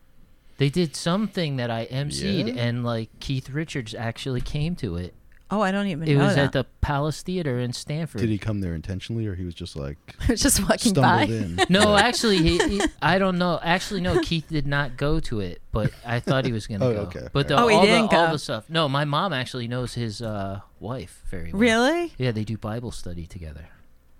They 0.57 0.69
did 0.69 0.95
something 0.95 1.55
that 1.57 1.69
I 1.71 1.85
emceed, 1.87 2.53
Yeah? 2.55 2.61
and 2.63 2.83
like 2.83 3.09
Keith 3.19 3.49
Richards 3.49 3.93
actually 3.93 4.41
came 4.41 4.75
to 4.77 4.95
it. 4.97 5.13
Oh, 5.55 5.61
I 5.61 5.71
don't 5.71 5.87
even 5.87 6.05
know. 6.05 6.11
It 6.11 6.15
know 6.17 6.25
was 6.25 6.35
that. 6.35 6.45
at 6.45 6.51
the 6.51 6.65
Palace 6.81 7.21
Theater 7.21 7.59
in 7.59 7.71
Stamford. 7.71 8.19
Did 8.19 8.29
he 8.29 8.37
come 8.37 8.59
there 8.61 8.73
intentionally, 8.73 9.25
or 9.25 9.35
he 9.35 9.45
was 9.45 9.53
just 9.55 9.75
like 9.75 9.97
just 10.27 10.61
walking 10.61 10.93
stumbled 10.93 11.03
by. 11.03 11.23
in? 11.23 11.59
No, 11.69 11.95
actually, 11.95 12.37
he, 12.37 12.57
he, 12.57 12.81
I 13.01 13.17
don't 13.17 13.37
know. 13.37 13.59
Actually, 13.63 14.01
no, 14.01 14.19
Keith 14.21 14.47
did 14.49 14.67
not 14.67 14.97
go 14.97 15.19
to 15.21 15.39
it, 15.39 15.61
but 15.71 15.91
I 16.05 16.19
thought 16.19 16.45
he 16.45 16.51
was 16.51 16.67
going 16.67 16.81
to 16.81 16.85
Oh, 16.87 16.93
go. 16.93 16.99
okay. 17.03 17.27
But 17.31 17.47
the, 17.47 17.57
Oh, 17.59 17.67
he 17.69 17.75
all, 17.75 17.81
didn't 17.85 18.09
the, 18.11 18.17
all 18.17 18.27
go. 18.27 18.31
the 18.33 18.39
stuff. 18.39 18.69
No, 18.69 18.89
my 18.89 19.05
mom 19.05 19.31
actually 19.33 19.67
knows 19.67 19.93
his 19.93 20.21
uh, 20.21 20.59
wife 20.79 21.23
very 21.29 21.51
well. 21.53 21.59
Really? 21.61 22.13
Yeah, 22.17 22.31
they 22.31 22.43
do 22.43 22.57
Bible 22.57 22.91
study 22.91 23.25
together. 23.25 23.69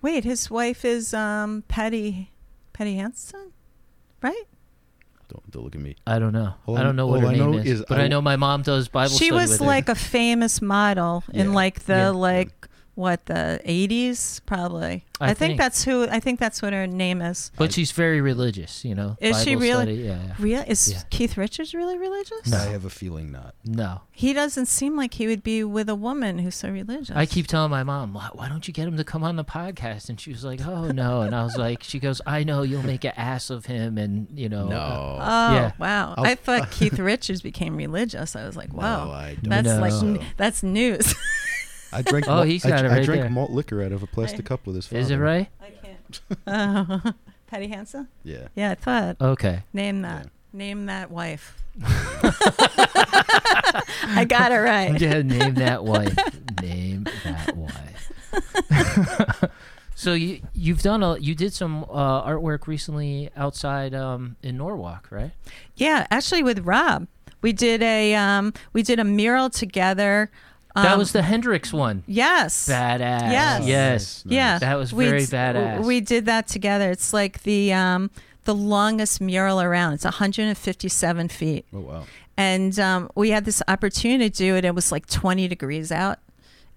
Wait, 0.02 0.24
his 0.24 0.50
wife 0.50 0.86
is 0.86 1.14
um 1.14 1.64
Patty 1.68 2.32
Patti 2.74 2.96
Hansen, 2.96 3.52
right? 4.22 4.44
Don't, 5.28 5.52
don't 5.52 5.64
look 5.64 5.76
at 5.76 5.82
me. 5.82 5.96
I 6.06 6.20
don't 6.20 6.34
know. 6.34 6.54
All 6.68 6.78
I 6.78 6.84
don't 6.84 6.96
know 6.96 7.08
what 7.08 7.22
her 7.22 7.28
I 7.28 7.32
name 7.32 7.52
know 7.52 7.58
is, 7.58 7.80
is 7.82 7.86
but 7.90 8.00
I- 8.00 8.04
I 8.04 8.08
know 8.08 8.22
my 8.22 8.36
mom 8.36 8.62
does 8.62 8.88
Bible 8.88 9.10
she 9.10 9.26
study 9.28 9.32
was 9.42 9.52
with 9.52 9.60
her. 9.62 9.66
like 9.66 9.90
a 9.90 9.96
famous 9.96 10.62
model 10.62 11.24
in 11.34 11.48
Yeah. 11.50 11.54
like 11.56 11.86
the 11.86 11.94
Yeah. 11.94 12.10
like 12.10 12.68
what 12.96 13.26
the 13.28 13.62
80s 13.66 14.42
probably. 14.46 15.06
I 15.22 15.28
I, 15.30 15.34
think, 15.34 15.38
think. 15.52 15.60
that's 15.60 15.84
who 15.86 16.04
I 16.10 16.20
think 16.20 16.42
that's 16.42 16.62
what 16.62 16.74
her 16.74 16.88
name 16.88 17.22
is. 17.22 17.50
But 17.58 17.72
she's 17.72 17.92
very 17.94 18.20
religious, 18.20 18.84
you 18.84 18.96
know. 18.96 19.16
Is 19.22 19.42
she 19.44 19.56
really? 19.56 19.84
Study, 19.84 19.94
yeah, 19.96 20.20
yeah. 20.28 20.34
Real 20.40 20.64
is 20.68 20.92
Yeah. 20.92 21.02
Keith 21.10 21.38
Richards 21.38 21.74
really 21.74 21.98
religious? 21.98 22.48
No. 22.48 22.58
I 22.58 22.66
have 22.66 22.84
a 22.84 22.90
feeling 22.90 23.32
not. 23.32 23.56
No. 23.64 24.02
He 24.12 24.34
doesn't 24.34 24.66
seem 24.66 24.98
like 24.98 25.14
he 25.14 25.28
would 25.28 25.42
be 25.44 25.64
with 25.64 25.88
a 25.90 25.96
woman 25.96 26.40
who's 26.40 26.56
so 26.56 26.70
religious. 26.70 27.16
I 27.16 27.26
keep 27.26 27.48
telling 27.48 27.72
my 27.72 27.84
mom, 27.84 28.14
why, 28.14 28.30
why 28.34 28.50
don't 28.50 28.68
you 28.68 28.74
get 28.74 28.88
him 28.90 28.98
to 28.98 29.04
come 29.06 29.24
on 29.24 29.38
the 29.38 29.46
podcast? 29.46 30.10
And 30.10 30.20
she 30.20 30.32
was 30.32 30.44
like, 30.44 30.66
oh, 30.66 30.92
no. 30.92 31.22
And 31.22 31.34
I 31.34 31.44
was 31.44 31.56
like, 31.58 31.82
she 31.84 32.00
goes, 32.00 32.22
I 32.26 32.44
know 32.44 32.64
you'll 32.64 32.84
make 32.86 33.06
an 33.06 33.14
ass 33.16 33.50
of 33.50 33.66
him. 33.68 33.98
And, 33.98 34.28
you 34.38 34.50
know. 34.50 34.70
uh, 34.70 35.20
Oh 35.22 35.54
Yeah. 35.56 35.72
wow! 35.80 36.14
I'll- 36.18 36.26
I 36.26 36.36
thought 36.36 36.72
Keith 36.72 37.00
Richards 37.00 37.42
became 37.42 37.76
religious. 37.78 38.36
I 38.36 38.46
was 38.46 38.56
like, 38.58 38.74
wow, 38.74 39.06
No, 39.06 39.12
I 39.12 39.36
don't. 39.42 39.50
that's 39.50 40.02
No. 40.02 40.10
like 40.12 40.22
that's 40.38 40.62
news. 40.64 41.14
I 41.96 42.02
drank. 42.02 42.26
Oh, 42.30 42.36
malt- 42.36 42.48
he's 42.48 42.66
I, 42.66 42.70
got 42.70 42.86
it 42.86 42.92
I 42.92 43.02
drank 43.04 43.22
there. 43.22 43.30
malt 43.30 43.52
liquor 43.52 43.82
out 43.84 43.92
of 43.92 44.04
a 44.04 44.08
plastic 44.08 44.46
I- 44.46 44.50
cup 44.50 44.66
with 44.68 44.76
his 44.76 44.88
father. 44.88 45.00
is 45.02 45.10
it 45.12 45.18
right? 45.18 45.50
I 45.62 45.70
can't. 45.70 46.22
Uh, 46.48 47.12
Patti 47.48 47.68
Hansen? 47.68 48.08
Yeah. 48.24 48.48
Yeah, 48.56 48.72
I 48.72 48.76
thought. 48.76 49.18
Okay. 49.22 49.64
Name 49.74 50.02
that. 50.04 50.24
Yeah. 50.26 50.30
Name 50.54 50.86
that 50.88 51.12
wife. 51.12 51.62
I 54.08 54.26
got 54.28 54.52
it 54.52 54.58
right. 54.58 55.00
Yeah, 55.00 55.22
name 55.22 55.56
that 55.56 55.84
wife. 55.84 56.16
name 56.62 57.06
that 57.24 57.56
wife. 57.56 58.12
so 59.96 60.14
you 60.14 60.42
you've 60.54 60.82
done 60.82 61.04
a 61.04 61.18
you 61.18 61.36
did 61.36 61.54
some 61.54 61.84
uh, 61.90 62.24
artwork 62.28 62.68
recently 62.68 63.30
outside 63.36 63.94
um, 63.94 64.36
in 64.42 64.58
Norwalk, 64.58 65.08
right? 65.12 65.32
Yeah, 65.76 66.08
actually, 66.12 66.44
with 66.44 66.60
Rob, 66.66 67.08
we 67.42 67.52
did 67.54 67.82
a 67.84 68.16
um, 68.16 68.54
we 68.74 68.82
did 68.84 69.00
a 69.00 69.04
mural 69.04 69.50
together. 69.50 70.32
That 70.76 70.94
Um, 70.94 71.00
was 71.00 71.12
the 71.14 71.22
Hendrix 71.22 71.72
one. 71.74 72.04
yes. 72.06 72.68
Badass. 72.68 73.32
Yes. 73.32 73.66
Yes. 73.66 74.24
Nice, 74.26 74.34
Yeah. 74.34 74.60
That 74.60 74.78
was 74.78 74.94
We 74.94 75.06
very 75.06 75.26
d- 75.26 75.32
badass. 75.32 75.84
We 75.86 76.02
did 76.02 76.26
that 76.26 76.48
together. 76.48 76.92
It's 76.92 77.14
like 77.14 77.44
the 77.44 77.74
um, 77.74 78.12
the 78.44 78.54
longest 78.56 79.22
mural 79.22 79.62
around. 79.62 79.94
It's 79.94 80.06
157 80.06 81.28
feet. 81.30 81.66
Oh 81.74 81.80
wow. 81.80 82.04
and 82.38 82.78
um, 82.80 83.10
we 83.16 83.30
had 83.32 83.46
this 83.46 83.62
opportunity 83.68 84.30
to 84.30 84.38
do 84.38 84.56
it. 84.56 84.66
It 84.66 84.76
was 84.76 84.92
like 84.92 85.06
20 85.08 85.48
degrees 85.48 85.92
out, 85.92 86.20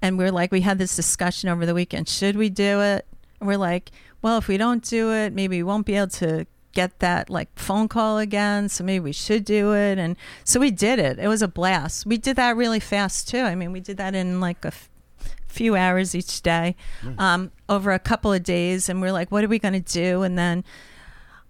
and 0.00 0.16
we 0.16 0.24
are 0.24 0.30
like, 0.32 0.52
we 0.52 0.60
had 0.62 0.78
this 0.78 0.94
discussion 0.96 1.48
over 1.48 1.66
the 1.66 1.74
weekend. 1.74 2.08
Should 2.08 2.36
we 2.36 2.48
do 2.48 2.80
it? 2.80 3.06
And 3.40 3.48
we're 3.48 3.56
like, 3.58 3.90
well, 4.22 4.38
if 4.38 4.48
we 4.48 4.56
don't 4.56 4.82
do 4.84 5.12
it, 5.12 5.32
maybe 5.32 5.58
we 5.58 5.62
won't 5.64 5.86
be 5.86 5.94
able 5.94 6.08
to 6.08 6.46
get 6.72 6.98
that 7.00 7.30
like 7.30 7.48
phone 7.58 7.88
call 7.88 8.18
again. 8.18 8.68
So 8.68 8.84
maybe 8.84 9.00
we 9.00 9.12
should 9.12 9.44
do 9.44 9.74
it. 9.74 9.98
And 9.98 10.16
so 10.44 10.60
we 10.60 10.70
did 10.70 10.98
it. 10.98 11.18
It 11.18 11.28
was 11.28 11.42
a 11.42 11.48
blast. 11.48 12.06
We 12.06 12.16
did 12.16 12.36
that 12.36 12.56
really 12.56 12.80
fast 12.80 13.28
too. 13.28 13.40
I 13.40 13.54
mean, 13.54 13.72
we 13.72 13.80
did 13.80 13.96
that 13.96 14.14
in 14.14 14.40
like 14.40 14.64
a 14.64 14.68
f- 14.68 14.88
few 15.46 15.76
hours 15.76 16.14
each 16.14 16.42
day, 16.42 16.76
um, 17.18 17.50
over 17.68 17.92
a 17.92 17.98
couple 17.98 18.32
of 18.32 18.42
days. 18.42 18.88
And 18.88 19.00
we're 19.00 19.12
like, 19.12 19.32
what 19.32 19.44
are 19.44 19.48
we 19.48 19.58
going 19.58 19.82
to 19.82 19.92
do? 19.92 20.22
And 20.22 20.38
then 20.38 20.64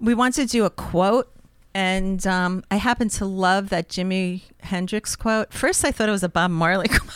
we 0.01 0.15
wanted 0.15 0.49
to 0.49 0.53
do 0.53 0.65
a 0.65 0.71
quote 0.71 1.31
and 1.75 2.27
um, 2.27 2.65
I 2.71 2.77
happen 2.77 3.09
to 3.11 3.25
love 3.25 3.69
that 3.69 3.89
Jimi 3.89 4.43
Hendrix 4.61 5.15
quote. 5.15 5.53
First, 5.53 5.85
I 5.85 5.93
thought 5.93 6.09
it 6.09 6.13
was 6.13 6.25
a 6.25 6.29
Bob 6.29 6.51
Marley 6.51 6.89
quote, 6.93 7.11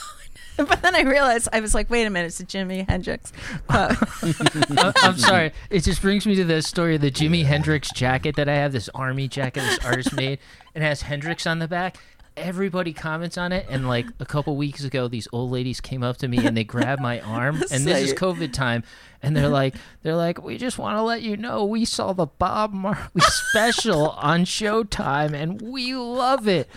but 0.56 0.82
then 0.82 0.94
I 0.94 1.02
realized 1.02 1.48
I 1.52 1.60
was 1.60 1.74
like, 1.74 1.88
"Wait 1.90 2.04
a 2.06 2.10
minute, 2.10 2.26
it's 2.28 2.40
a 2.40 2.44
Jimi 2.44 2.88
Hendrix 2.88 3.32
quote." 3.66 3.92
I- 4.78 4.92
I'm 5.02 5.16
sorry. 5.16 5.52
It 5.70 5.80
just 5.84 6.02
brings 6.02 6.26
me 6.26 6.34
to 6.36 6.44
the 6.44 6.62
story 6.62 6.94
of 6.96 7.00
the 7.00 7.10
Jimi 7.10 7.44
Hendrix 7.44 7.90
jacket 7.92 8.36
that 8.36 8.48
I 8.48 8.54
have. 8.56 8.72
This 8.72 8.88
army 8.94 9.28
jacket 9.28 9.60
this 9.60 9.78
artist 9.84 10.12
made. 10.16 10.38
It 10.74 10.82
has 10.82 11.02
Hendrix 11.02 11.46
on 11.46 11.58
the 11.58 11.68
back. 11.68 11.96
Everybody 12.34 12.94
comments 12.94 13.36
on 13.36 13.52
it, 13.52 13.66
and 13.68 13.86
like 13.86 14.06
a 14.18 14.24
couple 14.24 14.56
weeks 14.56 14.84
ago, 14.84 15.06
these 15.06 15.28
old 15.32 15.50
ladies 15.50 15.82
came 15.82 16.02
up 16.02 16.16
to 16.18 16.28
me 16.28 16.38
and 16.46 16.56
they 16.56 16.64
grabbed 16.64 17.02
my 17.02 17.20
arm. 17.20 17.56
And 17.70 17.84
this 17.84 17.98
is 18.10 18.14
COVID 18.14 18.54
time, 18.54 18.84
and 19.22 19.36
they're 19.36 19.50
like, 19.50 19.74
they're 20.02 20.16
like, 20.16 20.42
we 20.42 20.56
just 20.56 20.78
want 20.78 20.96
to 20.96 21.02
let 21.02 21.20
you 21.20 21.36
know 21.36 21.66
we 21.66 21.84
saw 21.84 22.14
the 22.14 22.24
Bob 22.24 22.72
Marley 22.72 23.20
special 23.20 24.10
on 24.10 24.46
Showtime, 24.46 25.34
and 25.34 25.60
we 25.60 25.94
love 25.94 26.48
it. 26.48 26.70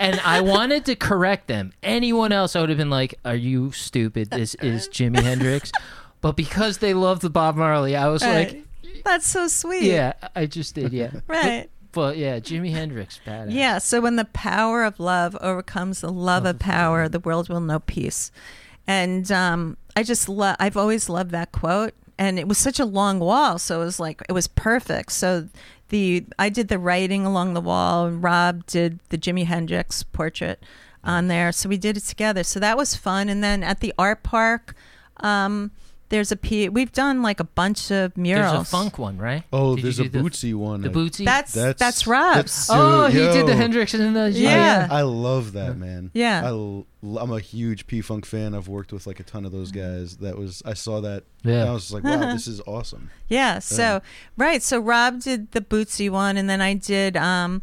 And 0.00 0.20
I 0.20 0.40
wanted 0.40 0.84
to 0.86 0.96
correct 0.96 1.46
them. 1.46 1.72
Anyone 1.82 2.32
else, 2.32 2.56
I 2.56 2.60
would 2.60 2.68
have 2.68 2.78
been 2.78 2.90
like, 2.90 3.14
"Are 3.24 3.34
you 3.36 3.72
stupid? 3.72 4.30
This 4.30 4.54
is 4.56 4.88
Jimi 4.88 5.22
Hendrix." 5.22 5.70
But 6.20 6.36
because 6.36 6.78
they 6.78 6.94
love 6.94 7.20
the 7.20 7.30
Bob 7.30 7.56
Marley, 7.56 7.94
I 7.96 8.08
was 8.08 8.22
like, 8.22 8.64
That's 9.04 9.26
so 9.26 9.46
sweet. 9.48 9.84
"Yeah, 9.84 10.14
I 10.34 10.46
just 10.46 10.74
did, 10.74 10.92
yeah." 10.92 11.10
Right. 11.26 11.68
But 11.92 12.16
yeah, 12.16 12.40
Jimi 12.40 12.72
Hendrix, 12.72 13.20
badass. 13.24 13.52
Yeah. 13.52 13.78
So 13.78 14.00
when 14.00 14.16
the 14.16 14.24
power 14.24 14.82
of 14.82 14.98
love 14.98 15.36
overcomes 15.40 16.00
the 16.00 16.10
love 16.10 16.44
of 16.44 16.58
power, 16.58 17.08
the 17.08 17.20
world 17.20 17.48
will 17.48 17.60
know 17.60 17.78
peace. 17.78 18.32
And 18.86 19.30
um, 19.30 19.76
I 19.96 20.02
just 20.02 20.28
love. 20.28 20.56
I've 20.58 20.76
always 20.76 21.08
loved 21.08 21.30
that 21.30 21.52
quote, 21.52 21.94
and 22.18 22.38
it 22.38 22.48
was 22.48 22.58
such 22.58 22.80
a 22.80 22.84
long 22.84 23.20
wall, 23.20 23.58
so 23.58 23.80
it 23.80 23.84
was 23.84 24.00
like 24.00 24.22
it 24.28 24.32
was 24.32 24.48
perfect. 24.48 25.12
So 25.12 25.48
the 25.88 26.24
I 26.38 26.48
did 26.48 26.68
the 26.68 26.78
writing 26.78 27.26
along 27.26 27.54
the 27.54 27.60
wall, 27.60 28.06
and 28.06 28.22
Rob 28.22 28.66
did 28.66 29.00
the 29.10 29.18
Jimi 29.18 29.46
Hendrix 29.46 30.02
portrait 30.02 30.62
on 31.02 31.28
there. 31.28 31.52
So 31.52 31.68
we 31.68 31.76
did 31.76 31.96
it 31.96 32.04
together. 32.04 32.42
So 32.42 32.58
that 32.60 32.76
was 32.76 32.94
fun. 32.94 33.28
And 33.28 33.44
then 33.44 33.62
at 33.62 33.80
the 33.80 33.92
art 33.98 34.22
park. 34.22 34.74
Um, 35.18 35.70
there's 36.14 36.30
a 36.30 36.36
P. 36.36 36.68
We've 36.68 36.92
done 36.92 37.22
like 37.22 37.40
a 37.40 37.44
bunch 37.44 37.90
of 37.90 38.16
murals. 38.16 38.52
There's 38.52 38.62
a 38.62 38.64
funk 38.70 38.98
one, 39.00 39.18
right? 39.18 39.42
Oh, 39.52 39.74
Did 39.74 39.84
there's 39.84 39.98
a 39.98 40.04
do 40.04 40.08
the- 40.10 40.18
Bootsy 40.20 40.54
one. 40.54 40.80
The 40.82 40.88
Bootsy. 40.88 41.24
That's 41.24 41.52
that's, 41.52 41.80
That's- 41.80 42.06
Rob's. 42.06 42.68
that's- 42.68 42.70
oh, 42.70 43.08
Dude, 43.10 43.16
he 43.20 43.32
did 43.36 43.46
the 43.46 43.52
yo. 43.52 43.56
Hendrix 43.58 43.94
and 43.94 44.14
the 44.14 44.30
Yeah. 44.30 44.86
I, 44.88 45.00
I 45.00 45.02
love 45.02 45.54
that 45.54 45.76
man. 45.76 46.12
Yeah. 46.14 46.42
I 46.44 46.48
l- 46.50 46.86
am 47.04 47.32
a 47.32 47.40
huge 47.40 47.88
P 47.88 48.00
Funk 48.00 48.26
fan. 48.26 48.54
I've 48.54 48.68
worked 48.68 48.92
with 48.92 49.08
like 49.08 49.18
a 49.18 49.24
ton 49.24 49.44
of 49.44 49.50
those 49.50 49.72
guys. 49.72 50.18
That 50.18 50.38
was 50.38 50.62
I 50.64 50.74
saw 50.74 51.00
that. 51.00 51.24
Yeah. 51.42 51.62
And 51.62 51.68
I 51.70 51.72
was 51.72 51.82
just 51.90 51.94
like, 51.94 52.04
wow, 52.04 52.32
this 52.32 52.46
is 52.46 52.60
awesome. 52.64 53.10
Yeah. 53.28 53.58
So 53.58 54.00
right. 54.36 54.62
So 54.62 54.78
Rob 54.78 55.20
did 55.20 55.50
the 55.50 55.60
Bootsy 55.60 56.08
one, 56.10 56.36
and 56.36 56.48
then 56.48 56.60
I 56.60 56.74
did 56.74 57.16
um, 57.16 57.60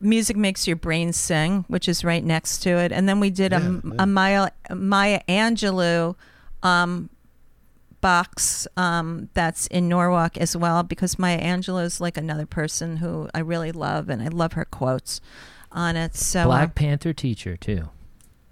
"Music 0.00 0.36
Makes 0.36 0.66
Your 0.66 0.76
Brain 0.76 1.12
Sing," 1.12 1.66
which 1.68 1.88
is 1.88 2.02
right 2.04 2.24
next 2.24 2.58
to 2.62 2.70
it, 2.70 2.90
and 2.90 3.06
then 3.08 3.20
we 3.20 3.28
did 3.28 3.52
a, 3.52 3.60
Yeah, 3.60 3.80
yeah. 3.84 3.94
a 3.98 4.06
Maya 4.06 4.50
Maya 4.74 5.20
Angelou 5.28 6.16
um, 6.62 7.10
box 8.02 8.68
um, 8.76 9.30
that's 9.32 9.66
in 9.68 9.88
Norwalk 9.88 10.36
as 10.36 10.54
well, 10.54 10.82
because 10.82 11.18
Maya 11.18 11.40
Angelou 11.40 11.82
is 11.84 11.98
like 12.02 12.18
another 12.18 12.44
person 12.44 12.98
who 12.98 13.30
I 13.34 13.38
really 13.38 13.72
love, 13.72 14.10
and 14.10 14.20
I 14.20 14.28
love 14.28 14.52
her 14.52 14.66
quotes 14.66 15.22
on 15.72 15.96
it. 15.96 16.14
So 16.14 16.40
uh, 16.42 16.44
Black 16.44 16.74
Panther 16.74 17.14
teacher 17.14 17.56
too. 17.56 17.88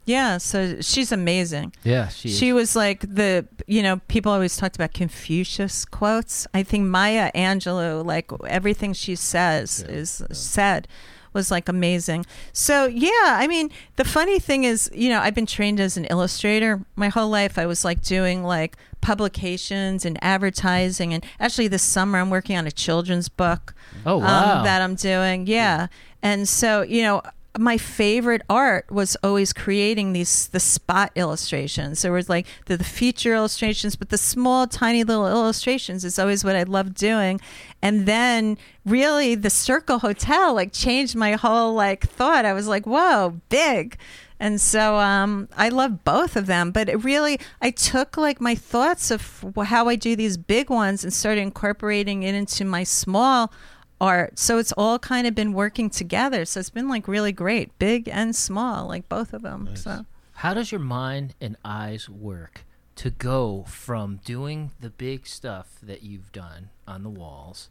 yeah. 0.06 0.38
So 0.38 0.80
she's 0.80 1.12
amazing. 1.12 1.74
Yeah, 1.84 2.08
she. 2.08 2.30
is. 2.30 2.38
She 2.38 2.52
was 2.54 2.74
like 2.74 3.00
the, 3.02 3.46
you 3.66 3.82
know, 3.82 3.98
people 4.08 4.32
always 4.32 4.56
talked 4.56 4.74
about 4.76 4.94
Confucius 4.94 5.84
quotes. 5.84 6.46
I 6.54 6.62
think 6.62 6.86
Maya 6.86 7.30
Angelou, 7.34 8.02
like 8.04 8.30
everything 8.48 8.94
she 8.94 9.14
says 9.16 9.84
Yeah, 9.86 9.94
is 9.94 10.22
yeah. 10.22 10.34
said 10.34 10.88
was 11.33 11.51
like 11.51 11.69
amazing. 11.69 12.27
So, 12.53 12.87
yeah, 12.87 13.11
I 13.25 13.47
mean, 13.47 13.71
the 13.97 14.05
funny 14.05 14.38
thing 14.38 14.64
is, 14.64 14.90
you 14.95 15.09
know, 15.09 15.21
I've 15.21 15.35
been 15.35 15.47
trained 15.47 15.81
as 15.81 15.97
an 15.97 16.05
illustrator 16.07 16.85
my 16.97 17.09
whole 17.09 17.29
life. 17.29 17.59
I 17.59 17.66
was 17.66 17.85
like 17.85 18.03
doing 18.03 18.43
like 18.43 18.77
publications 19.01 20.05
and 20.05 20.19
advertising. 20.23 21.14
And 21.14 21.25
actually, 21.38 21.69
this 21.69 21.83
summer, 21.83 22.19
I'm 22.19 22.31
working 22.31 22.57
on 22.57 22.66
a 22.66 22.73
children's 22.73 23.29
book 23.29 23.75
oh 24.07 24.19
wow. 24.19 24.59
um, 24.59 24.64
that 24.64 24.83
I'm 24.83 24.95
doing. 24.95 25.47
Yeah. 25.47 25.87
And 26.23 26.49
so, 26.49 26.83
you 26.83 27.03
know, 27.03 27.23
my 27.58 27.76
favorite 27.76 28.42
art 28.48 28.90
was 28.90 29.16
always 29.22 29.52
creating 29.52 30.12
these 30.12 30.48
the 30.48 30.60
spot 30.60 31.10
illustrations. 31.16 32.02
There 32.02 32.12
was 32.12 32.28
like 32.28 32.46
the, 32.66 32.76
the 32.76 32.84
feature 32.84 33.34
illustrations, 33.34 33.96
but 33.96 34.10
the 34.10 34.18
small, 34.18 34.66
tiny 34.66 35.02
little 35.02 35.26
illustrations 35.26 36.04
is 36.04 36.18
always 36.18 36.44
what 36.44 36.54
I 36.54 36.62
loved 36.62 36.94
doing. 36.94 37.40
And 37.82 38.06
then 38.06 38.56
really 38.84 39.34
the 39.34 39.50
Circle 39.50 39.98
Hotel 39.98 40.54
like 40.54 40.72
changed 40.72 41.16
my 41.16 41.32
whole 41.32 41.74
like 41.74 42.08
thought. 42.08 42.44
I 42.44 42.52
was 42.52 42.68
like, 42.68 42.86
whoa, 42.86 43.40
big. 43.48 43.98
And 44.38 44.58
so 44.58 44.96
um, 44.96 45.48
I 45.54 45.68
love 45.68 46.02
both 46.02 46.34
of 46.34 46.46
them, 46.46 46.70
but 46.70 46.88
it 46.88 47.04
really, 47.04 47.38
I 47.60 47.70
took 47.70 48.16
like 48.16 48.40
my 48.40 48.54
thoughts 48.54 49.10
of 49.10 49.44
how 49.64 49.88
I 49.88 49.96
do 49.96 50.16
these 50.16 50.38
big 50.38 50.70
ones 50.70 51.04
and 51.04 51.12
started 51.12 51.42
incorporating 51.42 52.22
it 52.22 52.34
into 52.34 52.64
my 52.64 52.84
small 52.84 53.52
art. 54.00 54.38
So 54.38 54.58
it's 54.58 54.72
all 54.76 54.98
kind 54.98 55.26
of 55.26 55.34
been 55.34 55.52
working 55.52 55.90
together. 55.90 56.44
So 56.44 56.60
it's 56.60 56.70
been 56.70 56.88
like 56.88 57.06
really 57.08 57.32
great, 57.32 57.78
big 57.78 58.08
and 58.08 58.34
small, 58.34 58.86
like 58.88 59.08
both 59.08 59.32
of 59.32 59.42
them. 59.42 59.64
Nice. 59.70 59.82
So 59.84 60.06
How 60.34 60.54
does 60.54 60.72
your 60.72 60.80
mind 60.80 61.34
and 61.40 61.56
eyes 61.64 62.08
work 62.08 62.64
to 62.96 63.10
go 63.10 63.64
from 63.68 64.20
doing 64.24 64.70
the 64.80 64.90
big 64.90 65.26
stuff 65.26 65.78
that 65.82 66.02
you've 66.02 66.32
done 66.32 66.70
on 66.86 67.02
the 67.02 67.08
walls 67.10 67.68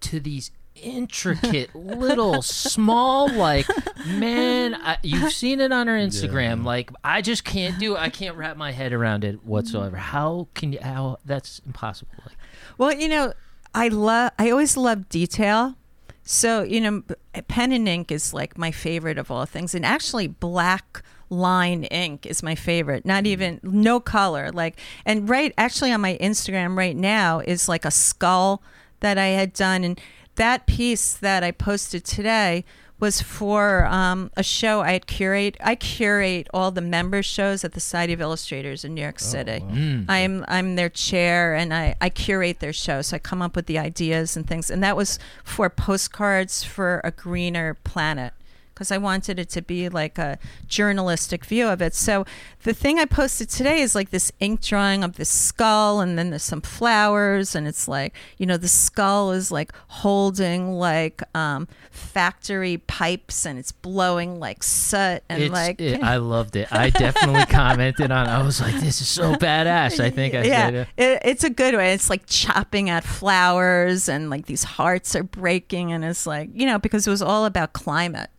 to 0.00 0.20
these 0.20 0.50
intricate 0.74 1.74
little 1.74 2.40
small 2.40 3.28
like 3.30 3.66
man 4.06 4.74
I, 4.74 4.96
you've 5.02 5.30
seen 5.42 5.60
it 5.60 5.70
on 5.70 5.86
her 5.86 5.94
instagram 5.98 6.58
Yeah. 6.60 6.64
like 6.66 6.90
i 7.04 7.20
just 7.20 7.44
can't 7.44 7.78
do 7.78 7.94
it 7.94 7.98
i 8.00 8.08
can't 8.08 8.36
wrap 8.38 8.56
my 8.56 8.72
head 8.72 8.94
around 8.94 9.22
it 9.22 9.44
whatsoever 9.44 9.98
how 9.98 10.48
can 10.54 10.72
you 10.72 10.78
how 10.80 11.18
that's 11.26 11.60
impossible 11.66 12.14
like 12.26 12.36
Well, 12.78 12.92
you 12.94 13.08
know, 13.10 13.34
I 13.74 13.88
love. 13.88 14.32
I 14.38 14.50
always 14.50 14.76
love 14.76 15.08
detail. 15.08 15.76
So 16.24 16.62
you 16.62 16.80
know, 16.80 17.02
pen 17.48 17.72
and 17.72 17.88
ink 17.88 18.12
is 18.12 18.32
like 18.32 18.56
my 18.56 18.70
favorite 18.70 19.18
of 19.18 19.30
all 19.30 19.46
things, 19.46 19.74
and 19.74 19.84
actually 19.84 20.26
black 20.26 21.02
line 21.30 21.84
ink 21.84 22.26
is 22.26 22.42
my 22.42 22.54
favorite. 22.54 23.04
Not 23.06 23.24
mm. 23.24 23.28
even 23.28 23.60
no 23.62 24.00
color. 24.00 24.50
Like 24.52 24.78
and 25.04 25.28
right 25.28 25.52
actually 25.56 25.92
on 25.92 26.00
my 26.00 26.18
Instagram 26.20 26.76
right 26.76 26.96
now 26.96 27.40
is 27.40 27.68
like 27.68 27.84
a 27.84 27.90
skull 27.90 28.62
that 29.00 29.18
I 29.18 29.28
had 29.28 29.52
done, 29.52 29.84
and 29.84 30.00
that 30.36 30.66
piece 30.66 31.14
that 31.14 31.42
I 31.42 31.50
posted 31.50 32.04
today 32.04 32.64
was 33.02 33.20
for 33.20 33.84
um, 33.86 34.30
a 34.36 34.44
show 34.44 34.80
I 34.80 34.92
had 34.92 35.08
curate. 35.08 35.56
I 35.60 35.74
curate 35.74 36.46
all 36.54 36.70
the 36.70 36.80
member 36.80 37.20
shows 37.20 37.64
at 37.64 37.72
the 37.72 37.80
Society 37.80 38.12
of 38.12 38.20
Illustrators 38.20 38.84
in 38.84 38.94
New 38.94 39.02
York 39.02 39.18
City. 39.18 39.58
Mm. 39.58 40.04
I'm 40.08 40.44
I'm 40.46 40.76
their 40.76 40.88
chair 40.88 41.52
and 41.52 41.74
I, 41.74 41.96
I 42.00 42.08
curate 42.10 42.60
their 42.60 42.72
show. 42.72 43.02
So 43.02 43.16
I 43.16 43.18
come 43.18 43.42
up 43.42 43.56
with 43.56 43.66
the 43.66 43.76
ideas 43.76 44.36
and 44.36 44.46
things. 44.46 44.70
And 44.70 44.84
that 44.84 44.96
was 44.96 45.18
for 45.42 45.68
postcards 45.68 46.62
for 46.62 47.00
a 47.02 47.10
greener 47.10 47.74
planet 47.74 48.34
because 48.74 48.90
I 48.90 48.98
wanted 48.98 49.38
it 49.38 49.48
to 49.50 49.62
be 49.62 49.88
like 49.88 50.18
a 50.18 50.38
journalistic 50.66 51.44
view 51.44 51.68
of 51.68 51.80
it. 51.80 51.94
So 51.94 52.24
the 52.62 52.74
thing 52.74 52.98
I 52.98 53.04
posted 53.04 53.48
today 53.48 53.80
is 53.80 53.94
like 53.94 54.10
this 54.10 54.32
ink 54.40 54.60
drawing 54.60 55.04
of 55.04 55.16
this 55.16 55.28
skull 55.28 56.00
and 56.00 56.18
then 56.18 56.30
there's 56.30 56.42
some 56.42 56.60
flowers 56.60 57.54
and 57.54 57.66
it's 57.66 57.88
like, 57.88 58.14
you 58.38 58.46
know, 58.46 58.56
the 58.56 58.68
skull 58.68 59.32
is 59.32 59.50
like 59.50 59.72
holding 59.88 60.72
like 60.72 61.22
um, 61.34 61.68
factory 61.90 62.78
pipes 62.78 63.46
and 63.46 63.58
it's 63.58 63.72
blowing 63.72 64.38
like 64.38 64.62
soot 64.62 65.22
and 65.28 65.42
it's, 65.42 65.52
like 65.52 65.80
it, 65.80 66.02
i 66.02 66.16
loved 66.16 66.56
it 66.56 66.68
i 66.72 66.90
definitely 66.90 67.44
commented 67.46 68.10
on 68.10 68.26
i 68.28 68.42
was 68.42 68.60
like 68.60 68.74
this 68.80 69.00
is 69.00 69.08
so 69.08 69.34
badass 69.34 70.00
i 70.00 70.10
think 70.10 70.34
i 70.34 70.42
yeah, 70.42 70.66
said 70.66 70.74
it. 70.74 70.88
it, 70.96 71.22
it's 71.24 71.44
a 71.44 71.50
good 71.50 71.74
way. 71.74 71.92
It's 71.92 72.10
like 72.10 72.26
chopping 72.26 72.90
at 72.90 73.04
flowers, 73.04 74.08
and 74.08 74.30
like 74.30 74.46
these 74.46 74.64
hearts 74.64 75.14
are 75.16 75.22
breaking, 75.22 75.92
and 75.92 76.04
it's 76.04 76.26
like 76.26 76.50
you 76.52 76.66
know 76.66 76.78
because 76.78 77.06
it 77.06 77.10
was 77.10 77.22
all 77.22 77.44
about 77.44 77.72
climate. 77.72 78.30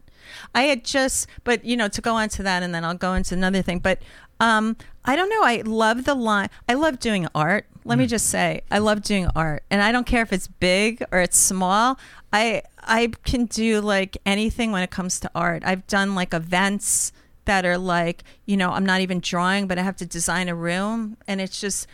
I 0.54 0.64
had 0.64 0.84
just, 0.84 1.28
but 1.44 1.64
you 1.64 1.76
know, 1.78 1.88
to 1.88 2.02
go 2.02 2.16
on 2.16 2.30
to 2.30 2.44
that, 2.44 2.64
and 2.64 2.74
then 2.74 2.84
I'll 2.84 2.96
go 2.96 3.14
into 3.14 3.36
another 3.36 3.62
thing. 3.62 3.80
But 3.80 4.00
um, 4.40 4.78
I 5.06 5.16
don't 5.16 5.30
know. 5.30 5.44
I 5.44 5.62
love 5.66 6.06
the 6.06 6.16
line. 6.16 6.50
I 6.68 6.74
love 6.74 7.00
doing 7.00 7.28
art. 7.34 7.66
Let 7.86 7.98
me 7.98 8.08
just 8.08 8.28
say, 8.28 8.62
I 8.72 8.78
love 8.80 9.04
doing 9.04 9.28
art, 9.36 9.64
and 9.70 9.82
I 9.82 9.92
don't 9.92 10.06
care 10.06 10.22
if 10.22 10.32
it's 10.32 10.48
big 10.48 11.04
or 11.12 11.20
it's 11.20 11.38
small. 11.38 12.00
I 12.32 12.64
I 12.82 13.12
can 13.26 13.46
do 13.46 13.82
like 13.82 14.18
anything 14.26 14.72
when 14.72 14.84
it 14.84 14.92
comes 14.92 15.20
to 15.22 15.32
art. 15.36 15.64
I've 15.66 15.86
done 15.88 16.16
like 16.16 16.34
events 16.34 17.12
that 17.46 17.66
are 17.66 17.78
like, 17.78 18.24
you 18.46 18.56
know, 18.56 18.72
I'm 18.72 18.86
not 18.86 19.02
even 19.02 19.20
drawing, 19.20 19.68
but 19.68 19.78
I 19.78 19.82
have 19.82 19.98
to 19.98 20.06
design 20.06 20.50
a 20.50 20.56
room, 20.56 21.18
and 21.28 21.42
it's 21.42 21.60
just. 21.60 21.88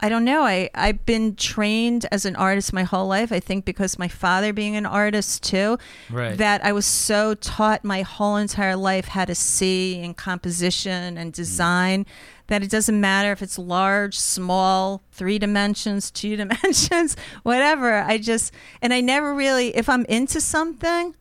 I 0.00 0.08
don't 0.08 0.24
know. 0.24 0.42
I, 0.42 0.68
I've 0.74 1.06
been 1.06 1.36
trained 1.36 2.04
as 2.10 2.24
an 2.24 2.36
artist 2.36 2.72
my 2.72 2.82
whole 2.82 3.06
life. 3.06 3.30
I 3.32 3.40
think 3.40 3.64
because 3.64 3.98
my 3.98 4.08
father 4.08 4.52
being 4.52 4.76
an 4.76 4.86
artist 4.86 5.42
too, 5.42 5.78
Right. 6.10 6.36
that 6.36 6.64
I 6.64 6.72
was 6.72 6.84
so 6.84 7.34
taught 7.34 7.84
my 7.84 8.02
whole 8.02 8.36
entire 8.36 8.76
life 8.76 9.08
how 9.08 9.24
to 9.24 9.34
see 9.34 10.00
and 10.00 10.16
composition 10.16 11.16
and 11.16 11.32
mm. 11.32 11.34
design 11.36 12.06
that 12.48 12.62
it 12.62 12.70
doesn't 12.70 13.00
matter 13.00 13.32
if 13.32 13.40
it's 13.40 13.58
large, 13.58 14.18
small, 14.18 15.02
three 15.12 15.38
dimensions, 15.38 16.10
two 16.10 16.36
dimensions, 16.42 17.16
whatever. 17.42 17.94
I 17.94 18.18
just, 18.18 18.52
and 18.82 18.92
I 18.92 19.00
never 19.00 19.32
really, 19.32 19.74
if 19.76 19.88
I'm 19.88 20.04
into 20.06 20.40
something, 20.40 21.14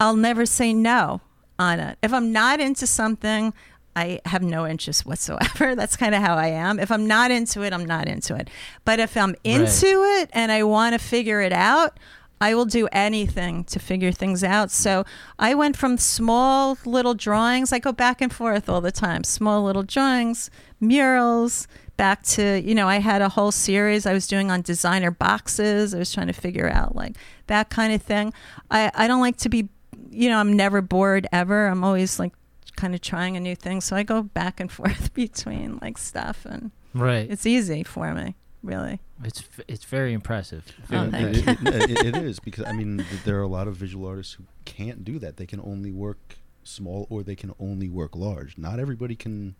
I'll 0.00 0.16
never 0.16 0.46
say 0.46 0.72
no 0.72 1.20
on 1.58 1.80
it. 1.80 1.98
If 2.02 2.12
I'm 2.12 2.32
not 2.32 2.60
into 2.60 2.86
something, 2.86 3.52
I 3.94 4.20
have 4.26 4.42
no 4.42 4.66
interest 4.66 5.04
whatsoever. 5.04 5.74
That's 5.76 5.96
kind 5.96 6.14
of 6.14 6.22
how 6.22 6.36
I 6.36 6.48
am. 6.48 6.78
If 6.78 6.90
I'm 6.90 7.06
not 7.06 7.30
into 7.30 7.62
it, 7.62 7.72
I'm 7.72 7.84
not 7.84 8.08
into 8.08 8.34
it. 8.34 8.48
But 8.84 9.00
if 9.00 9.16
I'm 9.16 9.34
into 9.44 10.02
it 10.20 10.30
and 10.32 10.50
I 10.50 10.62
want 10.62 10.94
to 10.94 10.98
figure 10.98 11.40
it 11.40 11.52
out, 11.52 11.98
I 12.40 12.54
will 12.56 12.64
do 12.64 12.88
anything 12.90 13.62
to 13.64 13.78
figure 13.78 14.10
things 14.10 14.42
out. 14.42 14.72
So 14.72 15.04
I 15.38 15.54
went 15.54 15.76
from 15.76 15.96
small 15.96 16.76
little 16.84 17.14
drawings. 17.14 17.72
I 17.72 17.78
go 17.78 17.92
back 17.92 18.20
and 18.20 18.32
forth 18.32 18.68
all 18.68 18.80
the 18.80 18.90
time. 18.90 19.22
Small 19.22 19.62
little 19.62 19.84
drawings, 19.84 20.50
murals, 20.80 21.68
back 21.96 22.24
to, 22.24 22.60
you 22.60 22.74
know, 22.74 22.88
I 22.88 22.98
had 22.98 23.22
a 23.22 23.28
whole 23.28 23.52
series 23.52 24.06
I 24.06 24.12
was 24.12 24.26
doing 24.26 24.50
on 24.50 24.62
designer 24.62 25.12
boxes. 25.12 25.94
I 25.94 25.98
was 25.98 26.12
trying 26.12 26.26
to 26.26 26.32
figure 26.32 26.68
out 26.68 26.96
like 26.96 27.16
that 27.46 27.70
kind 27.70 27.92
of 27.92 28.02
thing. 28.02 28.32
I, 28.72 28.90
I 28.92 29.06
don't 29.06 29.20
like 29.20 29.36
to 29.36 29.48
be, 29.48 29.68
you 30.10 30.28
know, 30.28 30.38
I'm 30.38 30.54
never 30.54 30.82
bored 30.82 31.28
ever. 31.30 31.68
I'm 31.68 31.84
always 31.84 32.18
like 32.18 32.32
kind 32.76 32.94
of 32.94 33.00
trying 33.00 33.36
a 33.36 33.40
new 33.40 33.54
thing. 33.56 33.80
So 33.80 33.96
I 33.96 34.02
go 34.02 34.22
back 34.22 34.60
and 34.60 34.70
forth 34.78 35.12
between 35.14 35.78
like 35.82 35.98
stuff 35.98 36.44
and 36.48 36.70
right 36.94 37.30
it's 37.30 37.46
easy 37.46 37.82
for 37.84 38.12
me, 38.14 38.34
really. 38.62 39.00
it's 39.24 39.42
it's 39.68 39.84
very 39.84 40.12
impressive 40.12 40.64
Oh, 40.90 41.06
Very- 41.06 41.10
thank 41.42 41.66
it, 41.66 41.74
it- 41.74 41.90
it- 41.90 42.06
it 42.14 42.16
is 42.30 42.38
because 42.40 42.64
I 42.66 42.72
mean 42.72 42.98
th- 42.98 43.22
there 43.24 43.38
are 43.38 43.42
a 43.42 43.48
lot 43.48 43.66
of 43.68 43.76
visual 43.76 44.06
artists 44.08 44.34
who 44.34 44.44
can't 44.64 45.04
do 45.04 45.18
that. 45.20 45.36
They 45.36 45.46
can 45.46 45.60
only 45.60 45.92
work 45.92 46.36
small 46.64 47.06
or 47.10 47.22
they 47.22 47.34
can 47.36 47.52
only 47.58 47.88
work 47.88 48.14
large. 48.14 48.56
Not 48.58 48.78
everybody 48.80 49.16
can 49.16 49.54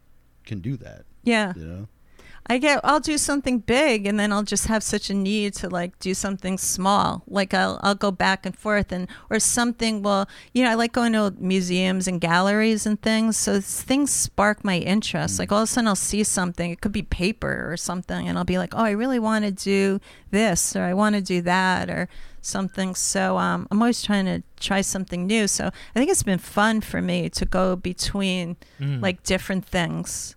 can 0.45 0.61
do 0.61 0.77
that. 0.79 1.05
Yeah. 1.25 1.53
You 1.57 1.65
know. 1.65 1.89
I 2.47 2.59
get 2.59 2.81
I'll 2.83 3.01
do 3.01 3.17
something 3.19 3.61
big 3.61 4.05
and 4.07 4.19
then 4.19 4.33
I'll 4.33 4.43
just 4.43 4.67
have 4.67 4.83
such 4.83 5.09
a 5.11 5.15
need 5.15 5.55
to 5.55 5.69
like 5.69 5.99
do 6.01 6.13
something 6.13 6.59
small. 6.59 7.23
Like 7.29 7.55
I'll 7.55 7.79
I'll 7.83 7.95
go 7.95 8.11
back 8.11 8.45
and 8.45 8.57
forth 8.57 8.91
and 8.91 9.09
or 9.31 9.39
something 9.39 10.03
will 10.03 10.29
you 10.53 10.65
know, 10.65 10.71
I 10.71 10.75
like 10.75 10.93
going 10.93 11.13
to 11.13 11.33
museums 11.39 12.09
and 12.09 12.21
galleries 12.21 12.85
and 12.85 13.01
things. 13.01 13.37
So 13.37 13.61
things 13.61 14.11
spark 14.11 14.65
my 14.65 14.79
interest. 14.79 15.39
Like 15.39 15.53
all 15.53 15.61
of 15.61 15.65
a 15.65 15.67
sudden 15.69 15.89
I'll 15.89 15.95
see 15.95 16.25
something. 16.25 16.71
It 16.71 16.81
could 16.81 16.93
be 16.93 17.03
paper 17.03 17.71
or 17.71 17.77
something 17.77 18.27
and 18.29 18.37
I'll 18.37 18.45
be 18.45 18.59
like, 18.59 18.75
"Oh, 18.75 18.85
I 18.85 18.91
really 18.91 19.21
want 19.21 19.45
to 19.45 19.53
do 19.53 20.01
this 20.31 20.75
or 20.75 20.83
I 20.83 20.95
want 20.95 21.15
to 21.15 21.23
do 21.23 21.43
that 21.43 21.89
or 21.89 22.09
something." 22.41 22.97
So 22.97 23.39
um 23.39 23.69
I'm 23.71 23.81
always 23.81 24.03
trying 24.03 24.25
to 24.27 24.43
try 24.59 24.81
something 24.81 25.27
new. 25.29 25.47
So 25.47 25.67
I 25.69 25.99
think 25.99 26.11
it's 26.11 26.25
been 26.25 26.39
fun 26.39 26.81
for 26.81 27.01
me 27.01 27.31
to 27.31 27.45
go 27.47 27.77
between 27.77 28.57
Mm. 28.81 29.01
like 29.01 29.23
different 29.23 29.65
things 29.65 30.35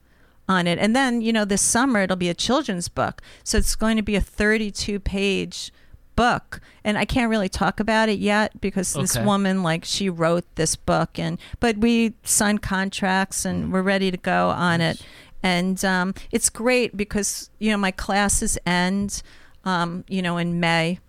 on 0.47 0.67
it. 0.67 0.77
And 0.79 0.95
then, 0.95 1.21
you 1.21 1.33
know, 1.33 1.45
this 1.45 1.61
summer 1.61 2.01
it'll 2.01 2.15
be 2.15 2.29
a 2.29 2.33
children's 2.33 2.87
book. 2.87 3.21
So 3.43 3.57
it's 3.57 3.75
going 3.75 3.97
to 3.97 4.03
be 4.03 4.15
a 4.15 4.21
32 4.21 4.99
page 4.99 5.71
book. 6.15 6.61
And 6.83 6.97
I 6.97 7.05
can't 7.05 7.29
really 7.29 7.49
talk 7.49 7.79
about 7.79 8.09
it 8.09 8.19
yet 8.19 8.61
because 8.61 8.93
this 8.93 9.17
woman 9.17 9.63
like 9.63 9.83
she 9.83 10.09
wrote 10.09 10.45
this 10.55 10.75
book 10.75 11.19
and 11.19 11.37
but 11.59 11.77
we 11.77 12.13
signed 12.23 12.61
contracts 12.61 13.43
and 13.43 13.73
we're 13.73 13.81
ready 13.81 14.11
to 14.11 14.17
go 14.17 14.49
on 14.49 14.81
it. 14.81 15.01
And 15.43 15.83
um, 15.85 16.13
it's 16.31 16.49
great 16.49 16.95
because, 16.95 17.49
you 17.59 17.71
know, 17.71 17.77
my 17.77 17.91
classes 17.91 18.57
end 18.65 19.21
um, 19.65 20.05
you 20.07 20.21
know, 20.21 20.37
in 20.37 20.59
May. 20.59 20.99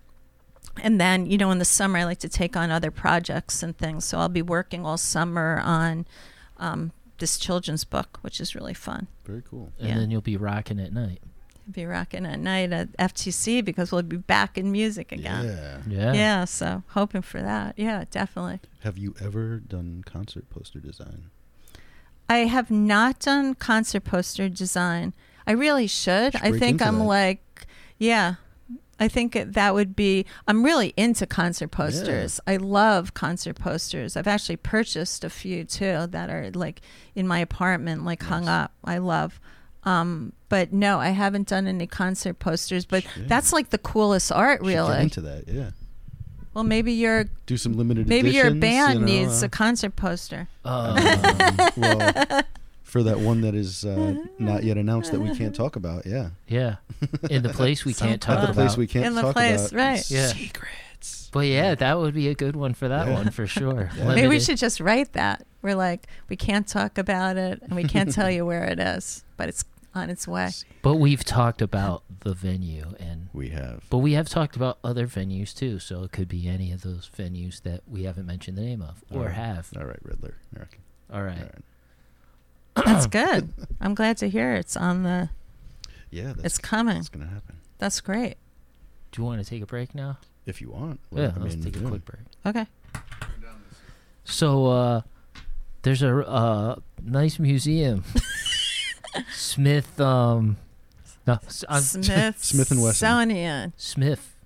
And 0.82 1.00
then, 1.00 1.26
you 1.26 1.38
know, 1.38 1.50
in 1.50 1.58
the 1.58 1.64
summer, 1.64 2.00
I 2.00 2.04
like 2.04 2.18
to 2.18 2.28
take 2.28 2.56
on 2.56 2.70
other 2.70 2.90
projects 2.90 3.62
and 3.62 3.76
things. 3.76 4.04
So 4.04 4.18
I'll 4.18 4.28
be 4.28 4.42
working 4.42 4.84
all 4.84 4.98
summer 4.98 5.60
on 5.62 6.06
um, 6.58 6.92
this 7.18 7.38
children's 7.38 7.84
book, 7.84 8.18
which 8.22 8.40
is 8.40 8.54
really 8.54 8.74
fun. 8.74 9.06
Very 9.24 9.42
cool. 9.42 9.72
and 9.78 9.88
yeah. 9.88 9.94
then 9.96 10.10
you'll 10.10 10.20
be 10.20 10.36
rocking 10.36 10.80
at 10.80 10.92
night. 10.92 11.20
I'll 11.66 11.72
be 11.72 11.84
rocking 11.84 12.24
at 12.26 12.38
night 12.38 12.72
at 12.72 12.96
FTC 12.96 13.64
because 13.64 13.90
we'll 13.90 14.02
be 14.02 14.16
back 14.16 14.56
in 14.56 14.70
music 14.70 15.10
again. 15.10 15.46
Yeah. 15.46 15.80
Yeah. 15.88 16.12
Yeah, 16.12 16.44
so 16.44 16.84
hoping 16.88 17.22
for 17.22 17.42
that. 17.42 17.76
Yeah, 17.76 18.04
definitely. 18.10 18.60
Have 18.80 18.96
you 18.96 19.14
ever 19.20 19.58
done 19.58 20.04
concert 20.06 20.48
poster 20.48 20.78
design? 20.78 21.30
I 22.28 22.38
have 22.38 22.70
not 22.70 23.20
done 23.20 23.54
concert 23.54 24.04
poster 24.04 24.48
design. 24.48 25.12
I 25.46 25.52
really 25.52 25.86
should. 25.86 26.32
Should 26.32 26.42
I 26.42 26.58
think 26.58 26.82
I'm 26.82 26.98
that. 26.98 27.04
like, 27.04 27.66
yeah. 27.98 28.34
I 28.98 29.08
think 29.08 29.32
that 29.46 29.74
would 29.74 29.94
be. 29.94 30.24
I'm 30.48 30.64
really 30.64 30.94
into 30.96 31.26
concert 31.26 31.68
posters. 31.68 32.40
I 32.46 32.56
love 32.56 33.12
concert 33.14 33.56
posters. 33.56 34.16
I've 34.16 34.26
actually 34.26 34.56
purchased 34.56 35.22
a 35.24 35.30
few 35.30 35.64
too 35.64 36.06
that 36.08 36.30
are 36.30 36.50
like 36.54 36.80
in 37.14 37.28
my 37.28 37.38
apartment, 37.40 38.04
like 38.04 38.22
hung 38.22 38.48
up. 38.48 38.72
I 38.84 38.98
love. 38.98 39.38
Um, 39.84 40.32
but 40.48 40.72
no, 40.72 40.98
I 40.98 41.10
haven't 41.10 41.46
done 41.48 41.66
any 41.66 41.86
concert 41.86 42.38
posters. 42.38 42.84
But 42.86 43.04
Yeah. 43.04 43.24
that's 43.26 43.52
like 43.52 43.70
the 43.70 43.78
coolest 43.78 44.32
art, 44.32 44.60
Should 44.60 44.68
Get 44.70 44.74
really. 44.76 45.00
into 45.02 45.20
that, 45.20 45.44
yeah. 45.46 45.70
Well, 46.54 46.64
maybe 46.64 46.92
your 46.92 47.26
Do 47.44 47.58
some 47.58 47.74
limited 47.76 48.08
maybe 48.08 48.30
your 48.30 48.54
band 48.54 48.94
you 48.94 49.00
know, 49.00 49.06
needs 49.06 49.42
uh, 49.42 49.46
a 49.46 49.48
concert 49.50 49.94
poster. 49.94 50.48
Uh, 50.64 50.96
um, 50.96 51.70
well, 51.76 52.42
for 52.96 53.02
that 53.04 53.18
one 53.20 53.40
that 53.42 53.54
is 53.54 53.84
uh, 53.84 54.14
not 54.38 54.64
yet 54.64 54.76
announced 54.76 55.12
that 55.12 55.20
we 55.20 55.34
can't 55.36 55.54
talk 55.62 55.76
about, 55.76 56.06
yeah. 56.06 56.30
yeah. 56.48 56.76
In 57.30 57.42
the 57.42 57.50
place 57.50 57.84
we 57.84 57.94
can't 58.04 58.20
talk 58.22 58.38
At 58.38 58.46
the 58.48 58.52
place 58.54 58.76
we 58.76 58.86
can't 58.86 59.06
In 59.06 59.14
the 59.14 59.22
talk 59.22 59.32
place, 59.34 59.70
about. 59.72 59.78
right. 59.78 60.10
Yeah. 60.10 60.28
Secrets. 60.28 61.30
But 61.32 61.40
yeah, 61.46 61.74
that 61.74 61.98
would 61.98 62.14
be 62.14 62.28
a 62.28 62.34
good 62.34 62.56
one 62.56 62.72
for 62.74 62.88
that 62.88 63.06
Yeah. 63.08 63.14
one 63.14 63.30
for 63.30 63.46
sure. 63.46 63.90
Yeah. 63.96 64.04
Maybe 64.08 64.22
we 64.22 64.26
Limited. 64.28 64.42
should 64.46 64.58
just 64.58 64.80
write 64.80 65.12
that. 65.12 65.46
We're 65.62 65.74
like, 65.74 66.06
we 66.28 66.36
can't 66.36 66.66
talk 66.66 66.96
about 66.98 67.36
it 67.36 67.60
and 67.62 67.74
we 67.76 67.84
can't 67.84 68.12
tell 68.12 68.30
you 68.30 68.46
where 68.46 68.64
it 68.64 68.78
is, 68.78 69.24
but 69.36 69.48
it's 69.48 69.64
on 69.94 70.10
its 70.10 70.26
way. 70.28 70.50
But 70.82 70.96
we've 70.96 71.24
talked 71.24 71.60
about 71.62 72.02
the 72.20 72.34
venue 72.34 72.94
and 73.00 73.28
We 73.32 73.48
have. 73.50 73.84
but 73.90 73.98
we 73.98 74.12
have 74.12 74.28
talked 74.28 74.54
about 74.56 74.78
other 74.84 75.06
venues 75.06 75.54
too, 75.54 75.78
so 75.78 76.02
it 76.04 76.12
could 76.12 76.28
be 76.28 76.46
any 76.48 76.70
of 76.72 76.82
those 76.82 77.10
venues 77.16 77.62
that 77.62 77.80
we 77.88 78.04
haven't 78.04 78.26
mentioned 78.26 78.56
the 78.58 78.62
name 78.62 78.82
of 78.82 79.02
or 79.10 79.20
Alright. 79.22 79.34
have. 79.34 79.68
All 79.76 79.84
right, 79.84 79.98
Riddler. 80.02 80.34
I 80.54 80.60
reckon. 80.60 80.80
All 81.12 81.22
right. 81.22 81.36
All 81.38 81.42
right. 81.44 81.64
That's 82.84 83.06
good. 83.06 83.52
I'm 83.80 83.94
glad 83.94 84.16
to 84.18 84.28
hear 84.28 84.54
it's 84.54 84.76
on 84.76 85.02
the. 85.02 85.30
Yeah, 86.10 86.32
that's, 86.34 86.44
It's 86.44 86.58
coming. 86.58 86.94
that's 86.96 87.08
gonna 87.08 87.26
happen. 87.26 87.56
That's 87.78 88.00
great. 88.00 88.36
Do 89.12 89.20
you 89.22 89.24
want 89.26 89.42
to 89.42 89.48
take 89.48 89.62
a 89.62 89.66
break 89.66 89.94
now? 89.94 90.18
If 90.46 90.60
you 90.60 90.70
want. 90.70 91.00
yeah, 91.10 91.32
I 91.36 91.40
let's 91.40 91.54
mean, 91.56 91.64
take 91.64 91.76
a 91.76 91.80
yeah. 91.80 91.88
quick 91.88 92.04
break. 92.04 92.20
Okay. 92.46 92.66
So 94.24 94.66
uh 94.66 95.00
there's 95.82 96.02
a 96.02 96.26
uh 96.26 96.76
nice 97.02 97.38
museum. 97.38 98.04
Smith 99.32 100.00
um 100.00 100.56
no, 101.26 101.38
s- 101.46 101.64
I'm- 101.68 101.80
Smith. 101.82 102.38
Smith 102.44 102.70
and 102.70 102.80
Wesson. 102.82 102.94
Smithsonian. 102.94 103.72
Smith 103.76 104.36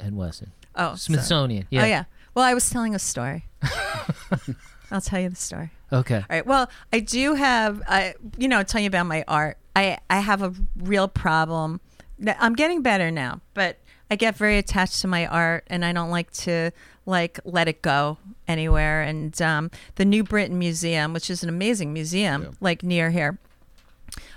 and 0.00 0.16
Wesson. 0.16 0.52
Oh, 0.74 0.88
sorry. 0.94 0.98
Smithsonian. 0.98 1.66
Yeah. 1.70 1.82
Oh 1.82 1.86
yeah. 1.86 2.04
Well, 2.34 2.44
I 2.44 2.54
was 2.54 2.68
telling 2.70 2.94
a 2.94 2.98
story. 2.98 3.44
I'll 4.90 5.00
tell 5.00 5.20
you 5.20 5.28
the 5.28 5.36
story. 5.36 5.70
Okay. 5.92 6.16
All 6.16 6.24
right. 6.28 6.46
Well, 6.46 6.70
I 6.92 7.00
do 7.00 7.34
have, 7.34 7.82
I, 7.88 8.14
you 8.38 8.48
know, 8.48 8.62
tell 8.62 8.80
you 8.80 8.86
about 8.88 9.06
my 9.06 9.24
art. 9.28 9.58
I, 9.76 9.98
I 10.10 10.20
have 10.20 10.42
a 10.42 10.52
real 10.76 11.08
problem. 11.08 11.80
I'm 12.26 12.54
getting 12.54 12.82
better 12.82 13.10
now, 13.10 13.40
but 13.54 13.78
I 14.10 14.16
get 14.16 14.36
very 14.36 14.58
attached 14.58 15.00
to 15.00 15.08
my 15.08 15.26
art, 15.26 15.64
and 15.66 15.84
I 15.84 15.92
don't 15.92 16.10
like 16.10 16.30
to 16.32 16.70
like 17.06 17.40
let 17.44 17.68
it 17.68 17.82
go 17.82 18.18
anywhere. 18.46 19.02
And 19.02 19.40
um, 19.42 19.70
the 19.96 20.04
New 20.04 20.22
Britain 20.22 20.58
Museum, 20.58 21.12
which 21.12 21.28
is 21.30 21.42
an 21.42 21.48
amazing 21.48 21.92
museum, 21.92 22.42
Yeah. 22.42 22.48
like 22.60 22.82
near 22.82 23.10
here, 23.10 23.38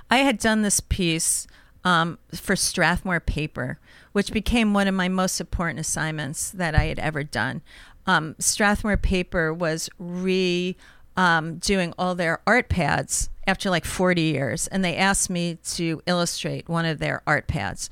I 0.10 0.18
had 0.20 0.40
done 0.40 0.62
this 0.64 0.80
piece 0.80 1.48
um, 1.84 2.18
for 2.34 2.56
Strathmore 2.56 3.20
Paper, 3.20 3.78
which 4.14 4.32
became 4.32 4.74
one 4.74 4.88
of 4.88 4.96
my 4.96 5.08
most 5.10 5.40
important 5.40 5.80
assignments 5.80 6.50
that 6.52 6.74
I 6.76 6.86
had 6.86 7.00
ever 7.00 7.24
done. 7.24 7.62
Um, 8.08 8.36
Strathmore 8.40 8.98
Paper 8.98 9.54
was 9.54 9.90
re 10.00 10.76
um, 11.16 11.58
doing 11.58 11.94
all 11.98 12.16
their 12.16 12.40
art 12.48 12.70
pads 12.70 13.30
after 13.46 13.70
like 13.70 13.86
40 13.86 14.22
years, 14.22 14.68
and 14.68 14.84
they 14.84 14.96
asked 14.96 15.30
me 15.30 15.58
to 15.72 16.02
illustrate 16.06 16.70
one 16.70 16.86
of 16.86 17.00
their 17.00 17.22
art 17.28 17.48
pads. 17.48 17.90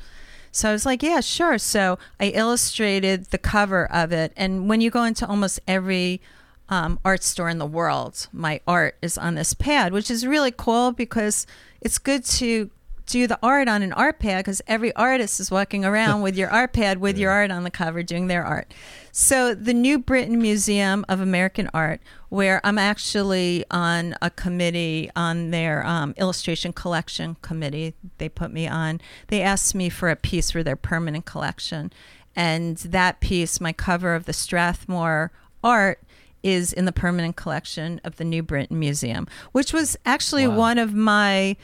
So 0.51 0.69
I 0.69 0.71
was 0.71 0.85
like, 0.85 1.03
yeah, 1.03 1.19
sure. 1.19 1.57
So 1.57 1.99
I 2.17 2.27
illustrated 2.27 3.25
the 3.25 3.37
cover 3.37 3.91
of 3.91 4.13
it. 4.13 4.31
And 4.37 4.69
when 4.69 4.79
you 4.79 4.89
go 4.89 5.03
into 5.03 5.27
almost 5.27 5.59
every 5.67 6.21
um, 6.69 6.97
art 7.03 7.23
store 7.23 7.49
in 7.49 7.57
the 7.57 7.65
world, 7.65 8.27
my 8.31 8.61
art 8.65 8.95
is 9.01 9.17
on 9.17 9.35
this 9.35 9.53
pad, 9.53 9.91
which 9.91 10.09
is 10.09 10.25
really 10.25 10.53
cool 10.55 10.93
because 10.93 11.45
it's 11.81 11.97
good 11.97 12.23
to 12.25 12.69
do 13.05 13.27
the 13.27 13.37
art 13.43 13.67
on 13.67 13.81
an 13.83 13.93
art 13.93 14.19
pad 14.19 14.43
because 14.43 14.61
every 14.67 14.93
artist 14.95 15.39
is 15.39 15.51
walking 15.51 15.85
around 15.85 16.21
with 16.21 16.35
your 16.35 16.49
art 16.49 16.73
pad 16.73 16.99
with 16.99 17.17
your 17.17 17.31
art 17.31 17.51
on 17.51 17.63
the 17.63 17.69
cover 17.71 18.01
doing 18.01 18.27
their 18.27 18.43
art. 18.43 18.73
So 19.11 19.53
the 19.53 19.73
New 19.73 19.99
Britain 19.99 20.41
Museum 20.41 21.05
of 21.07 21.21
American 21.21 21.69
Art, 21.73 22.01
where 22.29 22.59
I'm 22.63 22.77
actually 22.77 23.63
on 23.71 24.15
a 24.21 24.29
committee 24.29 25.09
on 25.15 25.51
their 25.51 25.85
um, 25.85 26.13
illustration 26.17 26.73
collection 26.73 27.37
committee, 27.41 27.93
they 28.17 28.27
put 28.27 28.51
me 28.51 28.67
on. 28.67 28.99
They 29.27 29.41
asked 29.41 29.75
me 29.75 29.89
for 29.89 30.09
a 30.09 30.15
piece 30.15 30.51
for 30.51 30.63
their 30.63 30.75
permanent 30.75 31.25
collection, 31.25 31.93
and 32.35 32.77
that 32.77 33.21
piece, 33.21 33.61
my 33.61 33.71
cover 33.71 34.15
of 34.15 34.25
the 34.25 34.33
Strathmore 34.33 35.31
art, 35.63 36.01
is 36.43 36.73
in 36.73 36.85
the 36.85 36.91
permanent 36.91 37.35
collection 37.35 37.99
of 38.03 38.17
the 38.17 38.23
New 38.25 38.43
Britain 38.43 38.77
Museum, 38.77 39.27
which 39.51 39.73
was 39.73 39.95
actually 40.05 40.45
Wow. 40.47 40.57
one 40.57 40.77
of 40.77 40.93
my 40.93 41.55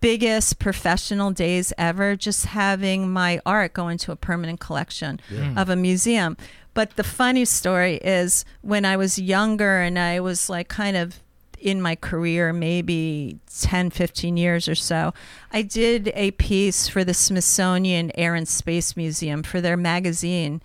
biggest 0.00 0.58
professional 0.58 1.30
days 1.30 1.72
ever 1.78 2.16
just 2.16 2.46
having 2.46 3.10
my 3.10 3.40
art 3.46 3.72
go 3.72 3.88
into 3.88 4.12
a 4.12 4.16
permanent 4.16 4.60
collection 4.60 5.20
Mm. 5.30 5.56
of 5.58 5.68
a 5.70 5.76
museum. 5.76 6.36
But 6.74 6.96
the 6.96 7.04
funny 7.04 7.44
story 7.46 7.96
is 7.96 8.44
when 8.60 8.84
i 8.84 8.96
was 8.96 9.18
younger 9.18 9.80
and 9.80 9.98
i 9.98 10.20
was 10.20 10.50
like 10.50 10.68
kind 10.68 10.96
of 10.96 11.20
in 11.58 11.80
my 11.80 11.96
career 11.96 12.52
maybe 12.52 13.38
10 13.60 13.88
15 13.90 14.36
years 14.36 14.68
or 14.68 14.74
so 14.74 15.14
i 15.52 15.62
did 15.62 16.12
a 16.14 16.30
piece 16.32 16.86
for 16.86 17.02
the 17.02 17.14
smithsonian 17.14 18.12
air 18.14 18.34
and 18.34 18.46
space 18.46 18.94
museum 18.96 19.42
for 19.42 19.60
their 19.62 19.76
magazine. 19.76 20.60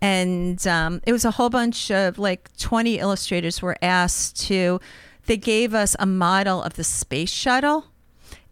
And 0.00 0.64
um, 0.68 1.00
it 1.06 1.12
was 1.12 1.24
a 1.24 1.32
whole 1.32 1.50
bunch 1.50 1.90
of 1.90 2.20
like 2.20 2.56
20 2.56 3.00
illustrators 3.00 3.60
were 3.60 3.76
asked 3.82 4.40
to 4.46 4.80
they 5.26 5.36
gave 5.36 5.74
us 5.74 5.96
a 5.98 6.06
model 6.06 6.62
of 6.62 6.74
the 6.74 6.84
space 6.84 7.32
shuttle 7.32 7.86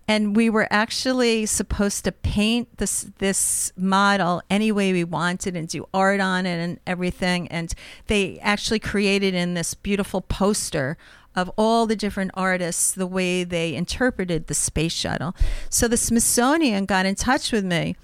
and 0.08 0.36
we 0.36 0.48
were 0.48 0.68
actually 0.70 1.46
supposed 1.46 2.04
to 2.04 2.12
paint 2.12 2.78
this 2.78 3.10
this 3.18 3.72
model 3.76 4.42
any 4.48 4.70
way 4.70 4.92
we 4.92 5.04
wanted 5.04 5.56
and 5.56 5.68
do 5.68 5.88
art 5.92 6.20
on 6.20 6.46
it 6.46 6.58
and 6.58 6.78
everything. 6.86 7.48
And 7.48 7.74
they 8.06 8.38
actually 8.40 8.78
created 8.78 9.34
in 9.34 9.54
this 9.54 9.74
beautiful 9.74 10.20
poster 10.20 10.96
of 11.34 11.50
all 11.56 11.86
the 11.86 11.96
different 11.96 12.30
artists 12.34 12.92
the 12.92 13.06
way 13.06 13.44
they 13.44 13.74
interpreted 13.74 14.46
the 14.46 14.54
space 14.54 14.92
shuttle. 14.92 15.34
So 15.68 15.86
the 15.88 15.96
smithsonian 15.96 16.86
got 16.86 17.04
in 17.04 17.14
touch 17.14 17.52
with 17.52 17.64
me 17.64 17.96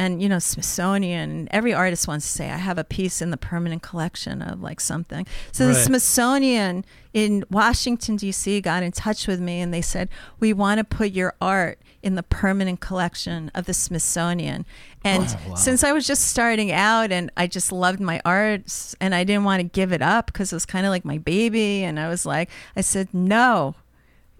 and 0.00 0.22
you 0.22 0.28
know 0.28 0.38
smithsonian 0.38 1.46
every 1.50 1.74
artist 1.74 2.08
wants 2.08 2.24
to 2.26 2.32
say 2.32 2.50
i 2.50 2.56
have 2.56 2.78
a 2.78 2.84
piece 2.84 3.20
in 3.20 3.30
the 3.30 3.36
permanent 3.36 3.82
collection 3.82 4.40
of 4.40 4.62
like 4.62 4.80
something 4.80 5.26
so 5.52 5.66
the 5.66 5.74
smithsonian 5.74 6.84
in 7.12 7.44
washington 7.50 8.16
d.c 8.16 8.60
got 8.62 8.82
in 8.82 8.90
touch 8.92 9.26
with 9.26 9.40
me 9.40 9.60
and 9.60 9.74
they 9.74 9.82
said 9.82 10.08
we 10.40 10.52
want 10.52 10.78
to 10.78 10.84
put 10.84 11.10
your 11.12 11.34
art 11.40 11.78
in 12.02 12.14
the 12.14 12.22
permanent 12.22 12.80
collection 12.80 13.50
of 13.54 13.66
the 13.66 13.74
Smithsonian. 13.74 14.64
And 15.04 15.24
Oh, 15.24 15.50
wow. 15.50 15.54
since 15.54 15.84
I 15.84 15.92
was 15.92 16.06
just 16.06 16.28
starting 16.28 16.72
out 16.72 17.12
and 17.12 17.30
I 17.36 17.46
just 17.46 17.72
loved 17.72 18.00
my 18.00 18.22
art 18.24 18.94
and 19.02 19.14
I 19.14 19.22
didn't 19.24 19.44
want 19.44 19.60
to 19.60 19.64
give 19.64 19.92
it 19.92 20.00
up 20.00 20.26
because 20.26 20.50
it 20.50 20.56
was 20.56 20.64
kind 20.64 20.86
of 20.86 20.90
like 20.90 21.04
my 21.04 21.18
baby. 21.18 21.84
And 21.84 22.00
I 22.00 22.08
was 22.08 22.24
like, 22.24 22.48
I 22.74 22.80
said, 22.80 23.12
no, 23.12 23.74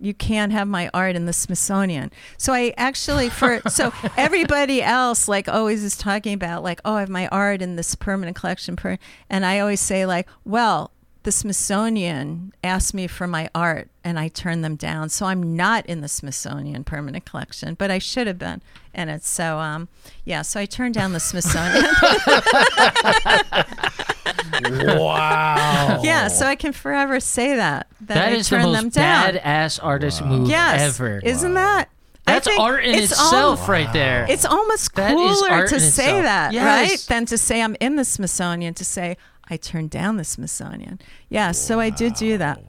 you 0.00 0.14
can't 0.14 0.52
have 0.52 0.66
my 0.66 0.90
art 0.94 1.16
in 1.16 1.26
the 1.26 1.32
Smithsonian. 1.32 2.10
So 2.38 2.52
I 2.52 2.74
actually 2.76 3.28
for 3.28 3.60
so 3.68 3.92
everybody 4.16 4.82
else 4.82 5.28
like 5.28 5.48
always 5.48 5.84
is 5.84 5.96
talking 5.96 6.32
about 6.32 6.62
like 6.62 6.80
oh 6.84 6.94
I 6.94 7.00
have 7.00 7.08
my 7.08 7.28
art 7.28 7.62
in 7.62 7.76
this 7.76 7.94
permanent 7.94 8.36
collection 8.36 8.76
per 8.76 8.98
and 9.28 9.44
I 9.44 9.60
always 9.60 9.80
say 9.80 10.06
like 10.06 10.28
well 10.44 10.92
the 11.22 11.32
Smithsonian 11.32 12.52
asked 12.64 12.94
me 12.94 13.06
for 13.06 13.26
my 13.26 13.50
art 13.54 13.88
and 14.02 14.18
I 14.18 14.28
turned 14.28 14.64
them 14.64 14.76
down. 14.76 15.10
So 15.10 15.26
I'm 15.26 15.54
not 15.54 15.84
in 15.86 16.00
the 16.00 16.08
Smithsonian 16.08 16.82
permanent 16.84 17.26
collection, 17.26 17.74
but 17.74 17.90
I 17.90 17.98
should 17.98 18.26
have 18.26 18.38
been 18.38 18.62
in 18.94 19.08
it. 19.10 19.22
So 19.24 19.58
um 19.58 19.88
yeah, 20.24 20.40
so 20.42 20.60
I 20.60 20.66
turned 20.66 20.94
down 20.94 21.12
the 21.12 21.20
Smithsonian. 21.20 21.84
wow. 24.98 26.00
yeah, 26.02 26.28
so 26.28 26.46
I 26.46 26.54
can 26.56 26.72
forever 26.72 27.20
say 27.20 27.56
that 27.56 27.86
that, 28.02 28.14
That 28.14 28.32
I 28.32 28.36
is 28.36 28.48
the 28.48 28.56
turned 28.56 28.72
most 28.72 28.80
them 28.80 28.88
down. 28.90 29.34
badass 29.34 29.80
artist 29.82 30.24
move 30.24 30.48
yes. 30.48 30.80
ever. 30.80 31.20
Isn't 31.22 31.54
that? 31.54 31.88
That's 32.26 32.46
art 32.58 32.84
in 32.84 32.94
it's 32.94 33.10
itself, 33.12 33.60
al- 33.62 33.66
right 33.66 33.92
there. 33.92 34.26
It's 34.28 34.44
almost 34.44 34.94
cooler 34.94 35.66
to 35.66 35.80
say 35.80 36.18
itself. 36.18 36.22
that, 36.24 36.52
Yes. 36.52 36.64
right? 36.90 37.06
Than 37.08 37.26
to 37.26 37.38
say 37.38 37.60
I'm 37.60 37.76
in 37.80 37.96
the 37.96 38.04
Smithsonian, 38.04 38.74
to 38.74 38.84
say 38.84 39.16
I 39.50 39.56
turned 39.56 39.90
down 39.90 40.16
the 40.16 40.24
Smithsonian. 40.24 41.00
Yeah, 41.28 41.50
so 41.52 41.80
I 41.80 41.90
did 41.90 42.14
do 42.14 42.38
that. 42.38 42.62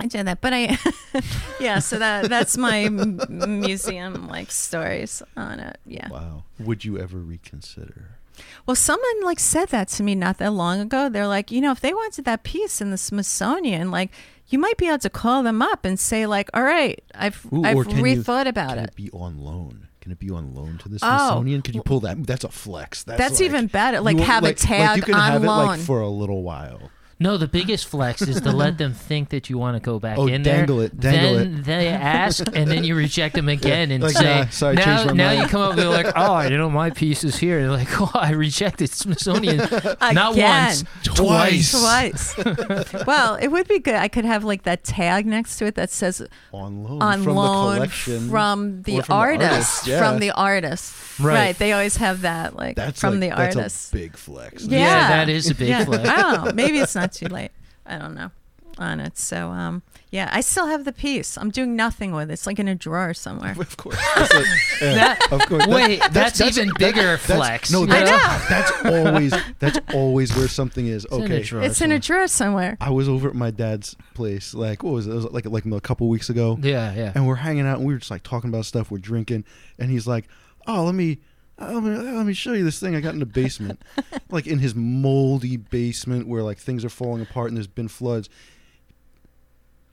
I 0.00 0.06
did 0.06 0.26
that, 0.26 0.40
but 0.40 0.52
I, 0.54 0.78
yeah. 1.60 1.78
So 1.78 1.98
that 1.98 2.28
that's 2.28 2.56
my 2.56 2.88
museum 2.88 4.28
like 4.28 4.50
stories 4.50 5.22
on 5.36 5.60
it. 5.60 5.78
Yeah. 5.86 6.08
Wow. 6.08 6.44
Would 6.58 6.84
you 6.84 6.98
ever 6.98 7.18
reconsider? 7.18 8.16
Well, 8.64 8.74
someone 8.74 9.22
like 9.22 9.38
said 9.38 9.68
that 9.68 9.88
to 9.88 10.02
me 10.02 10.14
not 10.14 10.38
that 10.38 10.52
long 10.52 10.80
ago. 10.80 11.08
They're 11.10 11.26
like, 11.26 11.50
you 11.50 11.60
know, 11.60 11.72
if 11.72 11.80
they 11.80 11.92
wanted 11.92 12.24
that 12.24 12.42
piece 12.42 12.80
in 12.80 12.90
the 12.90 12.96
Smithsonian, 12.96 13.90
like 13.90 14.10
you 14.48 14.58
might 14.58 14.78
be 14.78 14.88
able 14.88 14.98
to 15.00 15.10
call 15.10 15.42
them 15.42 15.60
up 15.60 15.84
and 15.84 16.00
say 16.00 16.26
like, 16.26 16.48
all 16.54 16.62
right, 16.62 17.02
I've 17.14 17.44
Ooh, 17.52 17.62
I've 17.64 17.86
can 17.86 17.98
you- 17.98 18.02
rethought 18.16 18.46
about 18.48 18.70
Can 18.70 18.78
it. 18.78 18.84
it 18.90 18.96
be 18.96 19.10
on 19.10 19.38
loan? 19.38 19.88
Can 20.10 20.16
it 20.16 20.18
be 20.18 20.30
on 20.32 20.54
loan 20.56 20.76
to 20.78 20.88
the 20.88 20.96
Oh. 21.00 21.06
Smithsonian? 21.18 21.62
Could 21.62 21.76
you 21.76 21.82
pull 21.84 22.00
that? 22.00 22.26
That's 22.26 22.42
a 22.42 22.48
flex. 22.48 23.04
That's, 23.04 23.16
That's 23.16 23.34
like- 23.40 23.48
even 23.48 23.66
better. 23.68 24.00
Like, 24.00 24.18
have 24.18 24.42
a 24.42 24.46
like, 24.46 24.56
like 24.56 24.68
tag 24.68 24.96
you 24.96 25.02
can 25.04 25.14
on 25.14 25.20
have 25.32 25.44
it 25.44 25.46
loan. 25.46 25.66
like 25.68 25.80
for 25.80 26.00
a 26.00 26.08
little 26.08 26.42
while. 26.42 26.90
No, 27.22 27.36
the 27.36 27.46
biggest 27.46 27.86
flex 27.86 28.22
is 28.22 28.40
to 28.40 28.50
let 28.50 28.78
them 28.78 28.94
think 28.94 29.28
that 29.28 29.50
you 29.50 29.58
want 29.58 29.76
to 29.76 29.80
go 29.80 29.98
back 29.98 30.16
Oh, 30.16 30.26
in 30.26 30.42
dangle 30.42 30.78
there. 30.78 30.86
it, 30.86 30.98
dangle 30.98 31.36
then 31.62 31.62
they 31.80 31.88
ask, 31.88 32.42
and 32.54 32.70
then 32.70 32.82
you 32.82 32.94
reject 32.94 33.34
them 33.34 33.46
again 33.50 33.90
and 33.90 34.02
Like, 34.02 34.12
say, 34.12 34.40
nah, 34.40 34.48
sorry, 34.48 34.76
now, 34.76 34.84
changed 34.84 35.06
my 35.08 35.12
now 35.12 35.28
mind." 35.28 35.40
you 35.42 35.46
come 35.48 35.60
up 35.60 35.70
and 35.72 35.78
they're 35.80 35.88
like, 35.90 36.12
oh, 36.16 36.40
you 36.40 36.56
know, 36.56 36.70
my 36.70 36.88
piece 36.88 37.22
is 37.22 37.36
here. 37.36 37.60
They're 37.60 37.70
like, 37.70 37.88
oh, 38.00 38.10
I 38.14 38.30
rejected 38.30 38.88
Smithsonian. 38.90 39.58
Not 40.00 40.32
Again. 40.32 40.66
once, 40.66 40.84
Twice. 41.04 41.72
twice. 41.72 42.34
Twice. 42.34 43.04
well, 43.06 43.34
it 43.34 43.48
would 43.48 43.68
be 43.68 43.80
good. 43.80 43.96
I 43.96 44.08
could 44.08 44.24
have 44.24 44.42
like 44.44 44.62
that 44.62 44.82
tag 44.82 45.26
next 45.26 45.58
to 45.58 45.66
it 45.66 45.74
that 45.74 45.90
says 45.90 46.26
On 46.52 46.82
loan 46.84 47.02
on 47.02 47.22
from 47.22 47.34
loan 47.36 47.70
the 47.72 47.74
collection. 47.76 48.30
from 48.30 48.82
the 48.84 48.96
or 48.98 49.02
from 49.02 49.12
the 49.12 49.14
artist. 49.14 49.50
artist, 49.52 49.86
yeah. 49.86 49.98
From 49.98 50.20
the 50.20 50.30
artist. 50.30 50.94
Right. 51.20 51.56
They 51.58 51.72
always 51.72 51.98
have 51.98 52.22
that 52.22 52.56
like 52.56 52.76
That's 52.76 52.98
from 52.98 53.20
like, 53.20 53.28
the 53.30 53.36
that's 53.36 53.56
artist. 53.56 53.92
a 53.92 53.96
big 53.98 54.16
flex. 54.16 54.64
Yeah. 54.64 54.78
Yeah, 54.78 55.08
that 55.08 55.28
is 55.28 55.50
a 55.50 55.54
big 55.54 55.68
yeah. 55.68 55.84
flex. 55.84 56.08
I. 56.08 56.52
Maybe 56.52 56.78
it's 56.78 56.94
not 56.94 57.09
too 57.12 57.26
late. 57.26 57.50
I 57.86 57.98
don't 57.98 58.14
know 58.14 58.30
on 58.78 59.00
it. 59.00 59.18
So 59.18 59.48
um 59.50 59.82
yeah, 60.10 60.28
I 60.32 60.40
still 60.40 60.66
have 60.66 60.84
the 60.84 60.92
piece. 60.92 61.36
I'm 61.36 61.50
doing 61.50 61.76
nothing 61.76 62.12
with 62.12 62.30
it. 62.30 62.34
It's 62.34 62.46
like 62.46 62.58
in 62.58 62.66
a 62.68 62.74
drawer 62.74 63.12
somewhere. 63.14 63.52
Of 63.58 63.76
course. 63.76 63.96
That's 64.16 64.32
like- 64.34 64.46
yeah, 64.80 64.94
That- 64.94 65.32
of 65.32 65.40
course. 65.46 65.66
wait, 65.66 66.00
that's 66.12 66.40
even 66.40 66.70
bigger 66.78 67.16
that's- 67.16 67.26
flex, 67.26 67.70
No, 67.70 67.80
you 67.82 67.86
that's, 67.88 68.10
know? 68.10 68.46
that's 68.48 68.84
always 68.86 69.34
that's 69.58 69.78
always 69.94 70.34
where 70.36 70.48
something 70.48 70.86
is. 70.86 71.04
in 71.04 71.20
a 71.20 71.24
Okay. 71.24 71.42
drawer. 71.42 71.62
It's 71.62 71.80
in 71.80 71.92
a 71.92 71.98
drawer 71.98 72.26
somewhere. 72.28 72.76
I 72.80 72.90
was 72.90 73.08
over 73.08 73.28
at 73.28 73.34
my 73.34 73.50
dad's 73.50 73.96
place. 74.14 74.54
Like 74.54 74.82
what 74.82 74.92
was 74.94 75.06
it? 75.06 75.10
It 75.10 75.14
was 75.14 75.24
like 75.26 75.46
like 75.46 75.66
a 75.66 75.80
couple 75.80 76.08
weeks 76.08 76.30
ago. 76.30 76.58
Yeah, 76.62 76.94
yeah. 76.94 77.12
and 77.14 77.26
we're 77.26 77.34
hanging 77.36 77.66
out 77.66 77.78
and 77.78 77.86
we 77.86 77.92
were 77.92 77.98
just 77.98 78.10
like 78.10 78.22
talking 78.22 78.48
about 78.50 78.64
stuff 78.66 78.90
we're 78.90 78.98
drinking 78.98 79.44
and 79.78 79.90
he's 79.90 80.06
like 80.06 80.26
oh 80.66 80.84
let 80.84 80.94
me 80.94 81.18
let 81.60 81.82
me, 81.82 81.90
let 81.96 82.26
me 82.26 82.32
show 82.32 82.52
you 82.52 82.64
this 82.64 82.80
thing 82.80 82.94
i 82.96 83.00
got 83.00 83.12
in 83.14 83.20
the 83.20 83.26
basement 83.26 83.80
like 84.30 84.46
in 84.46 84.58
his 84.58 84.74
moldy 84.74 85.56
basement 85.56 86.26
where 86.26 86.42
like 86.42 86.58
things 86.58 86.84
are 86.84 86.88
falling 86.90 87.22
apart 87.22 87.48
and 87.48 87.56
there's 87.56 87.66
been 87.66 87.88
floods 87.88 88.28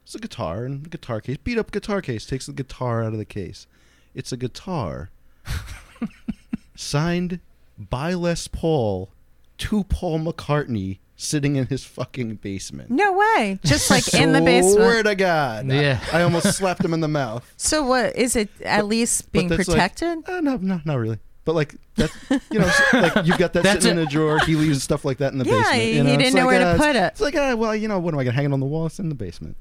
it's 0.03 0.15
a 0.15 0.19
guitar 0.19 0.63
and 0.65 0.83
the 0.85 0.89
guitar 0.89 1.19
case 1.21 1.37
beat 1.37 1.57
up 1.57 1.71
guitar 1.71 2.01
case 2.01 2.25
takes 2.25 2.45
the 2.45 2.53
guitar 2.53 3.03
out 3.03 3.11
of 3.13 3.19
the 3.19 3.25
case 3.25 3.67
it's 4.15 4.31
a 4.31 4.37
guitar 4.37 5.09
signed 6.75 7.39
by 7.77 8.13
les 8.13 8.47
paul 8.47 9.09
to 9.57 9.83
paul 9.85 10.19
mccartney 10.19 10.99
sitting 11.19 11.55
in 11.55 11.65
his 11.65 11.83
fucking 11.83 12.35
basement 12.35 12.91
No 12.91 13.11
way. 13.13 13.59
Just 13.65 13.89
like 13.89 14.13
in 14.13 14.33
the 14.33 14.41
basement. 14.41 14.75
Swear 14.75 15.03
basement. 15.03 15.07
to 15.07 15.15
God. 15.15 15.67
Yeah. 15.67 15.99
I, 16.13 16.19
I 16.19 16.23
almost 16.23 16.55
slapped 16.55 16.85
him 16.85 16.93
in 16.93 16.99
the 16.99 17.07
mouth. 17.07 17.51
So 17.57 17.83
what 17.83 18.15
is 18.15 18.35
it 18.35 18.49
at 18.61 18.85
least 18.85 19.31
being 19.31 19.47
that's 19.47 19.67
like- 19.67 19.75
protected? 19.97 20.29
Uh, 20.29 20.41
no, 20.41 20.57
no, 20.57 20.79
not 20.85 20.95
really. 20.99 21.17
But 21.47 21.55
like 21.55 21.75
that, 21.95 22.11
you 22.51 22.59
know, 22.59 22.69
like 22.93 23.25
you've 23.25 23.37
got 23.37 23.53
that 23.53 23.63
That's 23.67 23.83
sitting 23.85 23.97
a- 23.97 24.01
in 24.01 24.07
a 24.07 24.11
drawer. 24.11 24.37
He 24.39 24.55
leaves 24.57 24.83
stuff 24.83 25.05
like 25.05 25.19
that 25.19 25.31
in 25.31 25.39
the 25.39 25.45
Yeah, 25.45 25.53
basement. 25.61 25.81
he- 25.81 25.91
you 25.95 26.03
know? 26.03 26.09
he 26.09 26.15
It's 26.15 26.23
didn't 26.25 26.35
know 26.35 26.41
like, 26.41 26.47
where 26.47 26.59
to 26.59 26.65
uh, 26.65 26.77
put 26.77 26.95
it. 26.97 27.03
It's 27.13 27.21
like, 27.21 27.35
uh, 27.35 27.55
well, 27.57 27.73
you 27.73 27.87
know, 27.87 27.99
what 27.99 28.13
am 28.13 28.19
I 28.19 28.25
gonna 28.25 28.35
hang 28.35 28.45
it 28.45 28.51
on 28.53 28.59
the 28.59 28.65
wall? 28.65 28.85
It's 28.87 28.99
in 28.99 29.07
the 29.07 29.15
basement. 29.15 29.55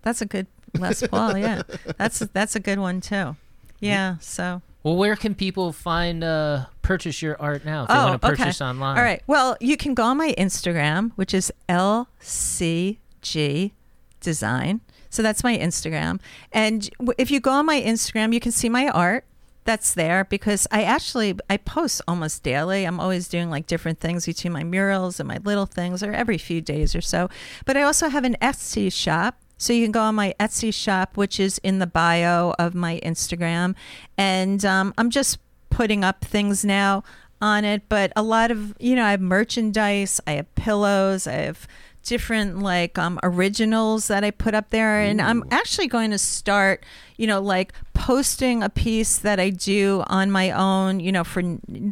That's 0.00 0.22
a 0.22 0.26
good 0.26 0.46
Les 0.78 1.06
Paul, 1.06 1.36
yeah. 1.36 1.62
That's 1.98 2.20
that's 2.20 2.56
a 2.56 2.60
good 2.60 2.78
one 2.78 3.02
too. 3.02 3.36
Yeah, 3.78 4.16
so 4.20 4.62
Well, 4.84 4.96
where 4.96 5.16
can 5.16 5.34
people 5.34 5.72
find 5.72 6.24
uh 6.24 6.64
purchase 6.80 7.20
your 7.20 7.36
art 7.40 7.66
now 7.66 7.82
if 7.82 7.88
they 7.88 7.94
Oh, 7.94 8.06
want 8.08 8.22
to 8.22 8.28
purchase 8.28 8.62
okay. 8.62 8.70
online? 8.70 8.96
All 8.96 9.04
right. 9.04 9.22
Well, 9.26 9.58
you 9.60 9.76
can 9.76 9.92
go 9.92 10.04
on 10.04 10.16
my 10.16 10.34
Instagram, 10.38 11.10
which 11.16 11.34
is 11.34 11.52
LCG 11.68 13.72
Design. 14.20 14.80
So 15.10 15.22
that's 15.22 15.44
my 15.44 15.58
Instagram. 15.58 16.20
And 16.52 16.88
w- 16.98 17.12
if 17.18 17.30
you 17.30 17.38
go 17.40 17.50
on 17.50 17.66
my 17.66 17.82
Instagram, 17.82 18.32
you 18.32 18.40
can 18.40 18.50
see 18.52 18.70
my 18.70 18.88
art. 18.88 19.24
That's 19.64 19.94
there 19.94 20.24
because 20.24 20.66
I 20.72 20.82
actually 20.82 21.36
I 21.48 21.56
post 21.56 22.02
almost 22.08 22.42
daily. 22.42 22.84
I'm 22.84 22.98
always 22.98 23.28
doing 23.28 23.48
like 23.48 23.68
different 23.68 24.00
things 24.00 24.26
between 24.26 24.52
my 24.52 24.64
murals 24.64 25.20
and 25.20 25.28
my 25.28 25.38
little 25.44 25.66
things, 25.66 26.02
or 26.02 26.12
every 26.12 26.36
few 26.36 26.60
days 26.60 26.96
or 26.96 27.00
so. 27.00 27.30
But 27.64 27.76
I 27.76 27.82
also 27.82 28.08
have 28.08 28.24
an 28.24 28.36
Etsy 28.42 28.92
shop, 28.92 29.40
so 29.58 29.72
you 29.72 29.84
can 29.84 29.92
go 29.92 30.00
on 30.00 30.16
my 30.16 30.34
Etsy 30.40 30.74
shop, 30.74 31.16
which 31.16 31.38
is 31.38 31.58
in 31.58 31.78
the 31.78 31.86
bio 31.86 32.54
of 32.58 32.74
my 32.74 33.00
Instagram, 33.04 33.76
and 34.18 34.64
um, 34.64 34.94
I'm 34.98 35.10
just 35.10 35.38
putting 35.70 36.02
up 36.02 36.24
things 36.24 36.64
now 36.64 37.04
on 37.40 37.64
it. 37.64 37.82
But 37.88 38.12
a 38.16 38.22
lot 38.22 38.50
of 38.50 38.74
you 38.80 38.96
know, 38.96 39.04
I 39.04 39.12
have 39.12 39.20
merchandise, 39.20 40.20
I 40.26 40.32
have 40.32 40.52
pillows, 40.56 41.28
I 41.28 41.34
have 41.34 41.68
different 42.02 42.58
like 42.58 42.98
um, 42.98 43.20
originals 43.22 44.08
that 44.08 44.24
I 44.24 44.32
put 44.32 44.54
up 44.54 44.70
there, 44.70 45.00
and 45.00 45.20
I'm 45.20 45.44
actually 45.50 45.86
going 45.86 46.10
to 46.10 46.18
start, 46.18 46.84
you 47.22 47.28
know, 47.28 47.40
like 47.40 47.72
posting 47.94 48.64
a 48.64 48.68
piece 48.68 49.16
that 49.16 49.38
I 49.38 49.50
do 49.50 50.02
on 50.08 50.28
my 50.32 50.50
own, 50.50 50.98
you 50.98 51.12
know, 51.12 51.22
for 51.22 51.40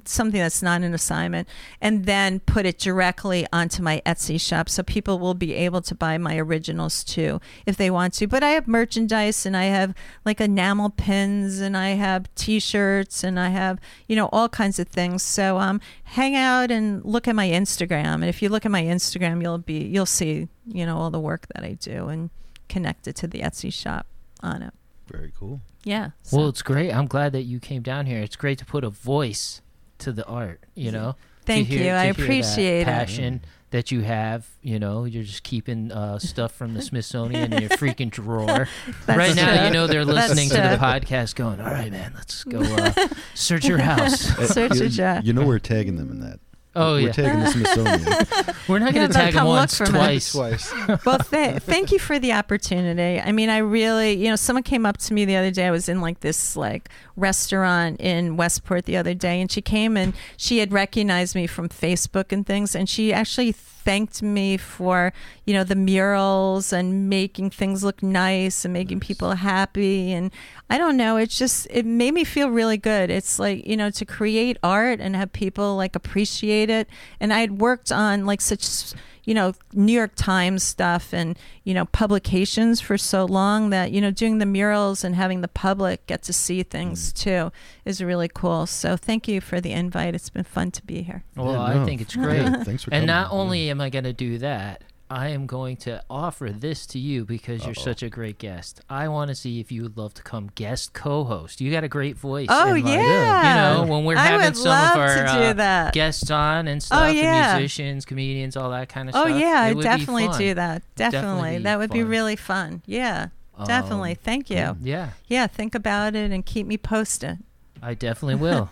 something 0.05 0.41
that's 0.41 0.61
not 0.61 0.83
an 0.83 0.93
assignment, 0.93 1.47
and 1.81 2.05
then 2.05 2.41
put 2.41 2.67
it 2.67 2.81
directly 2.81 3.47
onto 3.53 3.81
my 3.81 4.03
Etsy 4.05 4.41
shop, 4.41 4.69
so 4.69 4.83
people 4.83 5.21
will 5.21 5.35
be 5.35 5.55
able 5.55 5.83
to 5.83 5.95
buy 5.95 6.19
my 6.19 6.37
originals 6.37 7.05
too 7.05 7.41
if 7.65 7.77
they 7.77 7.93
want 7.93 8.15
to. 8.15 8.27
But 8.27 8.43
I 8.43 8.51
have 8.51 8.67
merchandise, 8.67 9.47
and 9.47 9.57
I 9.57 9.67
have 9.67 9.95
like 10.25 10.41
enamel 10.41 10.91
pins, 10.91 11.61
and 11.61 11.77
I 11.77 11.91
have 11.91 12.27
T-shirts, 12.35 13.23
and 13.23 13.39
I 13.39 13.51
have 13.51 13.79
you 14.09 14.17
know 14.17 14.31
all 14.33 14.49
kinds 14.49 14.81
of 14.81 14.89
things. 14.89 15.23
So 15.23 15.59
um, 15.59 15.81
hang 16.03 16.35
out 16.35 16.73
and 16.73 17.05
look 17.05 17.29
at 17.29 17.37
my 17.37 17.49
Instagram, 17.49 18.15
and 18.15 18.25
if 18.25 18.43
you 18.43 18.49
look 18.49 18.67
at 18.67 18.73
my 18.73 18.83
Instagram, 18.83 19.43
you'll 19.43 19.59
be 19.59 19.85
you'll 19.85 20.07
see 20.07 20.49
you 20.67 20.85
know 20.85 20.99
all 20.99 21.11
the 21.13 21.21
work 21.21 21.47
that 21.55 21.63
I 21.63 21.75
do 21.75 22.09
and 22.09 22.31
connect 22.69 23.07
it 23.07 23.15
to 23.15 23.29
the 23.29 23.43
Etsy 23.43 23.73
shop 23.73 24.09
on 24.43 24.63
it. 24.63 24.75
Very 25.11 25.33
cool. 25.39 25.61
Yeah. 25.85 26.11
so- 26.23 26.37
Well, 26.39 26.49
it's 26.49 26.63
great. 26.63 26.93
I'm 26.93 27.07
glad 27.07 27.33
that 27.33 27.43
you 27.43 27.59
came 27.61 27.83
down 27.83 28.07
here. 28.07 28.21
It's 28.21 28.37
great 28.37 28.59
to 28.59 28.65
put 28.65 28.85
a 28.85 28.91
voice 28.91 29.61
to 29.99 30.13
the 30.13 30.25
art. 30.27 30.61
You 30.75 30.93
know. 30.93 31.17
Thank 31.47 31.69
hear- 31.69 31.79
you. 31.79 31.91
I 31.93 32.05
hear 32.05 32.13
that 32.15 32.21
appreciate 32.23 32.81
it. 32.83 32.85
passion 32.85 33.41
that 33.71 33.91
you 33.91 34.03
have. 34.03 34.47
You 34.63 34.79
know, 34.79 35.05
you're 35.05 35.25
just 35.25 35.43
keeping 35.43 35.91
uh, 35.91 36.19
stuff 36.19 36.53
from 36.53 36.75
the 36.75 36.83
Smithsonian 36.83 37.53
in 37.53 37.61
your 37.63 37.71
freaking 37.79 38.11
drawer. 38.11 38.69
That's 39.07 39.19
right 39.19 39.35
now, 39.35 39.65
you 39.65 39.71
know 39.73 39.87
they're 39.87 40.05
listening 40.05 40.49
to 40.51 40.55
the 40.55 40.77
podcast, 40.81 41.35
going, 41.35 41.61
"All 41.61 41.67
right, 41.71 41.91
man, 41.91 42.13
let's 42.15 42.45
go 42.45 42.61
uh, 42.61 42.93
search 43.35 43.67
your 43.67 43.79
house." 43.93 44.31
Uh, 44.39 44.47
Search 44.47 44.75
you, 44.75 44.81
your 44.81 44.89
jar. 44.91 45.21
You 45.25 45.33
know 45.33 45.45
we're 45.47 45.59
tagging 45.59 45.97
them 45.97 46.11
in 46.11 46.21
that. 46.21 46.39
Oh 46.77 46.95
We're 46.95 47.01
yeah, 47.01 47.13
taking 47.13 47.41
the 47.41 47.47
Smithsonian 47.51 48.57
we're 48.69 48.79
not 48.79 48.95
going 48.95 49.09
to 49.09 49.13
tag 49.13 49.33
him 49.35 49.41
come 49.41 49.49
once, 49.49 49.77
for 49.77 49.87
twice. 49.87 50.33
twice. 50.33 50.73
well, 51.05 51.19
th- 51.19 51.63
thank 51.63 51.91
you 51.91 51.99
for 51.99 52.19
the 52.19 52.33
opportunity. 52.33 53.21
I 53.21 53.33
mean, 53.33 53.49
I 53.49 53.59
really, 53.59 54.13
you 54.13 54.29
know, 54.29 54.37
someone 54.37 54.63
came 54.63 54.87
up 54.87 54.99
to 54.99 55.15
me 55.15 55.25
the 55.25 55.37
other 55.37 55.51
day. 55.51 55.67
I 55.67 55.71
was 55.71 55.89
in 55.89 56.01
like 56.01 56.21
this 56.21 56.57
like 56.57 56.89
restaurant 57.17 58.01
in 58.01 58.37
Westport 58.37 58.85
the 58.85 58.97
other 58.97 59.15
day, 59.15 59.41
and 59.41 59.51
she 59.51 59.61
came 59.61 59.97
and 59.97 60.15
she 60.37 60.59
had 60.59 60.73
recognized 60.73 61.35
me 61.35 61.47
from 61.47 61.69
Facebook 61.69 62.33
and 62.33 62.47
things, 62.47 62.75
and 62.75 62.89
she 62.89 63.13
actually 63.13 63.53
thanked 63.81 64.23
me 64.23 64.59
for 64.59 65.11
you 65.47 65.55
know 65.55 65.65
the 65.65 65.75
murals 65.75 66.71
and 66.71 67.09
making 67.09 67.49
things 67.49 67.83
look 67.83 68.03
nice 68.03 68.63
and 68.65 68.75
making 68.75 69.01
people 69.01 69.33
happy 69.33 70.13
and 70.13 70.31
i 70.69 70.77
don't 70.77 70.99
know 70.99 71.17
it's 71.17 71.39
just 71.39 71.67
it 71.71 71.87
made 71.87 72.13
me 72.13 72.23
feel 72.23 72.51
really 72.51 72.77
good 72.77 73.09
it's 73.09 73.39
like 73.39 73.67
you 73.67 73.77
know 73.79 73.89
to 73.89 74.05
create 74.05 74.59
art 74.63 75.01
and 75.01 75.17
have 75.17 75.33
people 75.33 75.77
like 75.77 75.97
appreciate 75.97 76.60
it. 76.69 76.89
And 77.21 77.33
i 77.33 77.41
had 77.41 77.61
worked 77.61 77.91
on 77.91 78.27
like 78.27 78.41
such 78.41 78.93
you 79.25 79.35
know 79.35 79.53
new 79.75 79.93
york 79.93 80.13
times 80.17 80.63
stuff 80.63 81.13
and 81.13 81.39
you 81.65 81.75
know 81.75 81.85
publications 81.87 82.81
for 82.81 82.99
so 82.99 83.25
long 83.25 83.71
that 83.71 83.93
you 83.93 84.01
know 84.01 84.11
doing 84.11 84.39
the 84.39 84.47
murals 84.47 85.05
and 85.05 85.15
having 85.15 85.41
the 85.41 85.49
public 85.49 86.05
get 86.07 86.23
to 86.23 86.33
see 86.33 86.63
things 86.63 87.13
mm-hmm. 87.13 87.31
too 87.31 87.53
is 87.85 88.03
really 88.03 88.29
cool. 88.29 88.67
So 88.67 88.97
thank 88.97 89.29
you 89.29 89.41
for 89.41 89.61
the 89.61 89.73
invite. 89.73 90.15
It's 90.15 90.31
been 90.31 90.45
fun 90.45 90.71
to 90.73 90.83
be 90.85 91.03
here. 91.03 91.25
Well, 91.37 91.53
Yeah, 91.53 91.63
I 91.63 91.85
think 91.85 92.01
it's 92.01 92.17
great. 92.27 92.43
Yeah, 92.43 92.65
thanks 92.65 92.85
for 92.85 92.91
and 92.93 93.03
coming. 93.03 93.07
not 93.07 93.33
only 93.33 93.71
am 93.71 93.81
I 93.81 93.91
going 93.91 94.05
to 94.05 94.13
do 94.13 94.39
that, 94.39 94.83
I 95.13 95.31
am 95.31 95.47
going 95.47 95.77
to 95.79 96.01
offer 96.09 96.51
this 96.51 96.87
to 96.87 96.99
you 97.01 97.25
because 97.25 97.63
you're 97.63 97.71
Uh-oh. 97.77 97.83
such 97.83 98.05
a 98.05 98.09
great 98.09 98.39
guest. 98.39 98.81
I 98.89 99.09
want 99.09 99.29
to 99.31 99.35
see 99.35 99.59
if 99.59 99.73
you 99.73 99.83
would 99.83 99.97
love 99.97 100.15
to 100.15 100.23
come 100.23 100.53
guest 100.55 100.93
co-host. 100.93 101.61
You 101.61 101.73
got 101.73 101.83
a 101.83 101.89
great 101.89 102.17
voice. 102.17 102.47
oh 102.49 102.75
and, 102.75 102.85
like, 102.85 102.95
yeah 102.95 103.79
You 103.81 103.85
know, 103.87 103.93
when 103.93 104.05
we're 104.05 104.17
I 104.17 104.27
having 104.27 104.55
some 104.55 104.69
love 104.69 104.93
of 104.93 105.01
our 105.01 105.15
to 105.17 105.23
do 105.33 105.39
uh, 105.49 105.53
that 105.55 105.95
guests 105.95 106.31
on 106.31 106.69
and 106.69 106.81
stuff, 106.81 107.13
yeah. 107.13 107.51
and 107.55 107.59
musicians, 107.59 108.05
comedians, 108.05 108.57
all 108.57 108.71
that 108.71 108.89
kind 108.89 109.09
of 109.09 109.17
Oh 109.17 109.25
stuff. 109.27 109.35
Oh 109.35 109.37
yeah, 109.37 109.61
I 109.63 109.75
definitely 109.75 110.29
do 110.39 110.55
that. 110.55 110.83
Definitely 110.95 111.21
Definitely, 111.21 111.59
that 111.65 111.79
would 111.81 111.91
be 111.91 112.05
really 112.05 112.37
fun. 112.37 112.83
Yeah, 112.87 113.29
Um, 113.59 113.67
definitely. 113.67 114.15
Thank 114.15 114.49
you. 114.49 114.77
Yeah, 114.81 115.11
Yeah, 115.27 115.49
think 115.49 115.75
about 115.75 116.15
it 116.15 116.31
and 116.31 116.47
keep 116.47 116.69
me 116.69 116.79
posted. 116.79 117.39
I 117.83 117.95
definitely 117.95 118.37
will. 118.37 118.71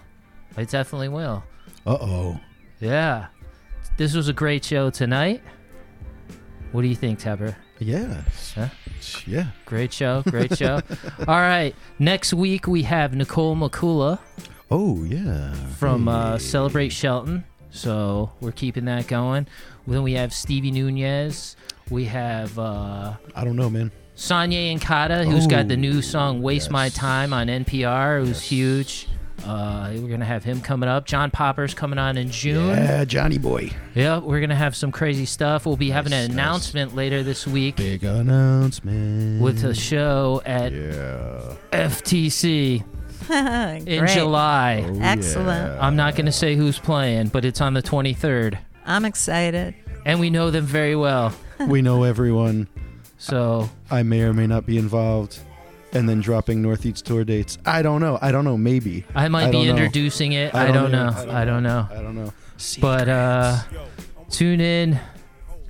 I 0.56 0.62
definitely 0.62 1.08
will. 1.08 1.42
Uh 1.84 1.98
oh. 2.00 2.40
Yeah. 2.78 3.26
This 3.96 4.14
was 4.14 4.28
a 4.28 4.32
great 4.32 4.64
show 4.64 4.90
tonight. 4.90 5.42
What 6.72 6.82
do 6.82 6.88
you 6.88 6.94
think, 6.94 7.18
Tepper? 7.20 7.54
Yeah. 7.78 8.22
Huh? 8.54 8.68
Yeah. 9.26 9.46
Great 9.64 9.92
show, 9.92 10.22
great 10.22 10.56
show. 10.56 10.80
All 11.28 11.40
right, 11.40 11.74
next 11.98 12.34
week 12.34 12.66
we 12.66 12.82
have 12.82 13.14
Nicole 13.14 13.56
McCula 13.56 14.18
Oh 14.70 15.04
yeah. 15.04 15.54
from 15.76 16.08
uh, 16.08 16.38
Celebrate 16.38 16.90
Shelton, 16.90 17.44
so 17.70 18.32
we're 18.40 18.52
keeping 18.52 18.84
that 18.86 19.06
going. 19.06 19.46
Then 19.86 20.02
we 20.02 20.12
have 20.14 20.34
Stevie 20.34 20.70
Nunez. 20.70 21.56
We 21.88 22.04
have 22.06 22.58
uh, 22.58 23.14
I 23.34 23.44
don't 23.44 23.56
know, 23.56 23.70
man. 23.70 23.90
Sonia 24.14 24.76
Incata, 24.76 25.24
who's 25.24 25.46
got 25.46 25.68
the 25.68 25.74
Oh, 25.74 25.78
new 25.78 26.02
song 26.02 26.42
"Waste 26.42 26.70
My. 26.70 26.88
Time" 26.90 27.32
on 27.32 27.46
NPR, 27.46 28.18
who's 28.20 28.28
Yes. 28.30 28.42
huge. 28.42 29.08
Uh, 29.44 29.90
we're 29.94 30.08
gonna 30.08 30.24
have 30.24 30.44
him 30.44 30.60
coming 30.60 30.88
up. 30.88 31.06
John 31.06 31.30
Popper's 31.30 31.72
coming 31.74 31.98
on 31.98 32.16
in 32.18 32.30
June. 32.30 32.68
Yeah, 32.68 33.04
Johnny 33.04 33.38
boy. 33.38 33.70
Yeah, 33.94 34.18
we're 34.18 34.40
gonna 34.40 34.54
have 34.56 34.74
some 34.76 34.92
crazy 34.92 35.24
stuff. 35.24 35.64
We'll 35.64 35.76
be 35.76 35.90
having 35.90 36.10
Nice, 36.10 36.26
an 36.28 36.36
nice. 36.36 36.44
announcement 36.44 36.94
later 36.94 37.22
this 37.22 37.46
week 37.46 37.76
Big 37.76 38.04
announcement. 38.04 39.40
with 39.40 39.64
a 39.64 39.74
show 39.74 40.42
at 40.44 40.72
Yeah. 40.72 41.54
FTC 41.72 42.82
in 43.30 44.06
July. 44.06 44.84
Oh, 44.88 44.98
Excellent. 45.00 45.72
yeah. 45.74 45.78
I'm 45.86 45.96
not 45.96 46.14
going 46.14 46.26
to 46.26 46.32
say 46.32 46.54
who's 46.54 46.78
playing, 46.78 47.28
but 47.28 47.44
it's 47.44 47.60
on 47.60 47.74
the 47.74 47.82
23rd. 47.82 48.58
I'm 48.86 49.04
excited. 49.04 49.74
And 50.06 50.18
we 50.20 50.30
know 50.30 50.50
them 50.50 50.64
very 50.64 50.96
well. 50.96 51.34
we 51.66 51.82
know 51.82 52.04
everyone. 52.04 52.68
So, 53.18 53.68
I 53.90 54.02
may 54.04 54.22
or 54.22 54.32
may 54.32 54.46
not 54.46 54.64
be 54.64 54.78
involved. 54.78 55.40
And 55.92 56.08
then 56.08 56.20
dropping 56.20 56.60
Northeast 56.60 57.06
tour 57.06 57.24
dates. 57.24 57.56
I 57.64 57.80
don't 57.82 58.00
know. 58.00 58.18
I 58.20 58.30
don't 58.30 58.44
know. 58.44 58.58
Maybe. 58.58 59.04
I 59.14 59.28
might 59.28 59.44
I 59.44 59.50
be 59.50 59.52
don't 59.52 59.66
know. 59.76 59.82
introducing 59.82 60.32
it. 60.32 60.54
I 60.54 60.70
don't, 60.70 60.92
know. 60.92 61.08
I 61.30 61.44
don't 61.46 61.62
know. 61.62 61.86
I 61.90 61.94
don't 62.02 62.14
know. 62.14 62.32
But 62.80 63.08
uh, 63.08 63.58
tune 64.30 64.60
in 64.60 65.00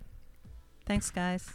Thanks, 0.85 1.09
guys. 1.09 1.51